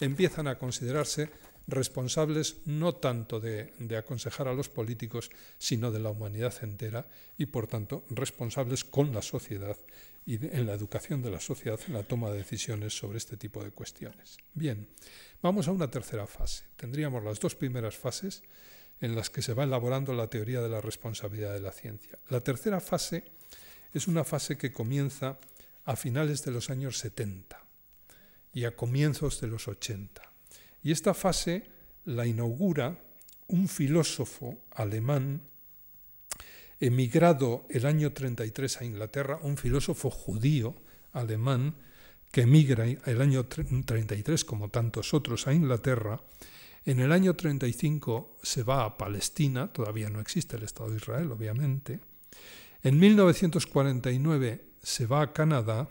empiezan 0.00 0.48
a 0.48 0.58
considerarse 0.58 1.30
responsables 1.66 2.58
no 2.66 2.94
tanto 2.94 3.40
de, 3.40 3.72
aconsejar 3.96 4.48
a 4.48 4.54
los 4.54 4.68
políticos, 4.68 5.30
sino 5.58 5.90
de 5.90 6.00
la 6.00 6.10
humanidad 6.10 6.54
entera 6.62 7.06
y, 7.38 7.46
por 7.46 7.66
tanto, 7.66 8.04
responsables 8.10 8.84
con 8.84 9.12
la 9.12 9.22
sociedad 9.22 9.76
y 10.24 10.34
en 10.34 10.66
la 10.66 10.74
educación 10.74 11.22
de 11.22 11.30
la 11.30 11.40
sociedad, 11.40 11.80
en 11.86 11.94
la 11.94 12.04
toma 12.04 12.30
de 12.30 12.38
decisiones 12.38 12.96
sobre 12.96 13.18
este 13.18 13.36
tipo 13.36 13.62
de 13.62 13.70
cuestiones. 13.70 14.38
Bien, 14.54 14.88
vamos 15.42 15.68
a 15.68 15.72
una 15.72 15.90
tercera 15.90 16.26
fase. 16.26 16.64
Tendríamos 16.76 17.24
las 17.24 17.40
dos 17.40 17.54
primeras 17.54 17.96
fases 17.96 18.42
en 19.00 19.16
las 19.16 19.30
que 19.30 19.42
se 19.42 19.54
va 19.54 19.64
elaborando 19.64 20.14
la 20.14 20.28
teoría 20.28 20.60
de 20.60 20.68
la 20.68 20.80
responsabilidad 20.80 21.52
de 21.52 21.60
la 21.60 21.72
ciencia. 21.72 22.18
La 22.28 22.40
tercera 22.40 22.80
fase 22.80 23.24
es 23.92 24.06
una 24.06 24.24
fase 24.24 24.56
que 24.56 24.72
comienza 24.72 25.38
a 25.84 25.96
finales 25.96 26.44
de 26.44 26.52
los 26.52 26.70
años 26.70 26.98
70 26.98 27.60
y 28.52 28.64
a 28.64 28.76
comienzos 28.76 29.40
de 29.40 29.48
los 29.48 29.66
80. 29.66 30.31
Y 30.82 30.92
esta 30.92 31.14
fase 31.14 31.64
la 32.04 32.26
inaugura 32.26 32.98
un 33.48 33.68
filósofo 33.68 34.58
alemán 34.72 35.42
emigrado 36.80 37.66
el 37.70 37.86
año 37.86 38.12
33 38.12 38.80
a 38.80 38.84
Inglaterra, 38.84 39.38
un 39.42 39.56
filósofo 39.56 40.10
judío 40.10 40.74
alemán 41.12 41.74
que 42.32 42.42
emigra 42.42 42.86
el 42.86 43.20
año 43.20 43.44
33 43.46 44.44
como 44.44 44.70
tantos 44.70 45.14
otros 45.14 45.46
a 45.46 45.54
Inglaterra 45.54 46.20
en 46.84 46.98
el 46.98 47.12
año 47.12 47.34
35 47.34 48.38
se 48.42 48.64
va 48.64 48.84
a 48.84 48.98
Palestina, 48.98 49.72
todavía 49.72 50.10
no 50.10 50.20
existe 50.20 50.56
el 50.56 50.64
Estado 50.64 50.90
de 50.90 50.96
Israel, 50.96 51.30
obviamente. 51.30 52.00
En 52.82 52.98
1949 52.98 54.64
se 54.82 55.06
va 55.06 55.22
a 55.22 55.32
Canadá 55.32 55.88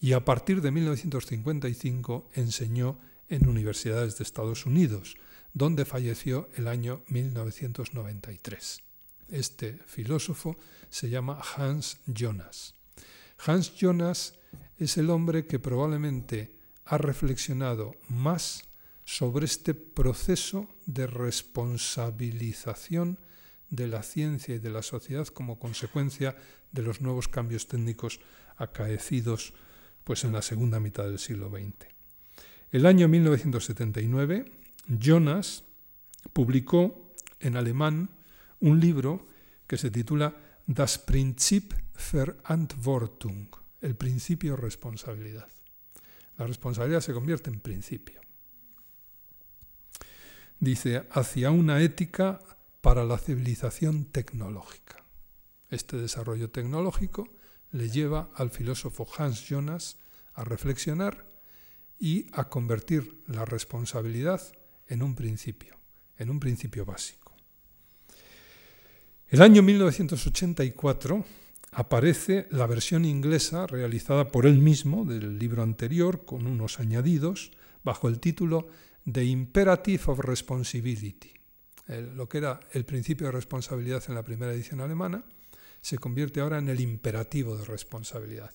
y 0.00 0.12
a 0.12 0.24
partir 0.24 0.60
de 0.60 0.70
1955 0.70 2.28
enseñó 2.34 2.96
en 3.30 3.48
universidades 3.48 4.18
de 4.18 4.24
Estados 4.24 4.66
Unidos, 4.66 5.16
donde 5.54 5.86
falleció 5.86 6.50
el 6.56 6.68
año 6.68 7.02
1993. 7.08 8.82
Este 9.30 9.78
filósofo 9.86 10.58
se 10.90 11.08
llama 11.08 11.40
Hans 11.56 11.96
Jonas. 12.06 12.74
Hans 13.46 13.74
Jonas 13.74 14.34
es 14.76 14.98
el 14.98 15.08
hombre 15.10 15.46
que 15.46 15.58
probablemente 15.58 16.54
ha 16.84 16.98
reflexionado 16.98 17.96
más 18.08 18.64
sobre 19.04 19.46
este 19.46 19.74
proceso 19.74 20.68
de 20.86 21.06
responsabilización 21.06 23.18
de 23.70 23.86
la 23.86 24.02
ciencia 24.02 24.56
y 24.56 24.58
de 24.58 24.70
la 24.70 24.82
sociedad 24.82 25.26
como 25.28 25.58
consecuencia 25.58 26.36
de 26.72 26.82
los 26.82 27.00
nuevos 27.00 27.28
cambios 27.28 27.68
técnicos 27.68 28.20
acaecidos 28.56 29.54
pues, 30.04 30.24
en 30.24 30.32
la 30.32 30.42
segunda 30.42 30.80
mitad 30.80 31.04
del 31.04 31.18
siglo 31.18 31.48
XX. 31.48 31.99
El 32.72 32.86
año 32.86 33.08
1979, 33.08 34.52
Jonas 34.86 35.64
publicó 36.32 37.14
en 37.40 37.56
alemán 37.56 38.10
un 38.60 38.78
libro 38.78 39.26
que 39.66 39.76
se 39.76 39.90
titula 39.90 40.36
Das 40.66 40.98
Prinzip 40.98 41.72
Verantwortung, 42.12 43.48
el 43.80 43.96
principio 43.96 44.54
responsabilidad. 44.54 45.48
La 46.38 46.46
responsabilidad 46.46 47.00
se 47.00 47.12
convierte 47.12 47.50
en 47.50 47.58
principio. 47.58 48.20
Dice, 50.60 51.08
hacia 51.10 51.50
una 51.50 51.80
ética 51.80 52.38
para 52.80 53.04
la 53.04 53.18
civilización 53.18 54.04
tecnológica. 54.04 55.04
Este 55.70 55.96
desarrollo 55.96 56.50
tecnológico 56.50 57.28
le 57.72 57.90
lleva 57.90 58.30
al 58.34 58.50
filósofo 58.50 59.08
Hans 59.18 59.48
Jonas 59.48 59.98
a 60.34 60.44
reflexionar 60.44 61.29
y 62.00 62.26
a 62.32 62.48
convertir 62.48 63.22
la 63.26 63.44
responsabilidad 63.44 64.40
en 64.88 65.02
un 65.02 65.14
principio, 65.14 65.76
en 66.16 66.30
un 66.30 66.40
principio 66.40 66.84
básico. 66.84 67.36
El 69.28 69.42
año 69.42 69.62
1984 69.62 71.24
aparece 71.72 72.48
la 72.50 72.66
versión 72.66 73.04
inglesa 73.04 73.66
realizada 73.66 74.32
por 74.32 74.46
él 74.46 74.58
mismo 74.58 75.04
del 75.04 75.38
libro 75.38 75.62
anterior 75.62 76.24
con 76.24 76.46
unos 76.46 76.80
añadidos 76.80 77.52
bajo 77.84 78.08
el 78.08 78.18
título 78.18 78.68
The 79.10 79.24
Imperative 79.24 80.02
of 80.06 80.18
Responsibility. 80.20 81.34
lo 82.14 82.28
que 82.28 82.38
era 82.38 82.60
el 82.72 82.84
principio 82.84 83.26
de 83.26 83.32
responsabilidad 83.32 84.02
en 84.08 84.14
la 84.14 84.22
primera 84.22 84.52
edición 84.52 84.80
alemana 84.80 85.24
se 85.80 85.98
convierte 85.98 86.40
ahora 86.40 86.58
en 86.58 86.68
el 86.68 86.80
imperativo 86.80 87.56
de 87.56 87.64
responsabilidad. 87.64 88.52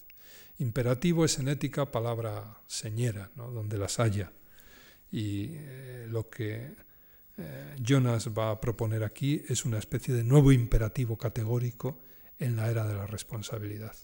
Imperativo 0.57 1.25
es 1.25 1.37
en 1.39 1.49
ética 1.49 1.91
palabra 1.91 2.61
señera, 2.65 3.29
donde 3.35 3.77
las 3.77 3.99
haya. 3.99 4.31
Y 5.11 5.49
eh, 5.51 6.07
lo 6.09 6.29
que 6.29 6.75
eh, 7.37 7.75
Jonas 7.83 8.29
va 8.29 8.51
a 8.51 8.61
proponer 8.61 9.03
aquí 9.03 9.43
es 9.49 9.65
una 9.65 9.79
especie 9.79 10.13
de 10.13 10.23
nuevo 10.23 10.53
imperativo 10.53 11.17
categórico 11.17 11.99
en 12.39 12.55
la 12.55 12.69
era 12.69 12.87
de 12.87 12.95
la 12.95 13.05
responsabilidad. 13.05 13.95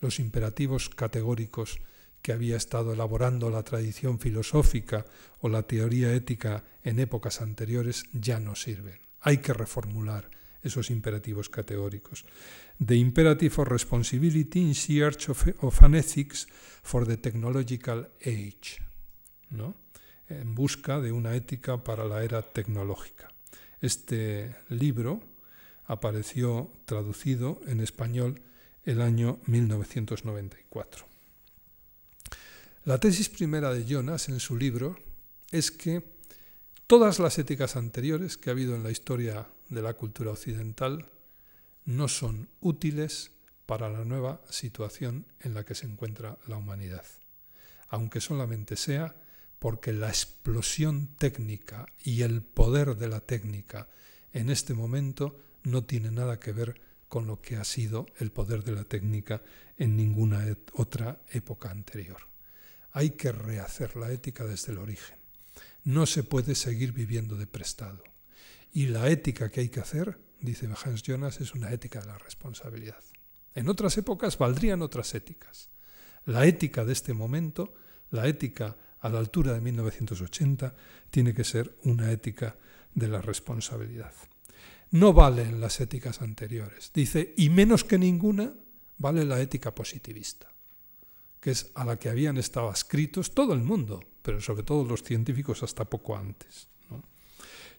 Los 0.00 0.18
imperativos 0.18 0.88
categóricos 0.88 1.78
que 2.22 2.32
había 2.32 2.56
estado 2.56 2.92
elaborando 2.94 3.50
la 3.50 3.62
tradición 3.62 4.18
filosófica 4.18 5.04
o 5.40 5.48
la 5.48 5.62
teoría 5.62 6.12
ética 6.14 6.64
en 6.82 6.98
épocas 6.98 7.40
anteriores 7.40 8.04
ya 8.12 8.40
no 8.40 8.54
sirven. 8.54 8.98
Hay 9.20 9.38
que 9.38 9.52
reformular 9.52 10.30
esos 10.62 10.90
imperativos 10.90 11.48
categóricos. 11.48 12.24
The 12.84 12.96
imperative 12.96 13.62
of 13.62 13.68
responsibility 13.68 14.60
in 14.60 14.74
search 14.74 15.28
of, 15.28 15.82
an 15.82 15.94
ethics 15.94 16.46
for 16.82 17.06
the 17.06 17.16
technological 17.16 18.08
age. 18.24 18.82
¿no? 19.50 19.76
En 20.28 20.54
busca 20.54 21.00
de 21.00 21.12
una 21.12 21.34
ética 21.34 21.82
para 21.82 22.04
la 22.04 22.22
era 22.22 22.42
tecnológica. 22.42 23.28
Este 23.80 24.54
libro 24.68 25.20
apareció 25.86 26.70
traducido 26.84 27.60
en 27.66 27.80
español 27.80 28.42
el 28.84 29.00
año 29.00 29.40
1994. 29.46 31.06
La 32.84 32.98
tesis 32.98 33.28
primera 33.28 33.72
de 33.74 33.84
Jonas 33.84 34.28
en 34.28 34.40
su 34.40 34.56
libro 34.56 34.96
es 35.50 35.70
que 35.70 36.02
todas 36.86 37.18
las 37.18 37.38
éticas 37.38 37.76
anteriores 37.76 38.36
que 38.36 38.50
ha 38.50 38.52
habido 38.52 38.74
en 38.74 38.82
la 38.82 38.90
historia 38.90 39.48
de 39.70 39.82
la 39.82 39.94
cultura 39.94 40.32
occidental 40.32 41.10
no 41.84 42.08
son 42.08 42.48
útiles 42.60 43.30
para 43.66 43.88
la 43.88 44.04
nueva 44.04 44.42
situación 44.50 45.26
en 45.40 45.54
la 45.54 45.64
que 45.64 45.74
se 45.74 45.86
encuentra 45.86 46.38
la 46.46 46.56
humanidad, 46.56 47.04
aunque 47.88 48.20
solamente 48.20 48.76
sea 48.76 49.14
porque 49.58 49.92
la 49.92 50.08
explosión 50.08 51.08
técnica 51.16 51.86
y 52.02 52.22
el 52.22 52.42
poder 52.42 52.96
de 52.96 53.08
la 53.08 53.20
técnica 53.20 53.88
en 54.32 54.50
este 54.50 54.74
momento 54.74 55.38
no 55.62 55.84
tiene 55.84 56.10
nada 56.10 56.40
que 56.40 56.52
ver 56.52 56.80
con 57.08 57.26
lo 57.26 57.40
que 57.40 57.56
ha 57.56 57.64
sido 57.64 58.06
el 58.18 58.30
poder 58.30 58.64
de 58.64 58.72
la 58.72 58.84
técnica 58.84 59.42
en 59.76 59.96
ninguna 59.96 60.44
otra 60.72 61.20
época 61.30 61.70
anterior. 61.70 62.22
Hay 62.92 63.10
que 63.10 63.32
rehacer 63.32 63.96
la 63.96 64.10
ética 64.10 64.44
desde 64.44 64.72
el 64.72 64.78
origen. 64.78 65.18
No 65.84 66.06
se 66.06 66.22
puede 66.22 66.54
seguir 66.54 66.92
viviendo 66.92 67.36
de 67.36 67.46
prestado. 67.46 68.02
Y 68.72 68.86
la 68.86 69.08
ética 69.08 69.50
que 69.50 69.60
hay 69.60 69.68
que 69.68 69.80
hacer, 69.80 70.18
dice 70.40 70.68
Hans 70.84 71.02
Jonas, 71.02 71.40
es 71.40 71.54
una 71.54 71.72
ética 71.72 72.00
de 72.00 72.06
la 72.06 72.18
responsabilidad. 72.18 73.02
En 73.54 73.68
otras 73.68 73.96
épocas 73.98 74.38
valdrían 74.38 74.82
otras 74.82 75.14
éticas. 75.14 75.70
La 76.24 76.46
ética 76.46 76.84
de 76.84 76.92
este 76.92 77.14
momento, 77.14 77.74
la 78.10 78.26
ética 78.28 78.76
a 79.00 79.08
la 79.08 79.18
altura 79.18 79.54
de 79.54 79.60
1980, 79.60 80.74
tiene 81.10 81.34
que 81.34 81.44
ser 81.44 81.76
una 81.82 82.12
ética 82.12 82.56
de 82.94 83.08
la 83.08 83.20
responsabilidad. 83.20 84.12
No 84.90 85.12
valen 85.12 85.60
las 85.60 85.80
éticas 85.80 86.20
anteriores. 86.20 86.90
Dice, 86.92 87.34
y 87.36 87.48
menos 87.48 87.84
que 87.84 87.98
ninguna, 87.98 88.52
vale 88.98 89.24
la 89.24 89.40
ética 89.40 89.74
positivista, 89.74 90.52
que 91.40 91.52
es 91.52 91.70
a 91.74 91.84
la 91.84 91.98
que 91.98 92.10
habían 92.10 92.36
estado 92.36 92.68
adscritos 92.68 93.32
todo 93.34 93.54
el 93.54 93.62
mundo, 93.62 94.04
pero 94.22 94.40
sobre 94.40 94.62
todo 94.62 94.84
los 94.84 95.02
científicos 95.02 95.62
hasta 95.62 95.88
poco 95.88 96.16
antes. 96.16 96.68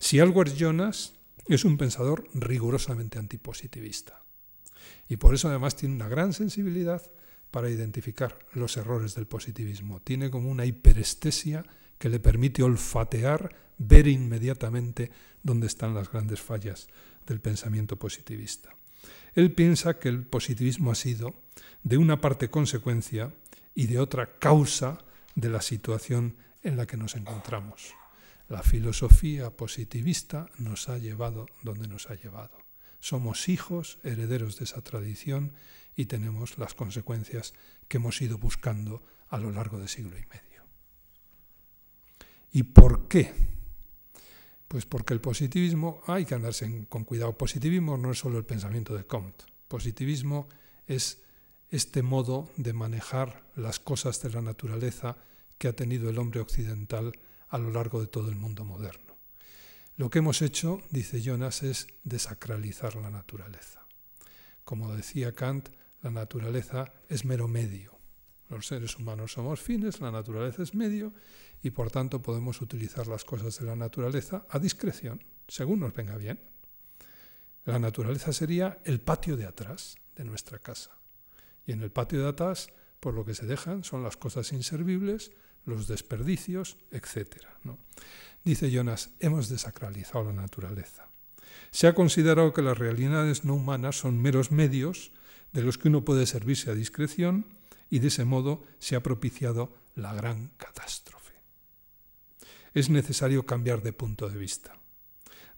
Si 0.02 0.18
es 0.18 0.58
Jonas, 0.58 1.14
es 1.48 1.64
un 1.64 1.78
pensador 1.78 2.28
rigurosamente 2.34 3.20
antipositivista. 3.20 4.24
Y 5.08 5.18
por 5.18 5.36
eso 5.36 5.48
además 5.48 5.76
tiene 5.76 5.94
una 5.94 6.10
gran 6.10 6.34
sensibilidad 6.34 7.04
para 7.52 7.70
identificar 7.70 8.40
los 8.54 8.78
errores 8.78 9.14
del 9.14 9.28
positivismo. 9.28 10.02
Tiene 10.02 10.32
como 10.32 10.50
una 10.50 10.66
hiperestesia 10.66 11.64
que 12.00 12.10
le 12.10 12.20
permite 12.20 12.64
olfatear, 12.64 13.56
ver 13.78 14.08
inmediatamente 14.08 15.12
dónde 15.44 15.68
están 15.68 15.94
las 15.94 16.12
grandes 16.12 16.42
fallas 16.42 16.88
del 17.28 17.40
pensamiento 17.40 17.96
positivista. 17.96 18.76
Él 19.36 19.54
piensa 19.54 20.00
que 20.00 20.10
el 20.10 20.24
positivismo 20.24 20.92
ha 20.92 20.96
sido, 20.96 21.36
de 21.84 21.98
una 21.98 22.20
parte, 22.20 22.50
consecuencia 22.50 23.32
y 23.76 23.86
de 23.86 24.00
otra, 24.00 24.40
causa 24.40 24.98
de 25.36 25.50
la 25.50 25.62
situación 25.62 26.38
en 26.64 26.76
la 26.76 26.88
que 26.88 26.98
nos 26.98 27.16
encontramos. 27.16 28.01
La 28.52 28.64
filosofía 28.64 29.50
positivista 29.56 30.50
nos 30.58 30.90
ha 30.90 30.98
llevado 30.98 31.46
donde 31.62 31.88
nos 31.88 32.10
ha 32.10 32.16
llevado. 32.16 32.58
Somos 33.00 33.48
hijos, 33.48 33.98
herederos 34.04 34.58
de 34.58 34.66
esa 34.66 34.82
tradición 34.82 35.54
y 35.96 36.08
tenemos 36.08 36.58
las 36.58 36.74
consecuencias 36.74 37.54
que 37.88 37.96
hemos 37.96 38.22
ido 38.22 38.38
buscando 38.38 39.04
a 39.30 39.38
lo 39.38 39.52
largo 39.52 39.80
de 39.80 39.88
siglo 39.88 40.18
y 40.18 40.26
medio. 40.26 40.66
¿Y 42.52 42.64
por 42.64 43.08
qué? 43.08 43.32
Pues 44.68 44.86
porque 44.86 45.14
el 45.14 45.22
positivismo, 45.22 46.02
hay 46.06 46.26
que 46.26 46.36
andarse 46.36 46.88
con 46.90 47.06
cuidado, 47.06 47.38
positivismo 47.38 47.96
no 47.96 48.12
es 48.12 48.20
solo 48.20 48.38
el 48.38 48.44
pensamiento 48.44 48.98
de 48.98 49.06
Comte, 49.06 49.46
positivismo 49.70 50.50
es 50.88 51.22
este 51.70 52.04
modo 52.04 52.50
de 52.58 52.74
manejar 52.74 53.50
las 53.56 53.80
cosas 53.80 54.22
de 54.22 54.30
la 54.32 54.42
naturaleza 54.42 55.16
que 55.58 55.70
ha 55.70 55.74
tenido 55.74 56.10
el 56.10 56.20
hombre 56.20 56.42
occidental 56.42 57.14
a 57.52 57.58
lo 57.58 57.70
largo 57.70 58.02
de 58.02 58.08
todo 58.08 58.30
el 58.30 58.36
mundo 58.36 58.66
moderno. 58.66 59.18
Lo 59.98 60.10
que 60.10 60.20
hemos 60.20 60.42
hecho, 60.42 60.82
dice 60.90 61.22
Jonas, 61.22 61.64
es 61.64 61.88
desacralizar 62.04 62.96
la 62.96 63.12
naturaleza. 63.12 63.86
Como 64.64 64.96
decía 64.96 65.34
Kant, 65.34 65.70
la 66.02 66.12
naturaleza 66.12 66.94
es 67.08 67.26
mero 67.26 67.48
medio. 67.48 68.00
Los 68.50 68.68
seres 68.68 68.98
humanos 68.98 69.34
somos 69.34 69.62
fines, 69.62 70.02
la 70.02 70.12
naturaleza 70.12 70.64
es 70.64 70.74
medio 70.74 71.14
y 71.62 71.72
por 71.72 71.92
tanto 71.92 72.22
podemos 72.22 72.62
utilizar 72.62 73.08
las 73.08 73.24
cosas 73.24 73.60
de 73.60 73.66
la 73.66 73.76
naturaleza 73.76 74.46
a 74.50 74.60
discreción, 74.60 75.24
según 75.48 75.82
nos 75.82 75.94
venga 75.94 76.18
bien. 76.18 76.40
La 77.66 77.78
naturaleza 77.78 78.34
sería 78.34 78.80
el 78.86 79.02
patio 79.02 79.38
de 79.38 79.46
atrás 79.46 79.96
de 80.16 80.24
nuestra 80.24 80.60
casa. 80.60 80.98
Y 81.66 81.74
en 81.74 81.82
el 81.82 81.92
patio 81.92 82.24
de 82.24 82.30
atrás, 82.30 82.70
por 83.00 83.14
lo 83.14 83.24
que 83.24 83.36
se 83.36 83.46
dejan 83.46 83.84
son 83.84 84.04
las 84.04 84.18
cosas 84.18 84.52
inservibles, 84.52 85.32
los 85.66 85.88
desperdicios, 85.88 86.78
etc. 86.92 87.38
Dice 88.44 88.72
Jonas, 88.72 89.12
hemos 89.20 89.50
desacralizado 89.50 90.26
la 90.26 90.34
naturaleza. 90.34 91.10
Se 91.70 91.88
ha 91.88 91.94
considerado 91.94 92.54
que 92.54 92.62
las 92.62 92.78
realidades 92.78 93.46
no 93.46 93.56
humanas 93.56 93.98
son 93.98 94.22
meros 94.22 94.52
medios 94.52 95.12
de 95.54 95.62
los 95.62 95.78
que 95.78 95.90
uno 95.90 96.04
puede 96.04 96.26
servirse 96.26 96.72
a 96.72 96.76
discreción 96.76 97.46
y 97.90 98.00
de 98.00 98.08
ese 98.08 98.26
modo 98.26 98.64
se 98.80 98.96
ha 98.96 99.04
propiciado 99.04 99.74
la 99.96 100.14
gran 100.14 100.52
catástrofe. 100.58 101.34
Es 102.74 102.90
necesario 102.90 103.46
cambiar 103.46 103.82
de 103.84 103.94
punto 103.94 104.30
de 104.30 104.38
vista, 104.38 104.74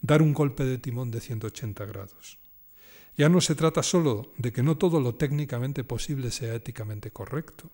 dar 0.02 0.20
un 0.20 0.34
golpe 0.34 0.64
de 0.64 0.78
timón 0.78 1.10
de 1.10 1.20
180 1.20 1.84
grados. 1.86 2.38
Ya 3.16 3.28
no 3.28 3.40
se 3.40 3.54
trata 3.54 3.82
solo 3.84 4.32
de 4.36 4.52
que 4.52 4.64
no 4.64 4.76
todo 4.76 5.00
lo 5.00 5.14
técnicamente 5.14 5.84
posible 5.84 6.32
sea 6.32 6.54
éticamente 6.54 7.12
correcto, 7.12 7.70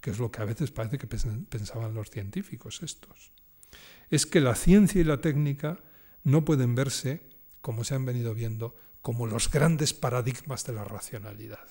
que 0.00 0.10
es 0.10 0.18
lo 0.18 0.30
que 0.30 0.42
a 0.42 0.46
veces 0.46 0.70
parece 0.70 0.98
que 0.98 1.06
pensaban 1.06 1.94
los 1.94 2.10
científicos 2.10 2.82
estos. 2.82 3.32
es 4.10 4.26
que 4.26 4.40
la 4.40 4.54
ciencia 4.54 5.00
y 5.00 5.04
la 5.04 5.20
técnica 5.20 5.78
no 6.24 6.44
pueden 6.44 6.74
verse, 6.74 7.28
como 7.60 7.84
se 7.84 7.94
han 7.94 8.04
venido 8.04 8.34
viendo, 8.34 8.74
como 9.02 9.26
los 9.26 9.50
grandes 9.50 9.94
paradigmas 9.94 10.64
de 10.64 10.72
la 10.72 10.84
racionalidad, 10.84 11.68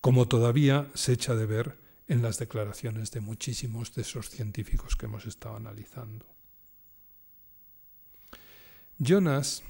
como 0.00 0.28
todavía 0.28 0.90
se 0.94 1.12
echa 1.12 1.34
de 1.34 1.46
ver 1.46 1.78
en 2.06 2.22
las 2.22 2.38
declaraciones 2.38 3.10
de 3.10 3.20
muchísimos 3.20 3.94
de 3.94 4.02
esos 4.02 4.30
científicos 4.30 4.96
que 4.96 5.06
hemos 5.06 5.26
estado 5.26 5.56
analizando. 5.56 6.26
Jonas, 8.98 9.62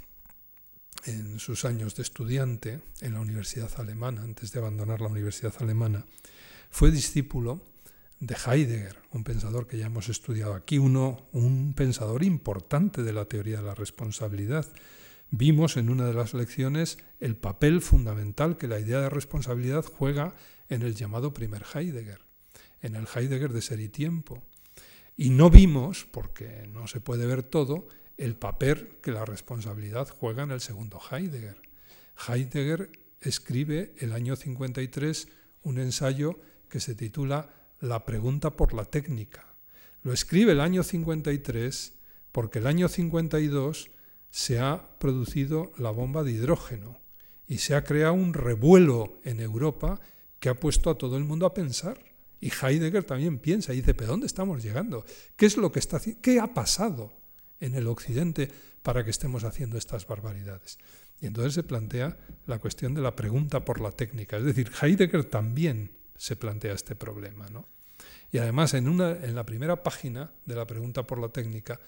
en 1.04 1.38
sus 1.38 1.64
años 1.64 1.94
de 1.96 2.02
estudiante 2.02 2.80
en 3.00 3.14
la 3.14 3.20
Universidad 3.20 3.70
Alemana, 3.78 4.22
antes 4.22 4.52
de 4.52 4.58
abandonar 4.58 5.00
la 5.00 5.08
Universidad 5.08 5.54
Alemana, 5.60 6.04
fue 6.70 6.90
discípulo 6.90 7.62
de 8.20 8.34
Heidegger, 8.34 8.96
un 9.12 9.24
pensador 9.24 9.66
que 9.66 9.78
ya 9.78 9.86
hemos 9.86 10.08
estudiado 10.08 10.54
aquí, 10.54 10.78
uno, 10.78 11.28
un 11.32 11.72
pensador 11.74 12.24
importante 12.24 13.02
de 13.02 13.12
la 13.12 13.26
teoría 13.26 13.58
de 13.58 13.66
la 13.66 13.74
responsabilidad. 13.74 14.66
Vimos 15.30 15.76
en 15.76 15.88
una 15.88 16.06
de 16.06 16.14
las 16.14 16.34
lecciones 16.34 16.98
el 17.20 17.36
papel 17.36 17.80
fundamental 17.80 18.56
que 18.56 18.68
la 18.68 18.80
idea 18.80 19.00
de 19.00 19.10
responsabilidad 19.10 19.84
juega 19.84 20.34
en 20.68 20.82
el 20.82 20.94
llamado 20.94 21.32
primer 21.32 21.64
Heidegger, 21.74 22.20
en 22.82 22.96
el 22.96 23.06
Heidegger 23.14 23.52
de 23.52 23.62
ser 23.62 23.80
y 23.80 23.88
tiempo. 23.88 24.42
Y 25.16 25.30
no 25.30 25.50
vimos, 25.50 26.06
porque 26.10 26.68
no 26.72 26.86
se 26.86 27.00
puede 27.00 27.26
ver 27.26 27.42
todo, 27.42 27.88
el 28.18 28.34
papel 28.34 28.98
que 29.00 29.12
la 29.12 29.24
responsabilidad 29.24 30.08
juega 30.08 30.42
en 30.42 30.50
el 30.50 30.60
segundo 30.60 31.00
Heidegger. 31.10 31.62
Heidegger 32.28 32.90
escribe 33.20 33.94
el 33.98 34.12
año 34.12 34.34
53 34.34 35.28
un 35.62 35.78
ensayo 35.78 36.38
que 36.68 36.80
se 36.80 36.96
titula 36.96 37.48
La 37.80 38.04
pregunta 38.04 38.56
por 38.56 38.74
la 38.74 38.84
técnica. 38.84 39.54
Lo 40.02 40.12
escribe 40.12 40.52
el 40.52 40.60
año 40.60 40.82
53 40.82 41.94
porque 42.32 42.58
el 42.58 42.66
año 42.66 42.88
52 42.88 43.90
se 44.30 44.58
ha 44.58 44.98
producido 44.98 45.72
la 45.78 45.90
bomba 45.90 46.24
de 46.24 46.32
hidrógeno 46.32 47.00
y 47.46 47.58
se 47.58 47.74
ha 47.74 47.84
creado 47.84 48.14
un 48.14 48.34
revuelo 48.34 49.20
en 49.24 49.40
Europa 49.40 50.00
que 50.40 50.48
ha 50.48 50.58
puesto 50.58 50.90
a 50.90 50.98
todo 50.98 51.16
el 51.16 51.24
mundo 51.24 51.46
a 51.46 51.54
pensar. 51.54 51.98
Y 52.40 52.50
Heidegger 52.50 53.04
también 53.04 53.38
piensa 53.38 53.72
y 53.72 53.76
dice, 53.76 53.94
¿pero 53.94 54.10
dónde 54.10 54.26
estamos 54.26 54.62
llegando? 54.62 55.04
¿Qué 55.36 55.46
es 55.46 55.56
lo 55.56 55.72
que 55.72 55.78
está 55.78 56.00
¿Qué 56.20 56.38
ha 56.38 56.52
pasado 56.52 57.17
en 57.60 57.74
el 57.74 57.86
occidente 57.86 58.48
para 58.82 59.04
que 59.04 59.10
estemos 59.10 59.44
haciendo 59.44 59.76
estas 59.78 60.06
barbaridades? 60.06 60.78
Y 61.20 61.26
entonces 61.26 61.54
se 61.54 61.62
plantea 61.62 62.16
la 62.46 62.58
cuestión 62.58 62.94
de 62.94 63.02
la 63.02 63.16
pregunta 63.16 63.64
por 63.64 63.80
la 63.80 63.90
técnica. 63.90 64.36
Es 64.36 64.44
decir, 64.44 64.70
Heidegger 64.80 65.24
también 65.24 65.90
se 66.16 66.36
plantea 66.36 66.74
este 66.74 66.94
problema. 66.94 67.48
¿no? 67.48 67.66
Y 68.30 68.38
además, 68.38 68.74
en, 68.74 68.88
una, 68.88 69.10
en 69.10 69.34
la 69.34 69.44
primera 69.44 69.82
página 69.82 70.32
de 70.44 70.54
la 70.54 70.66
pregunta 70.66 71.06
por 71.06 71.18
la 71.18 71.30
técnica, 71.30 71.80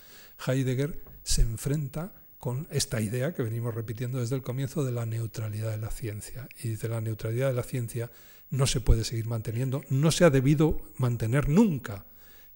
Heidegger 0.47 1.05
se 1.23 1.43
enfrenta 1.43 2.13
con 2.39 2.67
esta 2.71 3.01
idea 3.01 3.35
que 3.35 3.43
venimos 3.43 3.75
repitiendo 3.75 4.19
desde 4.19 4.35
el 4.35 4.43
comienzo 4.43 4.83
de 4.83 4.93
la 4.93 5.05
neutralidad 5.05 5.71
de 5.71 5.79
la 5.79 5.91
ciencia. 5.91 6.49
Y 6.63 6.69
dice, 6.69 6.89
la 6.89 7.01
neutralidad 7.01 7.49
de 7.49 7.55
la 7.55 7.63
ciencia 7.63 8.11
no 8.49 8.67
se 8.67 8.81
puede 8.81 9.05
seguir 9.05 9.27
manteniendo, 9.27 9.83
no 9.91 10.11
se 10.11 10.25
ha 10.25 10.31
debido 10.31 10.81
mantener 10.97 11.49
nunca, 11.49 12.07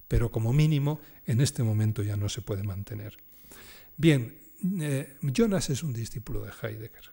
pero 0.07 0.31
como 0.31 0.53
mínimo 0.53 0.99
en 1.25 1.41
este 1.41 1.63
momento 1.63 2.03
ya 2.03 2.17
no 2.17 2.29
se 2.29 2.41
puede 2.41 2.63
mantener. 2.63 3.17
Bien, 3.97 4.37
eh, 4.81 5.17
Jonas 5.21 5.69
es 5.69 5.83
un 5.83 5.93
discípulo 5.93 6.43
de 6.43 6.51
Heidegger. 6.61 7.11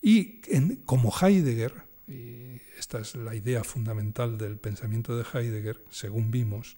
Y 0.00 0.40
como 0.84 1.12
Heidegger, 1.12 1.84
y 2.08 2.60
esta 2.78 3.00
es 3.00 3.14
la 3.14 3.34
idea 3.34 3.62
fundamental 3.62 4.36
del 4.36 4.58
pensamiento 4.58 5.16
de 5.16 5.24
Heidegger, 5.32 5.84
según 5.90 6.30
vimos, 6.30 6.76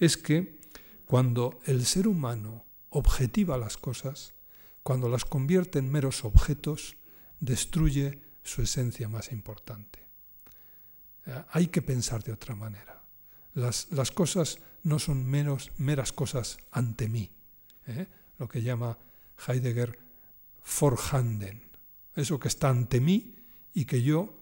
es 0.00 0.16
que 0.16 0.58
cuando 1.06 1.60
el 1.64 1.86
ser 1.86 2.08
humano 2.08 2.66
objetiva 2.90 3.56
las 3.56 3.76
cosas, 3.76 4.34
cuando 4.82 5.08
las 5.08 5.24
convierte 5.24 5.78
en 5.78 5.90
meros 5.90 6.24
objetos, 6.24 6.96
destruye 7.40 8.20
su 8.42 8.62
esencia 8.62 9.08
más 9.08 9.32
importante. 9.32 10.00
Eh, 11.26 11.44
hay 11.50 11.68
que 11.68 11.82
pensar 11.82 12.22
de 12.22 12.32
otra 12.32 12.54
manera. 12.54 12.95
Las, 13.56 14.10
cosas 14.12 14.58
no 14.82 14.98
son 14.98 15.26
menos, 15.26 15.72
meras 15.78 16.12
cosas 16.12 16.58
ante 16.70 17.08
mí, 17.08 17.32
¿eh? 17.86 18.06
lo 18.38 18.48
que 18.48 18.62
llama 18.62 18.98
Heidegger 19.48 19.98
vorhanden, 20.78 21.62
eso 22.14 22.38
que 22.38 22.48
está 22.48 22.68
ante 22.68 23.00
mí 23.00 23.34
y 23.72 23.86
que 23.86 24.02
yo 24.02 24.38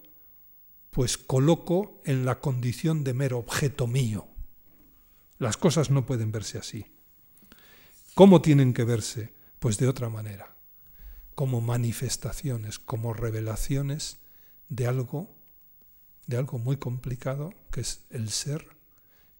pues 0.91 1.17
coloco 1.17 2.03
en 2.05 2.25
la 2.25 2.41
condición 2.41 3.05
de 3.05 3.15
mero 3.15 3.39
objeto 3.39 3.87
mío. 3.87 4.27
Las 5.39 5.57
cosas 5.57 5.91
no 5.91 6.07
pueden 6.07 6.33
verse 6.33 6.59
así. 6.59 6.87
¿Cómo 8.15 8.43
tienen 8.43 8.75
que 8.75 8.85
verse? 8.85 9.33
Pues 9.61 9.79
de 9.79 9.89
otra 9.89 10.09
manera, 10.09 10.57
como 11.37 11.61
manifestaciones, 11.61 12.79
como 12.81 13.15
revelaciones 13.15 14.19
de 14.69 14.87
algo 14.87 15.35
de 16.27 16.37
algo 16.37 16.59
muy 16.59 16.77
complicado, 16.77 17.53
que 17.71 17.81
es 17.81 18.05
el 18.11 18.31
ser, 18.31 18.67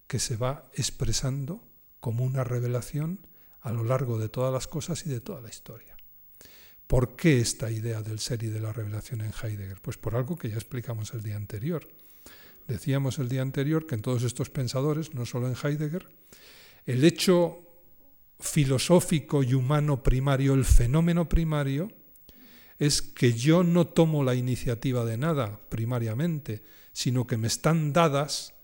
que 0.07 0.19
se 0.19 0.37
va 0.37 0.69
expresando 0.73 1.63
como 1.99 2.23
una 2.23 2.43
revelación 2.43 3.27
a 3.61 3.71
lo 3.71 3.83
largo 3.83 4.19
de 4.19 4.29
todas 4.29 4.53
las 4.53 4.67
cosas 4.67 5.05
y 5.05 5.09
de 5.09 5.21
toda 5.21 5.41
la 5.41 5.49
historia. 5.49 5.95
¿Por 6.87 7.15
qué 7.15 7.39
esta 7.39 7.71
idea 7.71 8.01
del 8.01 8.19
ser 8.19 8.43
y 8.43 8.47
de 8.47 8.59
la 8.59 8.71
revelación 8.71 9.21
en 9.21 9.31
Heidegger? 9.31 9.81
Pues 9.81 9.97
por 9.97 10.15
algo 10.15 10.37
que 10.37 10.49
ya 10.49 10.55
explicamos 10.55 11.13
el 11.13 11.23
día 11.23 11.35
anterior. 11.35 11.87
Decíamos 12.67 13.17
el 13.19 13.29
día 13.29 13.41
anterior 13.41 13.87
que 13.87 13.95
en 13.95 14.01
todos 14.01 14.23
estos 14.23 14.49
pensadores, 14.49 15.13
no 15.13 15.25
solo 15.25 15.47
en 15.47 15.55
Heidegger, 15.55 16.07
el 16.85 17.03
hecho 17.03 17.59
filosófico 18.39 19.43
y 19.43 19.53
humano 19.53 20.03
primario, 20.03 20.53
el 20.53 20.65
fenómeno 20.65 21.27
primario, 21.27 21.91
es 22.77 23.01
que 23.01 23.33
yo 23.33 23.63
no 23.63 23.87
tomo 23.87 24.23
la 24.23 24.35
iniciativa 24.35 25.05
de 25.05 25.17
nada 25.17 25.59
primariamente, 25.69 26.63
sino 26.91 27.25
que 27.25 27.37
me 27.37 27.47
están 27.47 27.93
dadas 27.93 28.54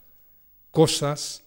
cosas 0.72 1.44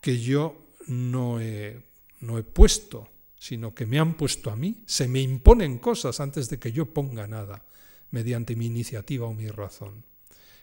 que 0.00 0.20
yo 0.20 0.56
no 0.86 1.40
he, 1.40 1.82
no 2.20 2.38
he 2.38 2.42
puesto, 2.42 3.08
sino 3.38 3.74
que 3.74 3.86
me 3.86 3.98
han 3.98 4.16
puesto 4.16 4.50
a 4.50 4.56
mí. 4.56 4.82
Se 4.86 5.08
me 5.08 5.20
imponen 5.20 5.78
cosas 5.78 6.20
antes 6.20 6.48
de 6.48 6.58
que 6.58 6.72
yo 6.72 6.86
ponga 6.86 7.26
nada, 7.26 7.64
mediante 8.10 8.56
mi 8.56 8.66
iniciativa 8.66 9.26
o 9.26 9.34
mi 9.34 9.48
razón. 9.48 10.04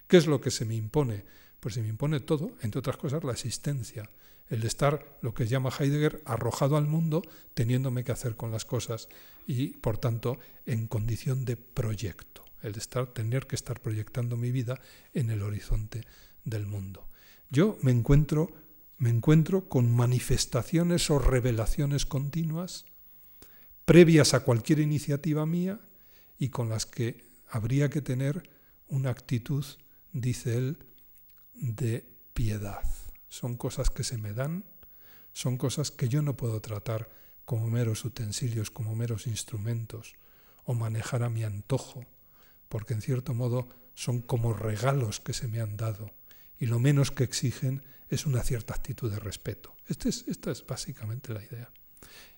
¿Qué 0.07 0.17
es 0.17 0.27
lo 0.27 0.39
que 0.39 0.51
se 0.51 0.65
me 0.65 0.75
impone? 0.75 1.25
Pues 1.59 1.75
se 1.75 1.81
me 1.81 1.89
impone 1.89 2.19
todo, 2.19 2.51
entre 2.61 2.79
otras 2.79 2.97
cosas, 2.97 3.23
la 3.23 3.31
existencia 3.31 4.09
el 4.49 4.61
de 4.61 4.67
estar, 4.67 5.17
lo 5.21 5.33
que 5.33 5.47
llama 5.47 5.71
Heidegger, 5.77 6.21
arrojado 6.25 6.77
al 6.77 6.85
mundo, 6.85 7.23
teniéndome 7.53 8.03
que 8.03 8.11
hacer 8.11 8.35
con 8.35 8.51
las 8.51 8.65
cosas 8.65 9.09
y, 9.47 9.69
por 9.69 9.97
tanto, 9.97 10.37
en 10.65 10.87
condición 10.87 11.45
de 11.45 11.57
proyecto, 11.57 12.43
el 12.61 12.73
de 12.73 12.79
estar, 12.79 13.07
tener 13.07 13.47
que 13.47 13.55
estar 13.55 13.79
proyectando 13.79 14.37
mi 14.37 14.51
vida 14.51 14.79
en 15.13 15.29
el 15.29 15.41
horizonte 15.41 16.03
del 16.43 16.65
mundo. 16.65 17.07
Yo 17.53 17.77
me 17.83 17.91
encuentro, 17.91 18.51
me 18.97 19.11
encuentro 19.11 19.69
con 19.69 19.95
manifestaciones 19.95 21.11
o 21.11 21.19
revelaciones 21.19 22.07
continuas 22.07 22.85
previas 23.85 24.33
a 24.33 24.39
cualquier 24.39 24.79
iniciativa 24.79 25.45
mía 25.45 25.79
y 26.39 26.49
con 26.49 26.67
las 26.67 26.87
que 26.87 27.23
habría 27.47 27.91
que 27.91 28.01
tener 28.01 28.49
una 28.87 29.11
actitud, 29.11 29.63
dice 30.13 30.57
él, 30.57 30.79
de 31.53 32.03
piedad. 32.33 32.81
Son 33.29 33.55
cosas 33.55 33.91
que 33.91 34.03
se 34.03 34.17
me 34.17 34.33
dan, 34.33 34.65
son 35.31 35.57
cosas 35.57 35.91
que 35.91 36.09
yo 36.09 36.23
no 36.23 36.35
puedo 36.35 36.59
tratar 36.59 37.11
como 37.45 37.67
meros 37.67 38.03
utensilios, 38.03 38.71
como 38.71 38.95
meros 38.95 39.27
instrumentos, 39.27 40.15
o 40.63 40.73
manejar 40.73 41.21
a 41.21 41.29
mi 41.29 41.43
antojo, 41.43 42.03
porque 42.67 42.95
en 42.95 43.03
cierto 43.03 43.35
modo 43.35 43.69
son 43.93 44.21
como 44.23 44.53
regalos 44.53 45.19
que 45.19 45.33
se 45.33 45.47
me 45.47 45.61
han 45.61 45.77
dado, 45.77 46.09
y 46.63 46.65
lo 46.65 46.79
menos 46.79 47.11
que 47.11 47.25
exigen 47.25 47.83
es 48.07 48.25
una 48.25 48.41
cierta 48.41 48.73
actitud 48.73 49.11
de 49.11 49.19
respeto. 49.19 49.75
Este 49.85 50.07
esta 50.07 50.49
es 50.49 50.65
básicamente 50.65 51.33
la 51.33 51.43
idea. 51.43 51.69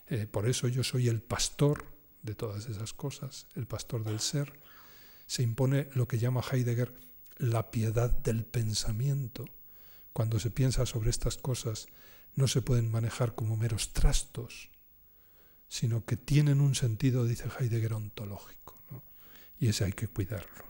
Eh, 0.08 0.26
por 0.26 0.50
eso 0.50 0.68
yo 0.68 0.84
soy 0.84 1.10
el 1.10 1.22
pastor 1.22 1.86
de 2.24 2.34
todas 2.34 2.66
esas 2.66 2.92
cosas, 2.92 3.46
el 3.54 3.68
pastor 3.68 4.04
del 4.04 4.20
ser. 4.20 4.60
Se 5.28 5.44
impone 5.44 5.90
lo 5.94 6.08
que 6.08 6.18
llama 6.18 6.42
Heidegger 6.42 6.92
la 7.38 7.70
piedad 7.70 8.10
del 8.10 8.46
pensamiento, 8.46 9.46
cuando 10.12 10.40
se 10.40 10.50
piensa 10.50 10.88
sobre 10.88 11.12
estas 11.12 11.38
cosas, 11.38 11.86
no 12.34 12.48
se 12.48 12.64
pueden 12.64 12.90
manejar 12.90 13.36
como 13.36 13.56
meros 13.56 13.94
trastos, 13.94 14.72
sino 15.68 16.04
que 16.04 16.18
tienen 16.18 16.62
un 16.62 16.74
sentido, 16.74 17.26
dice 17.26 17.48
Heidegger, 17.60 17.94
ontológico. 17.94 18.74
Y 19.60 19.68
ese 19.68 19.84
hay 19.84 19.94
que 19.94 20.08
cuidarlo. 20.08 20.66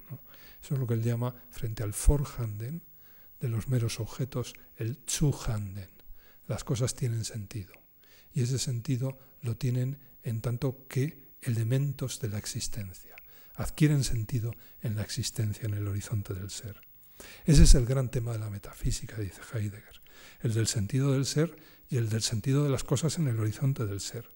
Eso 0.62 0.74
es 0.74 0.80
lo 0.82 0.86
que 0.86 0.95
él 0.95 1.03
llama, 1.03 1.36
frente 1.51 1.84
al 1.84 1.93
Vorhanden, 1.93 2.84
de 3.46 3.52
los 3.52 3.68
meros 3.68 4.00
objetos, 4.00 4.56
el 4.76 4.98
Zuhanden. 5.08 5.89
Las 6.48 6.64
cosas 6.64 6.96
tienen 6.96 7.24
sentido. 7.26 7.74
Y 8.34 8.41
ese 8.41 8.58
sentido 8.58 9.20
lo 9.43 9.56
tienen 9.56 10.00
en 10.24 10.41
tanto 10.41 10.88
que 10.88 11.30
elementos 11.43 12.20
de 12.20 12.30
la 12.30 12.39
existencia. 12.39 13.16
Adquieren 13.54 14.04
sentido 14.04 14.52
en 14.82 14.96
la 14.96 15.04
existencia, 15.04 15.66
en 15.66 15.76
el 15.76 15.88
horizonte 15.88 16.34
del 16.34 16.50
ser. 16.50 16.82
Ese 17.46 17.64
es 17.64 17.76
el 17.76 17.86
gran 17.86 18.10
tema 18.10 18.34
de 18.34 18.39
la 18.39 18.50
metafísica, 18.50 19.18
dice 19.18 19.41
Heidegger. 19.54 20.02
el 20.41 20.56
del 20.56 20.66
sentido 20.66 21.14
del 21.14 21.26
ser 21.26 21.56
y 21.88 21.98
el 21.98 22.10
del 22.10 22.24
sentido 22.24 22.64
de 22.64 22.72
las 22.72 22.84
cosas 22.84 23.20
en 23.20 23.28
el 23.28 23.39
horizonte 23.39 23.86
del 23.86 24.02
ser. 24.02 24.32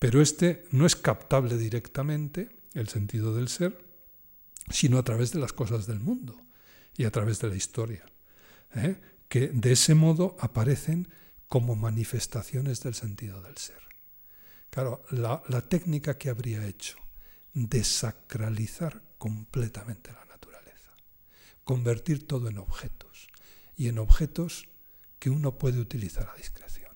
Pero 0.00 0.20
este 0.20 0.64
no 0.72 0.84
es 0.84 0.96
captable 0.96 1.56
directamente, 1.56 2.56
el 2.74 2.88
sentido 2.88 3.36
del 3.36 3.48
ser, 3.48 3.86
sino 4.68 4.98
a 4.98 5.04
través 5.04 5.30
de 5.30 5.38
las 5.38 5.52
cosas 5.52 5.86
del 5.86 6.00
mundo 6.00 6.36
y 6.96 7.04
a 7.04 7.12
través 7.12 7.38
de 7.38 7.48
la 7.48 7.56
historia, 7.56 8.04
¿eh? 8.74 9.00
que 9.28 9.48
de 9.48 9.72
ese 9.72 9.94
modo 9.94 10.36
aparecen 10.40 11.08
como 11.48 11.76
manifestaciones 11.76 12.82
del 12.82 12.94
sentido 12.94 13.40
del 13.42 13.56
ser. 13.56 13.80
Claro, 14.70 15.04
la, 15.10 15.42
la 15.48 15.68
técnica 15.68 16.18
que 16.18 16.28
habría 16.28 16.66
hecho, 16.66 16.96
desacralizar 17.54 19.02
completamente 19.18 20.12
la 20.12 20.24
naturaleza, 20.26 20.92
convertir 21.64 22.26
todo 22.26 22.48
en 22.48 22.58
objetos 22.58 23.28
y 23.76 23.88
en 23.88 23.98
objetos 23.98 24.68
que 25.18 25.30
uno 25.30 25.56
puede 25.58 25.80
utilizar 25.80 26.28
a 26.28 26.36
discreción. 26.36 26.94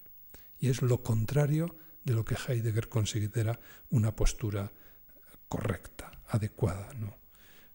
Y 0.59 0.69
es 0.69 0.83
lo 0.83 1.03
contrario 1.03 1.77
de 2.05 2.15
lo 2.15 2.25
que 2.25 2.37
Heidegger 2.37 2.89
considera 2.89 3.61
una 3.89 4.15
postura 4.15 4.73
correcta, 5.49 6.13
adecuada. 6.29 6.93
No, 6.95 7.17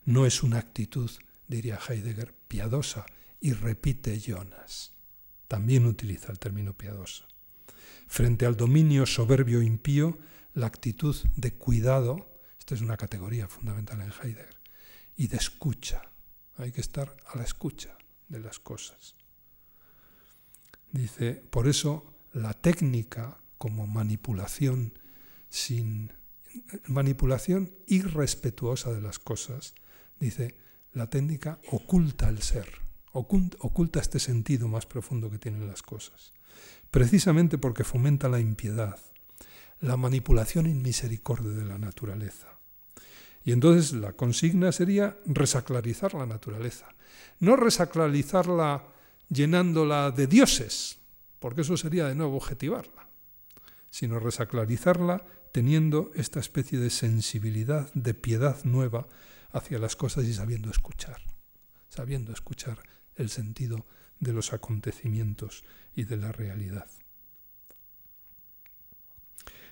no 0.06 0.26
es 0.26 0.44
una 0.44 0.60
actitud, 0.60 1.12
diría 1.48 1.80
Heidegger, 1.88 2.34
piadosa, 2.48 3.06
y 3.46 3.54
repite 3.54 4.20
Jonas. 4.20 4.92
También 5.48 5.86
utiliza 5.86 6.32
el 6.32 6.40
término 6.40 6.76
piadosa. 6.76 7.28
Frente 8.08 8.48
al 8.48 8.58
dominio 8.58 9.06
soberbio 9.06 9.62
impío, 9.62 10.18
la 10.56 10.66
actitud 10.66 11.16
de 11.36 11.54
cuidado, 11.54 12.40
esta 12.58 12.74
es 12.74 12.82
una 12.82 12.98
categoría 12.98 13.48
fundamental 13.48 14.02
en 14.02 14.12
Heidegger, 14.12 14.60
y 15.16 15.28
de 15.28 15.38
escucha. 15.38 16.02
Hay 16.58 16.72
que 16.72 16.82
estar 16.82 17.16
a 17.28 17.38
la 17.38 17.44
escucha 17.44 17.96
de 18.30 18.40
las 18.40 18.58
cosas. 18.58 19.14
Dice, 20.92 21.34
por 21.36 21.68
eso 21.68 22.16
la 22.34 22.56
técnica 22.56 23.38
como 23.60 23.86
manipulación 23.86 24.98
sin 25.50 26.14
manipulación 26.88 27.76
irrespetuosa 27.86 28.92
de 28.92 29.02
las 29.02 29.20
cosas, 29.20 29.76
dice, 30.20 30.58
la 30.94 31.12
técnica 31.12 31.60
oculta 31.72 32.28
el 32.28 32.42
ser, 32.42 32.85
oculta 33.16 34.00
este 34.00 34.20
sentido 34.20 34.68
más 34.68 34.86
profundo 34.86 35.32
que 35.32 35.40
tienen 35.40 35.68
las 35.68 35.82
cosas, 35.82 36.34
precisamente 36.92 37.58
porque 37.58 37.84
fomenta 37.84 38.28
la 38.28 38.40
impiedad, 38.40 39.00
la 39.80 39.96
manipulación 39.96 40.68
inmisericordia 40.68 41.52
de 41.52 41.66
la 41.66 41.78
naturaleza. 41.78 42.60
Y 43.46 43.52
entonces 43.52 43.94
la 43.94 44.14
consigna 44.14 44.72
sería 44.72 45.18
resacralizar 45.26 46.14
la 46.14 46.26
naturaleza, 46.26 46.88
no 47.40 47.56
resacralizarla 47.56 48.84
llenándola 49.30 50.12
de 50.12 50.28
dioses, 50.28 50.98
porque 51.40 51.62
eso 51.62 51.78
sería 51.78 52.08
de 52.08 52.16
nuevo 52.16 52.38
objetivarla, 52.38 53.08
sino 53.90 54.20
resacralizarla 54.20 55.26
teniendo 55.52 56.12
esta 56.16 56.42
especie 56.42 56.80
de 56.80 56.90
sensibilidad, 56.90 57.94
de 57.94 58.14
piedad 58.14 58.58
nueva 58.66 59.08
hacia 59.52 59.80
las 59.80 59.96
cosas 59.96 60.26
y 60.26 60.34
sabiendo 60.34 60.70
escuchar, 60.70 61.22
sabiendo 61.88 62.34
escuchar 62.34 62.80
el 63.16 63.30
sentido 63.30 63.86
de 64.20 64.34
los 64.34 64.54
acontecimientos 64.54 65.64
y 65.96 66.04
de 66.04 66.18
la 66.18 66.32
realidad. 66.32 66.88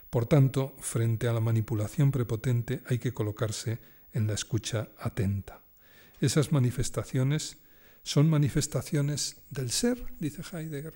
Por 0.10 0.28
tanto, 0.28 0.76
frente 0.80 1.28
a 1.28 1.34
la 1.34 1.39
manipulación 1.39 2.12
prepotente 2.12 2.84
hay 2.88 3.00
que 3.00 3.14
colocarse 3.14 3.80
en 4.12 4.28
la 4.28 4.34
escucha 4.34 4.89
atenta. 5.00 5.64
Esas 6.22 6.52
manifestaciones 6.52 7.58
son 8.04 8.30
manifestaciones 8.30 9.38
del 9.50 9.72
ser, 9.72 10.14
dice 10.20 10.44
Heidegger, 10.52 10.94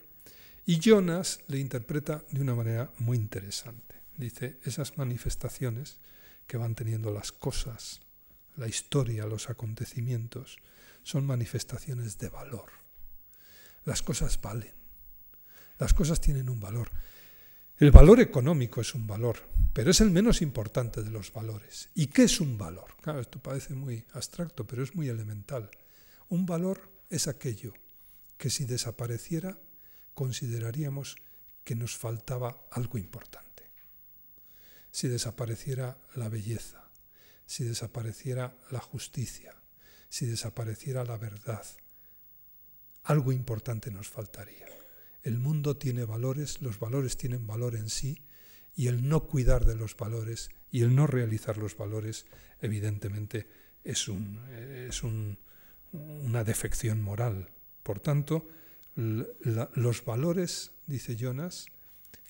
y 0.65 0.79
Jonas 0.79 1.39
le 1.47 1.59
interpreta 1.59 2.23
de 2.29 2.41
una 2.41 2.53
manera 2.53 2.91
muy 2.99 3.17
interesante. 3.17 3.95
Dice, 4.17 4.59
esas 4.63 4.97
manifestaciones 4.97 5.99
que 6.45 6.57
van 6.57 6.75
teniendo 6.75 7.11
las 7.11 7.31
cosas, 7.31 8.01
la 8.55 8.67
historia, 8.67 9.25
los 9.25 9.49
acontecimientos, 9.49 10.57
son 11.07 11.25
manifestaciones 11.25 12.17
de 12.17 12.27
valor. 12.27 12.65
Las 13.85 14.03
cosas 14.03 14.41
valen, 14.41 14.73
las 15.79 15.93
cosas 15.93 16.19
tienen 16.19 16.49
un 16.49 16.59
valor. 16.59 16.91
El 17.77 17.91
valor 17.91 18.19
económico 18.19 18.81
es 18.81 18.93
un 18.93 19.07
valor, 19.07 19.37
pero 19.71 19.91
es 19.91 20.01
el 20.01 20.11
menos 20.11 20.41
importante 20.41 21.03
de 21.03 21.09
los 21.09 21.31
valores. 21.31 21.89
¿Y 21.95 22.07
qué 22.07 22.23
es 22.23 22.41
un 22.41 22.57
valor? 22.57 22.97
Claro, 22.99 23.21
esto 23.21 23.41
parece 23.41 23.73
muy 23.73 24.05
abstracto, 24.11 24.67
pero 24.67 24.83
es 24.83 24.95
muy 24.95 25.07
elemental. 25.07 25.71
Un 26.27 26.45
valor 26.45 26.91
es 27.09 27.29
aquello 27.29 27.73
que 28.37 28.49
si 28.49 28.65
desapareciera 28.65 29.57
consideraríamos 30.13 31.15
que 31.63 31.75
nos 31.75 31.95
faltaba 31.95 32.67
algo 32.69 32.97
importante. 32.97 33.71
Si 34.91 35.07
desapareciera 35.07 35.99
la 36.15 36.27
belleza, 36.27 36.91
si 37.45 37.63
desapareciera 37.63 38.57
la 38.71 38.79
justicia, 38.79 39.55
si 40.09 40.25
desapareciera 40.25 41.03
la 41.03 41.17
verdad, 41.17 41.65
algo 43.03 43.31
importante 43.31 43.91
nos 43.91 44.09
faltaría. 44.09 44.67
El 45.23 45.37
mundo 45.37 45.77
tiene 45.77 46.05
valores, 46.05 46.61
los 46.61 46.79
valores 46.79 47.17
tienen 47.17 47.47
valor 47.47 47.75
en 47.75 47.89
sí, 47.89 48.21
y 48.75 48.87
el 48.87 49.09
no 49.09 49.27
cuidar 49.27 49.65
de 49.65 49.75
los 49.75 49.97
valores 49.97 50.49
y 50.71 50.83
el 50.83 50.95
no 50.95 51.07
realizar 51.07 51.57
los 51.57 51.75
valores, 51.75 52.27
evidentemente, 52.61 53.47
es, 53.83 54.07
un, 54.07 54.39
es 54.87 55.01
un, 55.03 55.39
una 55.91 56.43
defección 56.43 57.01
moral. 57.01 57.49
Por 57.83 57.99
tanto, 57.99 58.47
los 58.95 60.05
valores, 60.05 60.71
dice 60.85 61.15
Jonas, 61.15 61.65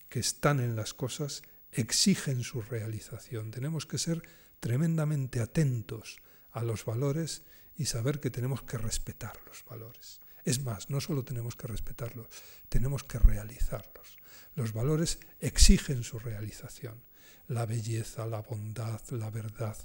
que 0.10 0.20
están 0.20 0.60
en 0.60 0.76
las 0.76 0.94
cosas, 0.94 1.44
exigen 1.72 2.44
su 2.44 2.62
realización. 2.62 3.52
Tenemos 3.52 3.86
que 3.86 3.98
ser 3.98 4.22
tremendamente 4.60 5.42
atentos 5.42 6.18
a 6.52 6.64
los 6.64 6.86
valores 6.86 7.44
y 7.78 7.86
saber 7.86 8.20
que 8.20 8.32
tenemos 8.32 8.64
que 8.64 8.78
respetar 8.78 9.38
los 9.46 9.64
valores. 9.64 10.20
Es 10.44 10.64
más, 10.64 10.90
no 10.90 11.00
solo 11.02 11.24
tenemos 11.24 11.56
que 11.56 11.68
respetarlos, 11.68 12.28
tenemos 12.70 13.04
que 13.04 13.20
realizarlos. 13.20 14.18
Los 14.56 14.74
valores 14.74 15.20
exigen 15.40 16.04
su 16.04 16.20
realización. 16.20 17.04
La 17.48 17.66
belleza, 17.66 18.26
la 18.26 18.42
bondad, 18.42 19.02
la 19.12 19.30
verdad 19.30 19.78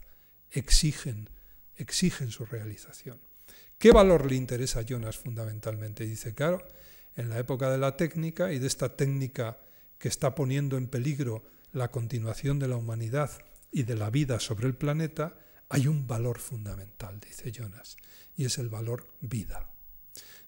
exigen, 0.50 1.28
exigen 1.76 2.30
su 2.30 2.44
realización. 2.46 3.20
¿Qué 3.78 3.92
valor 3.92 4.30
le 4.30 4.36
interesa 4.36 4.80
a 4.80 4.82
Jonas 4.82 5.16
fundamentalmente? 5.16 6.04
Dice, 6.04 6.34
claro, 6.34 6.66
en 7.16 7.28
la 7.28 7.38
época 7.38 7.70
de 7.70 7.78
la 7.78 7.96
técnica 7.96 8.52
y 8.52 8.58
de 8.58 8.66
esta 8.66 8.96
técnica 8.96 9.58
que 9.98 10.08
está 10.08 10.34
poniendo 10.34 10.76
en 10.76 10.88
peligro 10.88 11.44
la 11.72 11.90
continuación 11.90 12.58
de 12.58 12.68
la 12.68 12.76
humanidad 12.76 13.30
y 13.70 13.82
de 13.82 13.96
la 13.96 14.10
vida 14.10 14.38
sobre 14.40 14.66
el 14.66 14.74
planeta, 14.74 15.38
hay 15.72 15.88
un 15.88 16.06
valor 16.06 16.38
fundamental, 16.38 17.18
dice 17.18 17.50
Jonas, 17.50 17.96
y 18.36 18.44
es 18.44 18.58
el 18.58 18.68
valor 18.68 19.08
vida. 19.22 19.70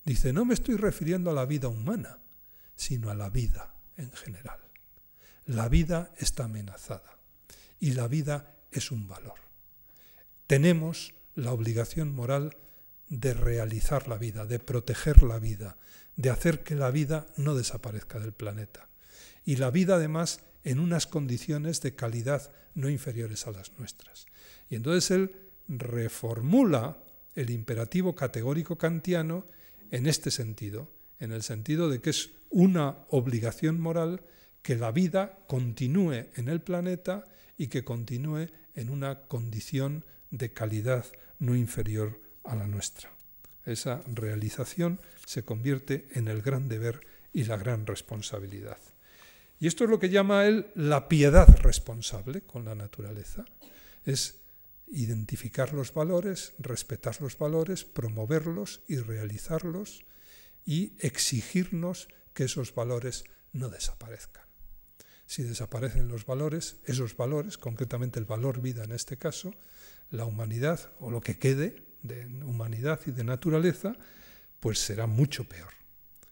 Dice, 0.04 0.34
no 0.34 0.44
me 0.44 0.52
estoy 0.52 0.76
refiriendo 0.76 1.30
a 1.30 1.32
la 1.32 1.46
vida 1.46 1.68
humana, 1.68 2.18
sino 2.76 3.08
a 3.08 3.14
la 3.14 3.30
vida 3.30 3.72
en 3.96 4.12
general. 4.12 4.58
La 5.46 5.70
vida 5.70 6.12
está 6.18 6.44
amenazada 6.44 7.16
y 7.80 7.92
la 7.92 8.06
vida 8.06 8.54
es 8.70 8.90
un 8.90 9.08
valor. 9.08 9.36
Tenemos 10.46 11.14
la 11.34 11.52
obligación 11.52 12.14
moral 12.14 12.58
de 13.08 13.32
realizar 13.32 14.08
la 14.08 14.18
vida, 14.18 14.44
de 14.44 14.58
proteger 14.58 15.22
la 15.22 15.38
vida, 15.38 15.78
de 16.16 16.28
hacer 16.28 16.62
que 16.62 16.74
la 16.74 16.90
vida 16.90 17.26
no 17.38 17.54
desaparezca 17.54 18.20
del 18.20 18.34
planeta. 18.34 18.90
Y 19.46 19.56
la 19.56 19.70
vida 19.70 19.94
además 19.94 20.40
en 20.64 20.80
unas 20.80 21.06
condiciones 21.06 21.80
de 21.80 21.94
calidad 21.94 22.52
no 22.74 22.90
inferiores 22.90 23.46
a 23.46 23.52
las 23.52 23.72
nuestras. 23.78 24.26
Y 24.68 24.76
entonces 24.76 25.10
él 25.10 25.32
reformula 25.68 26.98
el 27.34 27.50
imperativo 27.50 28.14
categórico 28.14 28.76
kantiano 28.76 29.46
en 29.90 30.06
este 30.06 30.30
sentido, 30.30 30.90
en 31.20 31.32
el 31.32 31.42
sentido 31.42 31.88
de 31.88 32.00
que 32.00 32.10
es 32.10 32.30
una 32.50 32.98
obligación 33.08 33.80
moral 33.80 34.22
que 34.62 34.76
la 34.76 34.92
vida 34.92 35.38
continúe 35.46 36.26
en 36.36 36.48
el 36.48 36.60
planeta 36.60 37.24
y 37.56 37.68
que 37.68 37.84
continúe 37.84 38.48
en 38.74 38.90
una 38.90 39.20
condición 39.26 40.04
de 40.30 40.52
calidad 40.52 41.04
no 41.38 41.54
inferior 41.54 42.20
a 42.44 42.56
la 42.56 42.66
nuestra. 42.66 43.10
Esa 43.64 44.02
realización 44.06 45.00
se 45.26 45.44
convierte 45.44 46.08
en 46.14 46.28
el 46.28 46.42
gran 46.42 46.68
deber 46.68 47.00
y 47.32 47.44
la 47.44 47.56
gran 47.56 47.86
responsabilidad. 47.86 48.78
Y 49.58 49.66
esto 49.66 49.84
es 49.84 49.90
lo 49.90 49.98
que 49.98 50.10
llama 50.10 50.46
él 50.46 50.66
la 50.74 51.08
piedad 51.08 51.48
responsable 51.60 52.42
con 52.42 52.64
la 52.64 52.74
naturaleza. 52.74 53.44
Es 54.04 54.40
identificar 54.86 55.72
los 55.72 55.92
valores, 55.92 56.54
respetar 56.58 57.20
los 57.20 57.38
valores, 57.38 57.84
promoverlos 57.84 58.82
y 58.86 58.96
realizarlos 58.96 60.04
y 60.64 60.92
exigirnos 60.98 62.08
que 62.32 62.44
esos 62.44 62.74
valores 62.74 63.24
no 63.52 63.68
desaparezcan. 63.68 64.44
Si 65.26 65.42
desaparecen 65.42 66.08
los 66.08 66.26
valores, 66.26 66.76
esos 66.84 67.16
valores, 67.16 67.56
concretamente 67.56 68.18
el 68.18 68.26
valor 68.26 68.60
vida 68.60 68.84
en 68.84 68.92
este 68.92 69.16
caso, 69.16 69.54
la 70.10 70.26
humanidad 70.26 70.92
o 71.00 71.10
lo 71.10 71.20
que 71.20 71.38
quede 71.38 71.84
de 72.02 72.26
humanidad 72.44 73.00
y 73.06 73.10
de 73.10 73.24
naturaleza, 73.24 73.96
pues 74.60 74.78
será 74.78 75.06
mucho 75.06 75.44
peor. 75.44 75.72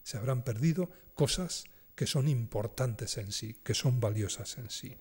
Se 0.02 0.18
habrán 0.18 0.44
perdido 0.44 0.90
cosas 1.14 1.64
que 1.94 2.06
son 2.06 2.28
importantes 2.28 3.16
en 3.18 3.32
sí, 3.32 3.56
que 3.62 3.74
son 3.74 4.00
valiosas 4.00 4.58
en 4.58 4.70
sí. 4.70 4.96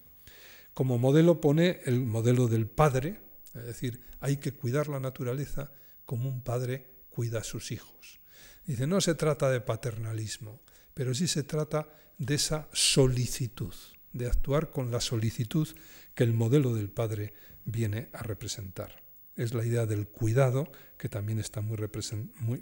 Como 0.74 0.98
modelo 0.98 1.42
pone 1.42 1.82
el 1.86 2.02
modelo 2.02 2.48
del 2.48 2.68
padre, 2.68 3.20
es 3.56 3.66
decir, 3.66 4.02
hay 4.20 4.38
que 4.38 4.54
cuidar 4.54 4.88
la 4.88 5.00
naturaleza 5.00 5.72
como 6.06 6.30
un 6.30 6.42
padre 6.42 6.88
cuida 7.10 7.40
a 7.40 7.44
sus 7.44 7.72
hijos. 7.72 8.20
Dice, 8.66 8.88
no 8.88 9.02
se 9.02 9.16
trata 9.16 9.50
de 9.50 9.62
paternalismo, 9.62 10.62
pero 10.94 11.14
sí 11.14 11.28
se 11.28 11.44
trata 11.44 11.88
de 12.18 12.36
esa 12.36 12.68
solicitud, 12.72 13.74
de 14.14 14.28
actuar 14.28 14.70
con 14.70 14.92
la 14.92 15.02
solicitud 15.02 15.68
que 16.14 16.24
el 16.24 16.34
modelo 16.34 16.74
del 16.74 16.90
padre 16.90 17.34
viene 17.66 18.10
a 18.14 18.24
representar. 18.24 19.04
Es 19.36 19.54
la 19.54 19.66
idea 19.66 19.86
del 19.86 20.08
cuidado 20.08 20.72
que 20.98 21.10
también 21.10 21.40
está 21.40 21.62
muy, 21.62 21.78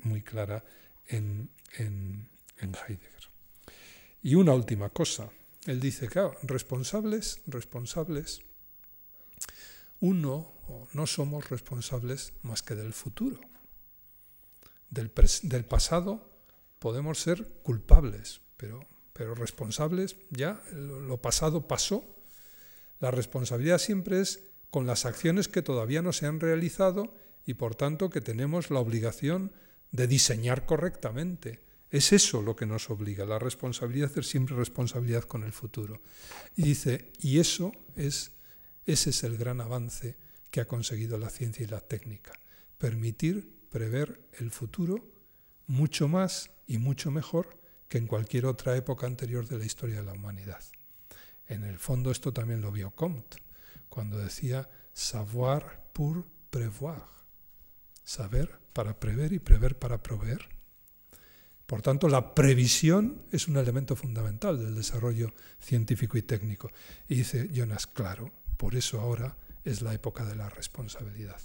muy, 0.04 0.22
clara 0.22 0.64
en, 1.08 1.50
en 1.78 2.30
Heidegger. 2.60 3.30
Y 4.22 4.36
una 4.36 4.54
última 4.54 4.90
cosa, 4.90 5.30
él 5.66 5.80
dice, 5.80 6.08
claro, 6.08 6.38
responsables, 6.44 7.42
responsables, 7.48 8.42
uno 10.00 10.59
no 10.94 11.08
somos 11.08 11.50
responsables 11.50 12.34
más 12.42 12.64
que 12.64 12.76
del 12.76 12.94
futuro. 12.94 13.40
Del, 14.90 15.10
pasado 15.66 16.32
podemos 16.80 17.22
ser 17.22 17.48
culpables, 17.62 18.42
pero, 18.58 18.88
pero 19.14 19.36
responsables 19.36 20.16
ya, 20.32 20.64
lo 20.74 21.22
pasado 21.22 21.68
pasó. 21.68 22.04
La 23.00 23.12
responsabilidad 23.12 23.78
siempre 23.78 24.20
es 24.20 24.44
con 24.72 24.88
las 24.88 25.06
acciones 25.06 25.48
que 25.48 25.62
todavía 25.62 26.02
no 26.02 26.12
se 26.12 26.26
han 26.26 26.40
realizado 26.40 27.14
y 27.46 27.54
por 27.56 27.76
tanto 27.76 28.10
que 28.10 28.22
tenemos 28.22 28.72
la 28.72 28.80
obligación 28.80 29.54
de 29.92 30.08
diseñar 30.08 30.66
correctamente. 30.66 31.60
Es 31.92 32.14
eso 32.14 32.42
lo 32.42 32.56
que 32.56 32.66
nos 32.66 32.90
obliga. 32.90 33.26
La 33.26 33.40
responsabilidad 33.40 34.12
es 34.16 34.28
siempre 34.28 34.56
responsabilidad 34.56 35.24
con 35.24 35.44
el 35.44 35.54
futuro. 35.54 36.02
Y 36.56 36.64
dice, 36.64 37.12
y 37.20 37.40
eso 37.40 37.72
es, 37.96 38.32
ese 38.86 39.10
es 39.10 39.24
el 39.24 39.38
gran 39.38 39.62
avance 39.62 40.16
que 40.52 40.62
ha 40.62 40.68
conseguido 40.68 41.18
la 41.18 41.30
ciencia 41.30 41.64
y 41.64 41.68
la 41.68 41.82
técnica. 41.82 42.34
Permitir 42.78 43.68
prever 43.70 44.28
el 44.40 44.52
futuro 44.52 45.12
mucho 45.68 46.08
más 46.08 46.52
y 46.66 46.78
mucho 46.78 47.12
mejor 47.12 47.58
que 47.88 47.98
en 47.98 48.08
cualquier 48.08 48.46
otra 48.46 48.76
época 48.76 49.08
anterior 49.08 49.48
de 49.48 49.60
la 49.60 49.66
historia 49.66 49.98
de 49.98 50.06
la 50.06 50.14
humanidad. 50.14 50.64
En 51.48 51.64
el 51.64 51.80
fondo 51.80 52.12
esto 52.12 52.32
también 52.32 52.62
lo 52.62 52.72
vio 52.72 52.92
Comte, 52.92 53.38
cuando 53.90 54.18
decía 54.18 54.70
savoir 54.94 55.84
pour 55.94 56.26
prévoir, 56.50 57.04
saber 58.04 58.60
para 58.74 59.00
prever 59.00 59.34
y 59.34 59.40
prever 59.40 59.78
para 59.78 60.02
proveer. 60.02 60.48
Por 61.66 61.82
tanto, 61.82 62.08
la 62.08 62.34
previsión 62.34 63.24
es 63.32 63.48
un 63.48 63.58
elemento 63.58 63.96
fundamental 63.96 64.58
del 64.58 64.76
desarrollo 64.76 65.34
científico 65.60 66.18
y 66.18 66.24
técnico. 66.24 66.72
Y 67.08 67.16
dice 67.16 67.50
Jonas, 67.52 67.86
claro, 67.86 68.32
por 68.58 68.76
eso 68.76 69.00
ahora 69.00 69.36
es 69.70 69.82
la 69.82 69.94
época 69.94 70.26
de 70.26 70.36
la 70.36 70.50
responsabilidad, 70.50 71.40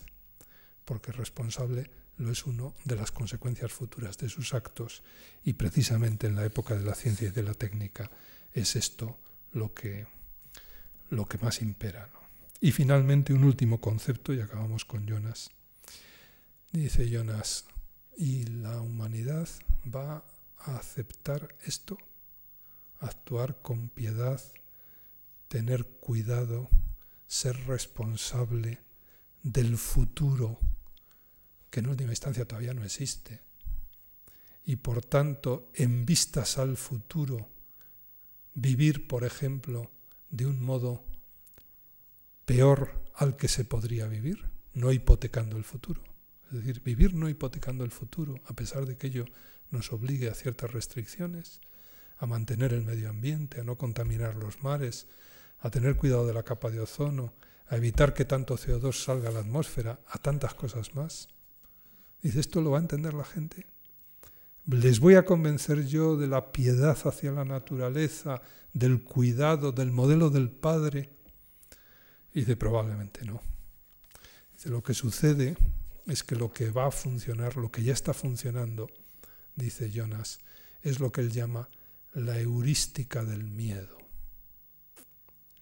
porque 0.85 1.13
responsable 1.13 1.91
lo 2.17 2.31
es 2.31 2.47
uno 2.47 2.75
de 2.85 2.97
las 2.97 3.11
consecuencias 3.11 3.73
futuras 3.73 4.19
de 4.19 4.29
sus 4.29 4.55
actos 4.55 5.03
y 5.45 5.55
precisamente 5.55 6.27
en 6.27 6.37
la 6.37 6.45
época 6.45 6.75
de 6.75 6.85
la 6.85 6.95
ciencia 6.95 7.29
y 7.29 7.33
de 7.33 7.43
la 7.43 7.55
técnica 7.55 8.11
es 8.53 8.77
esto 8.77 9.19
lo 9.53 9.75
que, 9.75 10.07
lo 11.11 11.27
que 11.27 11.39
más 11.39 11.61
impera. 11.61 12.09
Y 12.61 12.73
finalmente 12.73 13.35
un 13.35 13.45
último 13.45 13.81
concepto, 13.81 14.33
y 14.33 14.41
acabamos 14.41 14.85
con 14.85 15.07
Jonas. 15.07 15.51
Dice 16.73 17.11
Jonas, 17.11 17.67
y 18.17 18.45
la 18.45 18.81
humanidad 18.81 19.49
va 19.85 20.25
a 20.59 20.77
aceptar 20.77 21.55
esto, 21.65 21.99
actuar 23.01 23.61
con 23.61 23.89
piedad, 23.89 24.41
tener 25.49 25.85
cuidado, 25.85 26.71
ser 27.27 27.57
responsable 27.67 28.81
del 29.43 29.77
futuro, 29.77 30.59
que 31.71 31.81
en 31.81 31.89
última 31.89 32.13
instancia 32.13 32.47
todavía 32.47 32.75
no 32.75 32.85
existe. 32.85 33.41
Y 34.65 34.77
por 34.77 35.05
tanto, 35.05 35.71
en 35.75 36.07
vistas 36.07 36.59
al 36.59 36.77
futuro, 36.77 37.49
vivir, 38.55 39.07
por 39.07 39.25
ejemplo, 39.25 39.91
de 40.31 40.47
un 40.47 40.63
modo 40.63 41.05
peor 42.45 43.05
al 43.15 43.37
que 43.37 43.49
se 43.49 43.65
podría 43.65 44.07
vivir, 44.07 44.51
no 44.73 44.93
hipotecando 44.93 45.57
el 45.57 45.65
futuro. 45.65 46.03
Es 46.49 46.59
decir, 46.59 46.83
vivir 46.83 47.15
no 47.15 47.29
hipotecando 47.29 47.85
el 47.85 47.91
futuro, 47.91 48.41
a 48.47 48.55
pesar 48.55 48.87
de 48.87 48.97
que 48.97 49.09
ello 49.09 49.25
nos 49.71 49.93
obligue 49.93 50.31
a 50.31 50.35
ciertas 50.35 50.73
restricciones, 50.73 51.61
a 52.17 52.27
mantener 52.27 52.73
el 52.73 52.85
medio 52.85 53.11
ambiente, 53.11 53.61
a 53.61 53.65
no 53.65 53.77
contaminar 53.77 54.37
los 54.37 54.63
mares, 54.63 55.07
a 55.65 55.71
tener 55.71 55.97
cuidado 55.97 56.27
de 56.27 56.35
la 56.35 56.43
capa 56.43 56.71
de 56.71 56.79
ozono, 56.79 57.33
a 57.69 57.77
evitar 57.77 58.13
que 58.13 58.27
tanto 58.27 58.59
CO2 58.59 58.93
salga 58.93 59.31
a 59.31 59.33
la 59.33 59.41
atmósfera, 59.41 59.99
a 60.09 60.19
tantas 60.19 60.53
cosas 60.53 60.95
más. 60.95 61.29
Dice, 62.21 62.41
¿esto 62.41 62.61
lo 62.61 62.73
va 62.73 62.79
a 62.79 62.83
entender 62.83 63.15
la 63.15 63.25
gente? 63.25 63.67
¿Les 64.67 65.01
voy 65.01 65.15
a 65.15 65.25
convencer 65.25 65.87
yo 65.87 66.19
de 66.19 66.27
la 66.27 66.53
piedad 66.53 66.99
hacia 67.07 67.33
la 67.33 67.47
naturaleza, 67.47 68.43
del 68.75 69.03
cuidado, 69.03 69.73
del 69.73 69.91
modelo 69.91 70.29
del 70.29 70.51
Padre? 70.51 71.09
Dice, 72.35 72.57
probablemente 72.57 73.25
no. 73.25 73.41
Dice, 74.53 74.69
lo 74.69 74.83
que 74.83 74.93
sucede 74.93 75.57
es 76.05 76.23
que 76.25 76.37
lo 76.37 76.53
que 76.53 76.69
va 76.69 76.89
a 76.89 76.91
funcionar, 76.91 77.57
lo 77.57 77.71
que 77.71 77.83
ya 77.83 77.95
está 77.95 78.13
funcionando, 78.13 78.91
dice 79.57 79.91
Jonas, 79.91 80.41
es 80.83 81.01
lo 81.01 81.11
que 81.11 81.23
él 81.23 81.33
llama 81.33 81.71
la 82.13 82.39
heurística 82.39 83.25
del 83.25 83.45
miedo. 83.45 84.04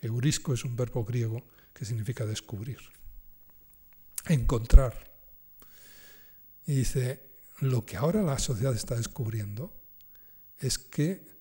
Eurisco 0.02 0.52
es 0.52 0.64
un 0.64 0.76
verbo 0.76 1.04
griego 1.04 1.44
que 1.72 1.84
significa 1.84 2.26
descubrir, 2.26 2.78
encontrar. 4.26 5.12
Y 6.66 6.74
dice, 6.74 7.30
lo 7.60 7.86
que 7.86 7.96
ahora 7.96 8.22
la 8.22 8.38
sociedad 8.38 8.74
está 8.74 8.96
descubriendo 8.96 9.72
es 10.58 10.78
que 10.78 11.32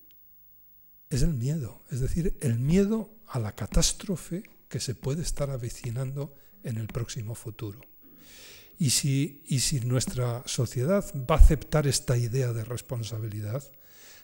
es 1.10 1.22
el 1.22 1.34
miedo, 1.34 1.82
es 1.90 2.00
decir, 2.00 2.38
el 2.40 2.58
miedo 2.58 3.10
a 3.26 3.38
la 3.38 3.54
catástrofe 3.54 4.44
que 4.68 4.80
se 4.80 4.94
puede 4.94 5.22
estar 5.22 5.50
avecinando 5.50 6.34
en 6.62 6.78
el 6.78 6.86
próximo 6.86 7.34
futuro. 7.34 7.80
Y 8.78 8.90
si, 8.90 9.42
y 9.46 9.60
si 9.60 9.80
nuestra 9.80 10.42
sociedad 10.46 11.04
va 11.30 11.34
a 11.34 11.38
aceptar 11.38 11.86
esta 11.86 12.16
idea 12.16 12.52
de 12.52 12.64
responsabilidad, 12.64 13.62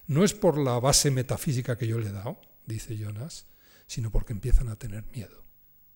no 0.06 0.24
es 0.24 0.32
por 0.32 0.56
la 0.56 0.78
base 0.80 1.10
metafísica 1.10 1.76
que 1.76 1.86
yo 1.86 1.98
le 1.98 2.08
he 2.08 2.12
dado, 2.12 2.40
dice 2.64 2.96
Jonas, 2.96 3.46
sino 3.88 4.12
porque 4.12 4.32
empiezan 4.32 4.68
a 4.68 4.76
tener 4.76 5.04
miedo 5.06 5.42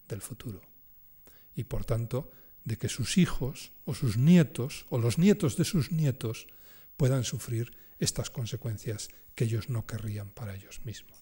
del 0.09 0.21
futuro. 0.21 0.61
Y 1.55 1.65
por 1.65 1.85
tanto, 1.85 2.31
de 2.65 2.79
que 2.79 2.89
sus 2.89 3.19
hijos 3.19 3.73
o 3.85 3.95
sus 3.95 4.17
nietos 4.17 4.87
o 4.89 4.99
los 4.99 5.19
nietos 5.19 5.57
de 5.57 5.65
sus 5.65 5.93
nietos 5.93 6.49
puedan 6.97 7.23
sufrir 7.23 7.77
estas 7.99 8.31
consecuencias 8.31 9.11
que 9.35 9.45
ellos 9.45 9.69
no 9.69 9.87
querrían 9.87 10.31
para 10.31 10.55
ellos 10.55 10.85
mismos. 10.85 11.19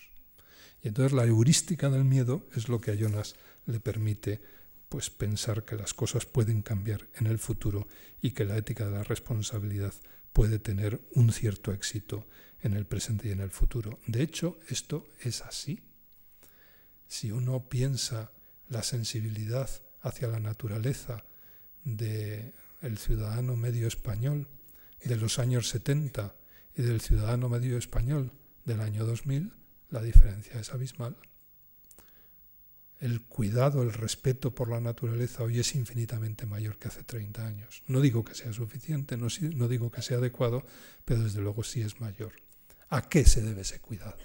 Y 0.82 0.88
entonces 0.88 1.12
la 1.12 1.26
heurística 1.26 1.90
del 1.90 2.04
miedo 2.04 2.46
es 2.54 2.68
lo 2.68 2.80
que 2.80 2.90
a 2.90 2.94
Jonas 2.94 3.34
le 3.66 3.80
permite 3.80 4.40
pues 4.88 5.10
pensar 5.10 5.64
que 5.64 5.76
las 5.76 5.94
cosas 5.94 6.26
pueden 6.26 6.62
cambiar 6.62 7.08
en 7.14 7.26
el 7.26 7.38
futuro 7.38 7.86
y 8.20 8.32
que 8.32 8.44
la 8.44 8.56
ética 8.56 8.86
de 8.86 8.92
la 8.92 9.04
responsabilidad 9.04 9.94
puede 10.32 10.58
tener 10.58 11.00
un 11.12 11.32
cierto 11.32 11.72
éxito 11.72 12.26
en 12.60 12.74
el 12.74 12.86
presente 12.86 13.28
y 13.28 13.32
en 13.32 13.40
el 13.40 13.50
futuro. 13.50 13.98
De 14.06 14.22
hecho, 14.22 14.58
esto 14.68 15.06
es 15.20 15.42
así. 15.42 15.80
Si 17.10 17.32
uno 17.32 17.68
piensa 17.68 18.30
la 18.68 18.84
sensibilidad 18.84 19.68
hacia 20.00 20.28
la 20.28 20.38
naturaleza 20.38 21.24
del 21.84 22.52
ciudadano 22.98 23.56
medio 23.56 23.88
español 23.88 24.46
de 25.02 25.16
los 25.16 25.38
años 25.40 25.68
70 25.70 26.36
y 26.76 26.82
del 26.82 27.00
ciudadano 27.00 27.48
medio 27.48 27.78
español 27.78 28.30
del 28.64 28.80
año 28.80 29.04
2000, 29.04 29.52
la 29.90 30.02
diferencia 30.02 30.60
es 30.60 30.72
abismal 30.72 31.16
el 33.00 33.22
cuidado, 33.22 33.82
el 33.82 33.92
respeto 33.92 34.54
por 34.54 34.68
la 34.68 34.80
naturaleza 34.80 35.42
hoy 35.42 35.58
es 35.58 35.74
infinitamente 35.74 36.44
mayor 36.44 36.78
que 36.78 36.88
hace 36.88 37.02
30 37.02 37.46
años. 37.46 37.82
No 37.86 38.00
digo 38.00 38.24
que 38.24 38.34
sea 38.34 38.52
suficiente, 38.52 39.16
no, 39.16 39.28
digo 39.68 39.90
que 39.90 40.02
sea 40.02 40.18
adecuado, 40.18 40.66
pero 41.04 41.22
desde 41.22 41.40
luego 41.40 41.64
sí 41.64 41.80
es 41.80 41.98
mayor. 42.00 42.32
¿A 42.90 43.08
qué 43.08 43.24
se 43.24 43.40
debe 43.40 43.62
ese 43.62 43.80
cuidado? 43.80 44.18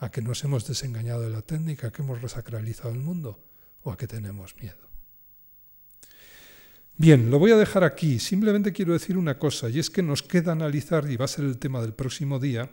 ¿A 0.00 0.10
que 0.10 0.22
nos 0.22 0.42
hemos 0.44 0.66
desengañado 0.66 1.20
de 1.20 1.30
la 1.30 1.42
técnica, 1.42 1.88
a 1.88 1.92
que 1.92 2.00
hemos 2.00 2.22
resacralizado 2.22 2.90
el 2.90 3.00
mundo 3.00 3.38
o 3.82 3.92
a 3.92 3.96
que 3.96 4.06
tenemos 4.06 4.56
miedo? 4.56 4.88
Bien, 6.96 7.30
lo 7.30 7.38
voy 7.38 7.52
a 7.52 7.56
dejar 7.56 7.84
aquí. 7.84 8.18
Simplemente 8.18 8.72
quiero 8.72 8.94
decir 8.94 9.16
una 9.16 9.38
cosa, 9.38 9.68
y 9.68 9.78
es 9.78 9.90
que 9.90 10.02
nos 10.02 10.22
queda 10.22 10.52
analizar, 10.52 11.10
y 11.10 11.16
va 11.16 11.26
a 11.26 11.28
ser 11.28 11.44
el 11.44 11.58
tema 11.58 11.82
del 11.82 11.92
próximo 11.92 12.38
día, 12.38 12.70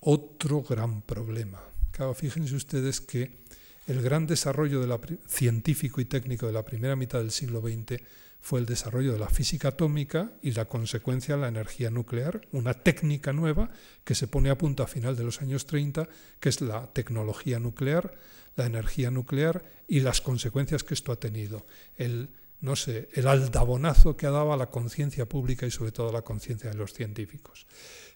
otro 0.00 0.62
gran 0.62 1.00
problema. 1.02 1.62
Claro, 1.90 2.12
fíjense 2.12 2.54
ustedes 2.54 3.00
que 3.00 3.38
el 3.86 4.02
gran 4.02 4.26
desarrollo 4.26 4.84
científico 5.26 6.00
y 6.00 6.04
técnico 6.04 6.46
de 6.46 6.52
la 6.52 6.64
primera 6.64 6.96
mitad 6.96 7.18
del 7.18 7.30
siglo 7.30 7.60
XX 7.60 8.02
fue 8.46 8.60
el 8.60 8.66
desarrollo 8.66 9.12
de 9.12 9.18
la 9.18 9.28
física 9.28 9.70
atómica 9.70 10.30
y 10.40 10.52
la 10.52 10.66
consecuencia 10.66 11.36
la 11.36 11.48
energía 11.48 11.90
nuclear, 11.90 12.46
una 12.52 12.74
técnica 12.74 13.32
nueva 13.32 13.70
que 14.04 14.14
se 14.14 14.28
pone 14.28 14.50
a 14.50 14.56
punto 14.56 14.84
a 14.84 14.86
final 14.86 15.16
de 15.16 15.24
los 15.24 15.42
años 15.42 15.66
30, 15.66 16.08
que 16.38 16.48
es 16.48 16.60
la 16.60 16.86
tecnología 16.92 17.58
nuclear, 17.58 18.14
la 18.54 18.66
energía 18.66 19.10
nuclear 19.10 19.64
y 19.88 19.98
las 19.98 20.20
consecuencias 20.20 20.84
que 20.84 20.94
esto 20.94 21.10
ha 21.10 21.16
tenido. 21.16 21.66
El, 21.96 22.28
no 22.60 22.76
sé, 22.76 23.08
el 23.14 23.26
aldabonazo 23.26 24.16
que 24.16 24.28
ha 24.28 24.30
dado 24.30 24.52
a 24.52 24.56
la 24.56 24.70
conciencia 24.70 25.28
pública 25.28 25.66
y 25.66 25.72
sobre 25.72 25.90
todo 25.90 26.10
a 26.10 26.12
la 26.12 26.22
conciencia 26.22 26.70
de 26.70 26.76
los 26.76 26.92
científicos. 26.92 27.66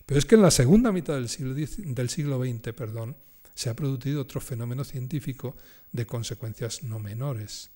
Pero 0.07 0.17
es 0.17 0.27
que 0.27 0.37
en 0.37 0.43
la 0.43 0.53
segunda 0.53 0.93
mitad 0.93 1.15
del 1.15 1.29
siglo, 1.29 1.55
del 1.55 2.09
siglo 2.09 2.41
XX 2.41 2.73
perdón, 2.73 3.17
se 3.57 3.69
ha 3.69 3.75
producido 3.75 4.23
otro 4.23 4.41
fenómeno 4.41 4.85
científico 4.85 5.57
de 5.91 6.07
consecuencias 6.07 6.85
no 6.85 7.01
menores, 7.01 7.73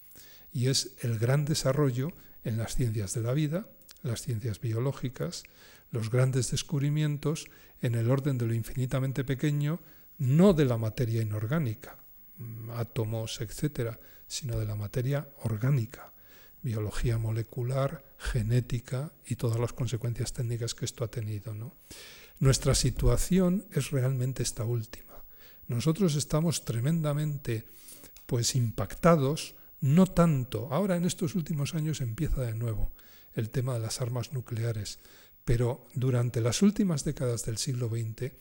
y 0.53 0.69
es 0.69 0.93
el 1.01 1.19
gran 1.19 1.45
desarrollo 1.45 2.13
en 2.45 2.59
las 2.59 2.75
ciencias 2.75 3.15
de 3.15 3.23
la 3.23 3.33
vida, 3.33 3.67
las 4.03 4.23
ciencias 4.23 4.61
biológicas, 4.61 5.45
los 5.91 6.11
grandes 6.11 6.51
descubrimientos 6.51 7.47
en 7.81 7.95
el 7.95 8.11
orden 8.11 8.39
de 8.39 8.47
lo 8.47 8.55
infinitamente 8.55 9.25
pequeño, 9.25 9.81
no 10.19 10.53
de 10.53 10.65
la 10.65 10.77
materia 10.77 11.23
inorgánica, 11.23 11.97
mm, 12.39 12.71
átomos, 12.71 13.41
etcétera, 13.41 13.99
sino 14.27 14.59
de 14.59 14.67
la 14.67 14.75
materia 14.75 15.29
orgánica, 15.43 16.13
biología 16.63 17.19
molecular, 17.19 18.05
genética 18.19 19.13
y 19.27 19.37
todas 19.37 19.61
las 19.61 19.73
consecuencias 19.73 20.33
técnicas 20.33 20.75
que 20.75 20.85
esto 20.85 21.05
ha 21.05 21.09
tenido. 21.09 21.55
Nuestra 22.41 22.75
situación 22.75 23.67
es 23.71 23.91
realmente 23.91 24.43
esta 24.43 24.65
última. 24.65 25.23
Nosotros 25.69 26.15
estamos 26.17 26.65
tremendamente 26.65 27.65
pues 28.27 28.57
impactados 28.57 29.55
no 29.85 30.07
tanto, 30.07 30.73
ahora 30.73 30.97
en 30.97 31.05
estos 31.05 31.35
últimos 31.35 31.75
años 31.75 32.01
empieza 32.01 32.41
de 32.41 32.55
nuevo 32.55 32.91
el 33.35 33.51
tema 33.51 33.75
de 33.75 33.81
las 33.81 34.01
armas 34.01 34.33
nucleares, 34.33 34.99
pero 35.45 35.89
durante 35.93 36.41
las 36.41 36.63
últimas 36.63 37.05
décadas 37.05 37.45
del 37.45 37.59
siglo 37.59 37.91
XX, 37.91 38.33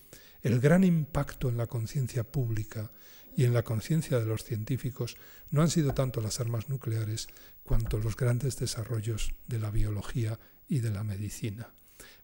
el 0.41 0.61
gran 0.61 0.85
impacto 0.85 1.49
en 1.49 1.57
la 1.57 1.67
conciencia 1.67 2.23
pública 2.23 2.93
y 3.35 3.43
en 3.43 3.53
la 3.53 3.63
conciencia 3.63 4.19
de 4.19 4.25
los 4.25 4.45
científicos 4.45 5.17
no 5.51 5.61
han 5.61 5.69
sido 5.69 5.93
tanto 5.93 6.21
las 6.21 6.39
armas 6.39 6.69
nucleares 6.69 7.27
cuanto 7.63 7.97
los 7.97 8.15
grandes 8.15 8.57
desarrollos 8.57 9.33
de 9.45 9.59
la 9.59 9.69
biología 9.69 10.39
y 10.69 10.79
de 10.79 10.91
la 10.91 11.03
medicina. 11.03 11.73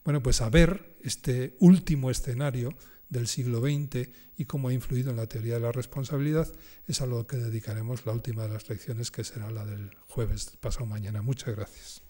Bueno, 0.06 0.24
pues 0.24 0.40
a 0.40 0.50
ver 0.50 0.96
este 1.04 1.58
último 1.60 2.10
escenario 2.10 2.74
del 3.10 3.28
siglo 3.28 3.60
XX 3.60 4.10
y 4.38 4.46
cómo 4.46 4.70
ha 4.70 4.74
influido 4.74 5.12
en 5.12 5.18
la 5.18 5.28
teoría 5.28 5.56
de 5.56 5.62
la 5.62 5.72
responsabilidad, 5.72 6.48
es 6.88 7.02
a 7.02 7.06
lo 7.06 7.28
que 7.28 7.38
dedicaremos 7.38 8.06
la 8.06 8.14
última 8.14 8.44
de 8.44 8.54
las 8.54 8.70
lecciones, 8.70 9.12
que 9.12 9.24
será 9.24 9.52
la 9.52 9.66
del 9.66 9.92
jueves 10.08 10.58
pasado 10.60 10.86
mañana. 10.86 11.22
Muchas 11.22 11.56
gracias. 11.56 12.09